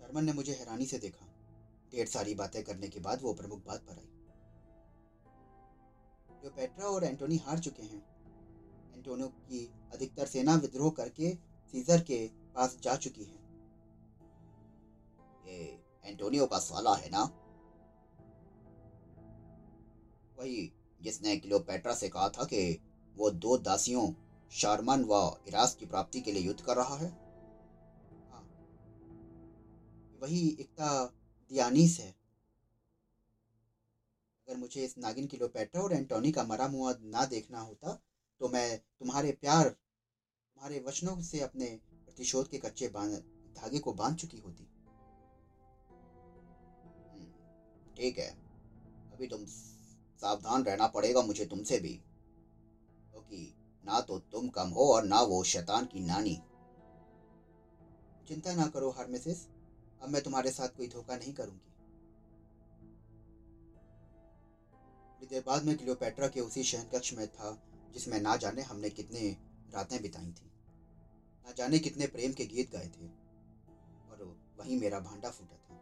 शर्मन 0.00 0.24
ने 0.24 0.32
मुझे 0.32 0.54
हैरानी 0.54 0.86
से 0.86 0.98
देखा। 0.98 1.26
ढेर 1.92 2.06
सारी 2.06 2.34
बातें 2.34 2.64
करने 2.64 2.88
के 2.88 3.00
बाद 3.00 3.22
वो 3.22 3.34
प्रमुख 3.34 3.64
बात 3.64 3.80
पर 3.80 3.98
आई। 3.98 4.21
क्लियोपेट्रा 6.42 6.86
और 6.86 7.04
एंटोनी 7.04 7.36
हार 7.36 7.58
चुके 7.58 7.82
हैं। 7.82 8.02
एंटोनियो 8.94 9.28
की 9.28 9.74
अधिकतर 9.92 10.26
सेना 10.26 10.54
विद्रोह 10.54 10.90
करके 10.90 11.34
सीजर 11.72 12.00
के 12.00 12.28
पास 12.54 12.78
जा 12.82 12.96
चुकी 12.96 13.24
है। 13.24 13.38
ये 15.46 15.84
एंटोनियो 16.04 16.46
का 16.46 16.58
साला 16.58 16.94
है 16.94 17.10
ना? 17.10 17.22
वही 20.38 20.72
जिसने 21.02 21.36
क्लियोपेट्रा 21.36 21.94
से 21.94 22.08
कहा 22.08 22.28
था 22.28 22.44
कि 22.44 22.80
वो 23.16 23.30
दो 23.30 23.56
दासियों, 23.56 24.12
शारमन 24.50 25.04
व 25.04 25.40
इरास 25.48 25.74
की 25.74 25.86
प्राप्ति 25.86 26.20
के 26.20 26.32
लिए 26.32 26.42
युद्ध 26.42 26.60
कर 26.60 26.76
रहा 26.76 26.96
है। 26.96 27.08
हाँ। 28.30 28.48
वही 30.22 30.56
एकता 30.60 31.06
दियानीस 31.48 31.98
है। 32.00 32.21
अगर 34.48 34.56
मुझे 34.56 34.84
इस 34.84 34.98
नागिन 34.98 35.26
किलोपेट्रा 35.26 35.82
और 35.82 35.92
एंटोनी 35.92 36.30
का 36.32 36.42
मरा 36.42 36.68
मुआ 36.68 36.94
ना 37.00 37.24
देखना 37.24 37.60
होता 37.60 38.02
तो 38.40 38.48
मैं 38.48 38.78
तुम्हारे 38.78 39.32
प्यार 39.32 39.68
तुम्हारे 39.68 40.80
वचनों 40.80 41.20
से 41.22 41.40
अपने 41.40 41.80
प्रतिशोध 42.04 42.48
के 42.48 42.58
कच्चे 42.58 42.88
धागे 42.88 43.78
को 43.78 43.92
बाँध 43.92 44.16
चुकी 44.16 44.38
होती। 44.38 44.68
हम्म, 47.12 47.26
ठीक 47.96 48.18
है। 48.18 48.28
अभी 49.12 49.26
तुम 49.26 49.44
सावधान 49.44 50.64
रहना 50.64 50.86
पड़ेगा 50.86 51.22
मुझे 51.22 51.44
तुमसे 51.44 51.78
भी 51.78 51.94
क्योंकि 53.12 53.44
तो 53.46 53.86
ना 53.86 54.00
तो 54.00 54.18
तुम 54.18 54.48
कम 54.48 54.68
हो 54.68 54.92
और 54.92 55.04
ना 55.04 55.20
वो 55.22 55.42
शैतान 55.44 55.84
की 55.84 56.00
नानी। 56.00 56.34
चिंता 58.28 58.54
ना 58.54 58.66
करो 58.66 58.90
हार्मेसिस। 58.90 59.46
अब 60.02 60.08
मैं 60.08 60.22
तुम्हारे 60.22 60.50
साथ 60.50 60.68
कोई 60.68 60.88
धोखा 60.88 61.16
नहीं 61.16 61.32
करूँगी। 61.32 61.71
थोड़ी 65.22 65.34
देर 65.34 65.42
बाद 65.46 65.64
मैं 65.64 65.78
क्लियोपेट्रा 65.78 66.28
के 66.28 66.40
उसी 66.40 66.62
शहन 66.62 66.84
कक्ष 66.84 67.12
में 67.12 67.26
था, 67.28 67.62
जिसमें 67.94 68.20
ना 68.20 68.36
जाने 68.36 68.62
हमने 68.62 68.90
कितने 68.90 69.36
रातें 69.74 70.02
बिताई 70.02 70.26
थी। 70.26 70.52
ना 71.46 71.52
जाने 71.52 71.78
कितने 71.78 72.06
प्रेम 72.06 72.32
के 72.32 72.44
गीत 72.44 72.72
गाए 72.72 72.86
थे, 72.86 73.06
और 74.10 74.40
वहीं 74.58 74.80
मेरा 74.80 75.00
भांडा 75.00 75.30
फूटा 75.30 75.56
था। 75.56 75.74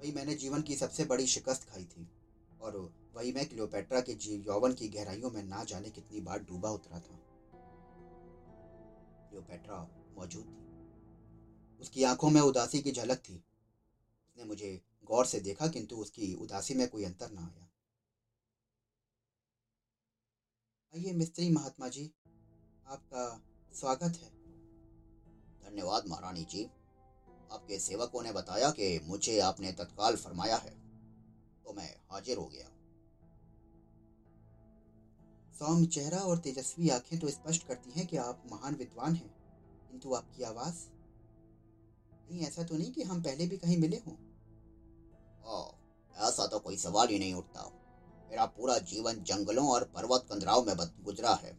वही 0.00 0.12
मैंने 0.12 0.34
जीवन 0.34 0.62
की 0.62 0.76
सबसे 0.76 1.04
बड़ी 1.04 1.26
शिकस्त 1.26 1.68
खाई 1.68 1.84
थी, 1.84 2.08
और 2.60 2.92
वही 3.14 3.32
मैं 3.32 3.48
क्लियोपेट्रा 3.48 4.00
के 4.00 4.14
जीव 4.14 4.40
यौवन 4.40 4.72
की 4.72 4.88
गहराइयों 4.88 5.30
में 5.30 5.42
ना 5.42 5.64
जाने 5.64 5.90
कितनी 5.90 6.20
बार 6.20 6.38
डूबा 6.38 6.70
उतरा 6.70 7.00
था। 7.00 7.18
क्लियोपेट्रा 9.28 9.88
मौजूद 10.16 10.44
थी। 10.44 11.78
उसकी 11.80 12.02
आँखों 12.02 12.30
में 12.30 12.40
उदासी 12.40 12.80
की 12.80 12.92
झलक 12.92 13.18
थी। 13.18 13.34
उसने 13.34 14.44
मुझे 14.44 14.91
गौर 15.12 15.26
से 15.26 15.40
देखा 15.40 15.66
किंतु 15.66 15.96
उसकी 15.96 16.34
उदासी 16.34 16.74
में 16.74 16.88
कोई 16.88 17.04
अंतर 17.04 17.30
ना 17.30 17.40
आया। 17.40 17.68
आइए 20.94 21.12
मिस्त्री 21.12 21.50
महात्मा 21.50 21.88
जी 21.88 22.12
आपका 22.86 23.42
स्वागत 23.74 24.16
है। 24.16 24.28
धन्यवाद 25.64 26.06
महारानी 26.08 26.44
जी। 26.44 26.64
आपके 27.52 27.78
सेवकों 27.78 28.22
ने 28.22 28.32
बताया 28.32 28.70
कि 28.70 29.00
मुझे 29.04 29.38
आपने 29.40 29.72
तत्काल 29.72 30.16
फरमाया 30.16 30.56
है 30.56 30.70
तो 31.64 31.72
मैं 31.72 31.96
हाजिर 32.10 32.36
हो 32.36 32.46
गया। 32.46 32.68
सौम्य 35.58 35.86
चेहरा 35.86 36.18
और 36.18 36.38
तेजस्वी 36.38 36.88
आँखें 36.90 37.18
तो 37.18 37.30
स्पष्ट 37.30 37.66
करती 37.66 37.90
हैं 37.90 38.06
कि 38.06 38.16
आप 38.16 38.42
महान 38.52 38.74
विद्वान 38.74 39.14
हैं 39.14 39.34
किंतु 39.90 40.14
आपकी 40.14 40.42
आवाज़? 40.42 40.86
नहीं 42.30 42.40
ऐसा 42.40 42.62
तो 42.62 42.76
नहीं 42.76 42.92
कि 42.92 43.02
हम 43.02 43.22
पहले 43.22 43.46
भी 43.46 43.56
कहीं 43.56 43.78
मिले 43.78 43.96
हों। 43.96 44.31
ऐसा 46.16 46.46
तो 46.46 46.58
कोई 46.58 46.76
सवाल 46.76 47.08
ही 47.08 47.18
नहीं 47.18 47.34
उठता। 47.34 47.62
मेरा 48.30 48.46
पूरा 48.46 48.78
जीवन 48.78 49.22
जंगलों 49.22 49.68
और 49.68 49.84
पर्वत 49.84 50.26
कंदराव 50.28 50.66
में 50.66 50.76
गुजरा 50.76 51.34
है। 51.34 51.52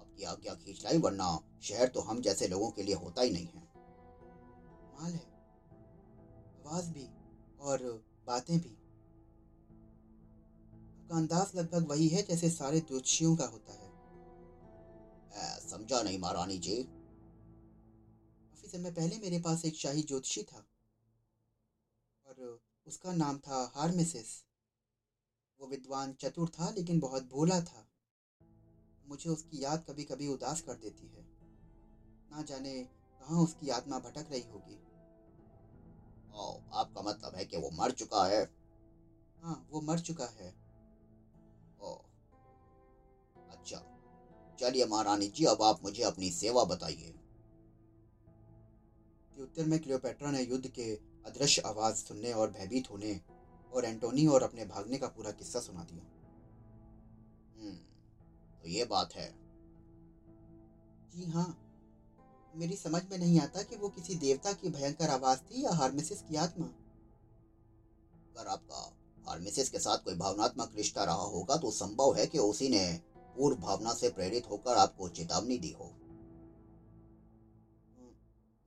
आपकी 0.00 0.24
आज्ञा 0.24 0.54
खींच 0.54 0.84
लाई 0.84 0.98
वरना 0.98 1.38
शहर 1.62 1.88
तो 1.88 2.00
हम 2.00 2.20
जैसे 2.20 2.48
लोगों 2.48 2.70
के 2.70 2.82
लिए 2.82 2.94
होता 2.94 3.22
ही 3.22 3.30
नहीं 3.30 3.46
है। 3.46 3.62
माल 4.94 5.12
है। 5.12 5.30
आवाज़ 6.66 6.90
भी 6.90 7.08
और 7.60 8.04
बातें 8.26 8.58
भी। 8.60 8.76
आपका 11.00 11.16
अंदाज 11.16 11.56
लगभग 11.56 11.88
वही 11.88 12.08
है 12.08 12.22
जैसे 12.22 12.50
सारे 12.50 12.80
ज्योतिषियों 12.80 13.36
का 13.36 13.44
होता 13.44 13.72
है। 13.72 13.90
समझा 15.60 16.02
नहीं 16.02 16.18
महारानी 16.18 16.58
जी। 16.58 16.82
काफ़ी 16.82 18.68
समय 18.68 18.90
पहले 18.90 19.18
मेरे 19.18 19.40
पास 19.40 19.64
एक 19.64 19.74
शाही 19.74 20.02
ज्योतिषी 20.02 20.42
था। 20.42 20.66
उसका 22.86 23.12
नाम 23.12 23.38
था 23.38 23.72
हारमेसिस। 23.74 24.44
वो 25.60 25.66
विद्वान 25.66 26.12
चतुर 26.12 26.48
था 26.48 26.70
लेकिन 26.70 27.00
बहुत 27.00 27.22
भोला 27.22 27.60
था। 27.60 27.86
मुझे 29.08 29.30
उसकी 29.30 29.64
याद 29.64 29.84
कभी 29.88 30.04
कभी 30.04 30.28
उदास 30.28 30.60
कर 30.60 30.74
देती 30.74 31.06
है। 31.06 31.26
ना 32.30 32.42
जाने 32.42 32.84
कहाँ 33.20 33.42
उसकी 33.42 33.68
आत्मा 33.68 33.98
भटक 33.98 34.28
रही 34.30 34.42
होगी। 34.42 34.78
ओ, 36.34 36.60
आपका 36.72 37.02
मतलब 37.02 37.34
है 37.34 37.44
कि 37.44 37.56
वो 37.56 37.70
मर 37.70 37.90
चुका 37.90 38.26
है। 38.26 38.44
हाँ 39.42 39.68
वो 39.70 39.80
मर 39.80 39.98
चुका 39.98 40.26
है। 40.26 40.54
ओ, 41.80 41.92
अच्छा। 43.50 43.96
चलिए 44.60 44.86
महारानी 44.86 45.28
जी 45.28 45.44
अब 45.44 45.62
आप 45.62 45.82
मुझे 45.82 46.02
अपनी 46.02 46.30
सेवा 46.30 46.64
बताइए। 46.64 47.14
उत्तर 49.38 49.64
में 49.64 49.78
क्लियोपेट्रा 49.80 50.30
ने 50.30 50.42
युद्ध 50.42 50.68
के 50.68 51.09
अदृश्य 51.26 51.62
आवाज़ 51.62 51.96
सुनने 51.96 52.32
और 52.32 52.50
भयभीत 52.50 52.90
होने 52.90 53.20
और 53.72 53.84
एंटोनी 53.84 54.26
और 54.26 54.42
अपने 54.42 54.64
भागने 54.64 54.98
का 54.98 55.08
पूरा 55.08 55.30
किस्सा 55.30 55.60
सुना 55.60 55.84
दिया। 55.84 56.04
हम्म 57.56 57.76
तो 58.62 58.68
ये 58.68 58.84
बात 58.84 59.14
है। 59.14 59.28
जी 61.10 61.24
हाँ 61.30 61.66
मेरी 62.54 62.76
समझ 62.76 63.02
में 63.10 63.18
नहीं 63.18 63.40
आता 63.40 63.62
कि 63.62 63.76
वो 63.76 63.88
किसी 63.88 64.14
देवता 64.14 64.52
की 64.52 64.68
भयंकर 64.68 65.10
आवाज़ 65.10 65.38
थी 65.38 65.64
या 65.64 65.70
हार्मेसिस 65.70 66.22
की 66.22 66.36
आत्मा। 66.36 66.66
अगर 66.66 68.48
आपका 68.48 68.96
हार्मेसिस 69.30 69.68
के 69.68 69.78
साथ 69.78 69.98
कोई 69.98 70.14
भावनात्मक 70.14 70.72
रिश्ता 70.76 71.04
रहा 71.04 71.28
होगा 71.28 71.56
तो 71.56 71.70
संभव 71.70 72.14
है 72.14 72.26
कि 72.26 72.38
उसी 72.38 72.68
ने 72.68 73.00
पूर्व 73.36 73.56
भावना 73.56 73.92
से 73.94 74.08
प्रेरित 74.08 74.50
होकर 74.50 74.76
आपको 74.76 75.08
चेतावनी 75.08 75.58
दी 75.58 75.70
हो। 75.70 75.92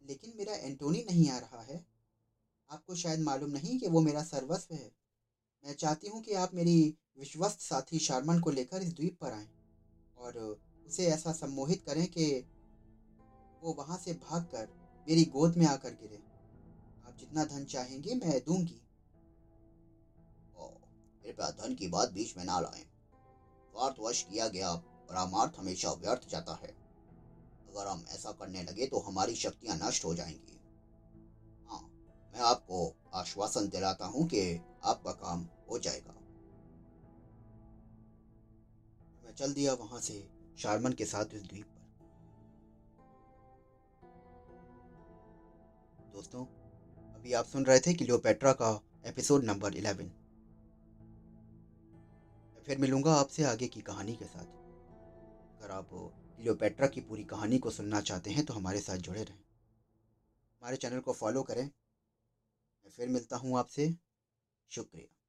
लेकिन 0.01 0.33
मेरा 0.37 0.53
एंटोनी 0.53 1.05
नहीं 1.11 1.29
आ 1.29 1.37
रहा 1.37 1.61
है। 1.61 1.92
आपको 2.71 2.95
शायद 2.95 3.19
मालूम 3.19 3.49
नहीं 3.49 3.79
कि 3.79 3.87
वो 3.87 4.01
मेरा 4.01 4.23
सर्वस्व 4.23 4.75
है। 4.75 4.91
मैं 5.63 5.73
चाहती 5.73 6.07
हूँ 6.07 6.21
कि 6.21 6.33
आप 6.33 6.53
मेरी 6.53 6.97
विश्वस्त 7.19 7.59
साथी 7.59 7.99
शारमन 7.99 8.39
को 8.39 8.51
लेकर 8.51 8.81
इस 8.81 8.93
द्वीप 8.93 9.17
पर 9.21 9.31
आएँ 9.31 9.49
और 10.17 10.37
उसे 10.87 11.05
ऐसा 11.05 11.31
सम्मोहित 11.31 11.81
करें 11.81 12.07
कि 12.07 12.25
वो 13.63 13.73
वहाँ 13.73 13.97
से 13.97 14.13
भागकर 14.13 14.67
मेरी 15.07 15.25
गोद 15.25 15.57
में 15.57 15.65
आकर 15.65 15.89
गिरे। 15.89 16.23
आप 17.05 17.17
जितना 17.19 17.45
धन 17.45 17.65
चाहेंगे 17.65 18.15
मैं 18.15 18.39
दूँगी। 18.39 18.79
कृपया 21.23 21.49
धन 21.49 21.73
की 21.73 21.87
बात 21.87 22.11
बीच 22.11 22.37
में 22.37 22.43
ना 22.43 22.59
लाएँ। 22.59 22.83
स्वार्थवश 23.73 24.21
किया 24.21 24.47
गया 24.47 24.75
परामार्थ 25.09 25.53
हमेशा 25.57 25.91
व्यर्थ 25.91 26.29
जाता 26.29 26.53
है। 26.53 26.75
अगर 27.69 27.87
हम 27.87 28.05
ऐसा 28.09 28.31
करने 28.31 28.63
लगे 28.63 28.85
तो 28.85 28.99
हमारी 28.99 29.35
शक्तियाँ 29.35 29.77
नष्ट 29.77 30.05
हो 30.05 30.13
जाएँगी। 30.13 30.52
मैं 32.33 32.41
आपको 32.41 32.95
आश्वासन 33.13 33.67
दिलाता 33.69 34.05
हूँ 34.05 34.27
कि 34.27 34.61
आपका 34.83 35.11
काम 35.11 35.45
हो 35.69 35.79
जाएगा। 35.79 36.13
मैं 39.23 39.33
चल 39.33 39.53
दिया 39.53 39.73
वहाँ 39.73 39.99
से 39.99 40.27
शारमन 40.57 40.93
के 40.93 41.05
साथ 41.05 41.33
इस 41.33 41.43
द्वीप 41.43 41.65
पर। 41.65 41.81
दोस्तों, 46.13 46.45
अभी 47.15 47.33
आप 47.33 47.45
सुन 47.45 47.65
रहे 47.65 47.79
थे 47.79 47.93
क्लियोपेट्रा 47.93 48.53
का 48.53 48.81
एपिसोड 49.05 49.43
नंबर 49.43 49.73
इलेवन। 49.73 50.11
फिर 52.65 52.77
मिलूँगा 52.77 53.13
आपसे 53.13 53.43
आगे 53.43 53.67
की 53.67 53.81
कहानी 53.81 54.15
के 54.15 54.25
साथ। 54.25 54.45
अगर 55.55 55.71
आप 55.71 55.89
क्लियोपेट्रा 56.37 56.87
की 56.87 57.01
पूरी 57.01 57.23
कहानी 57.23 57.57
को 57.57 57.69
सुनना 57.69 58.01
चाहते 58.01 58.31
हैं 58.31 58.45
तो 58.45 58.53
हमारे 58.53 58.79
साथ 58.79 58.97
जुड़े 58.97 59.23
रहें। 59.23 59.39
हमारे 60.61 60.77
चैनल 60.77 60.99
को 60.99 61.13
फॉलो 61.13 61.43
करें 61.43 61.69
फिर 62.97 63.09
मिलता 63.09 63.37
हूँ 63.37 63.57
आपसे। 63.59 63.93
शुक्रिया। 64.71 65.22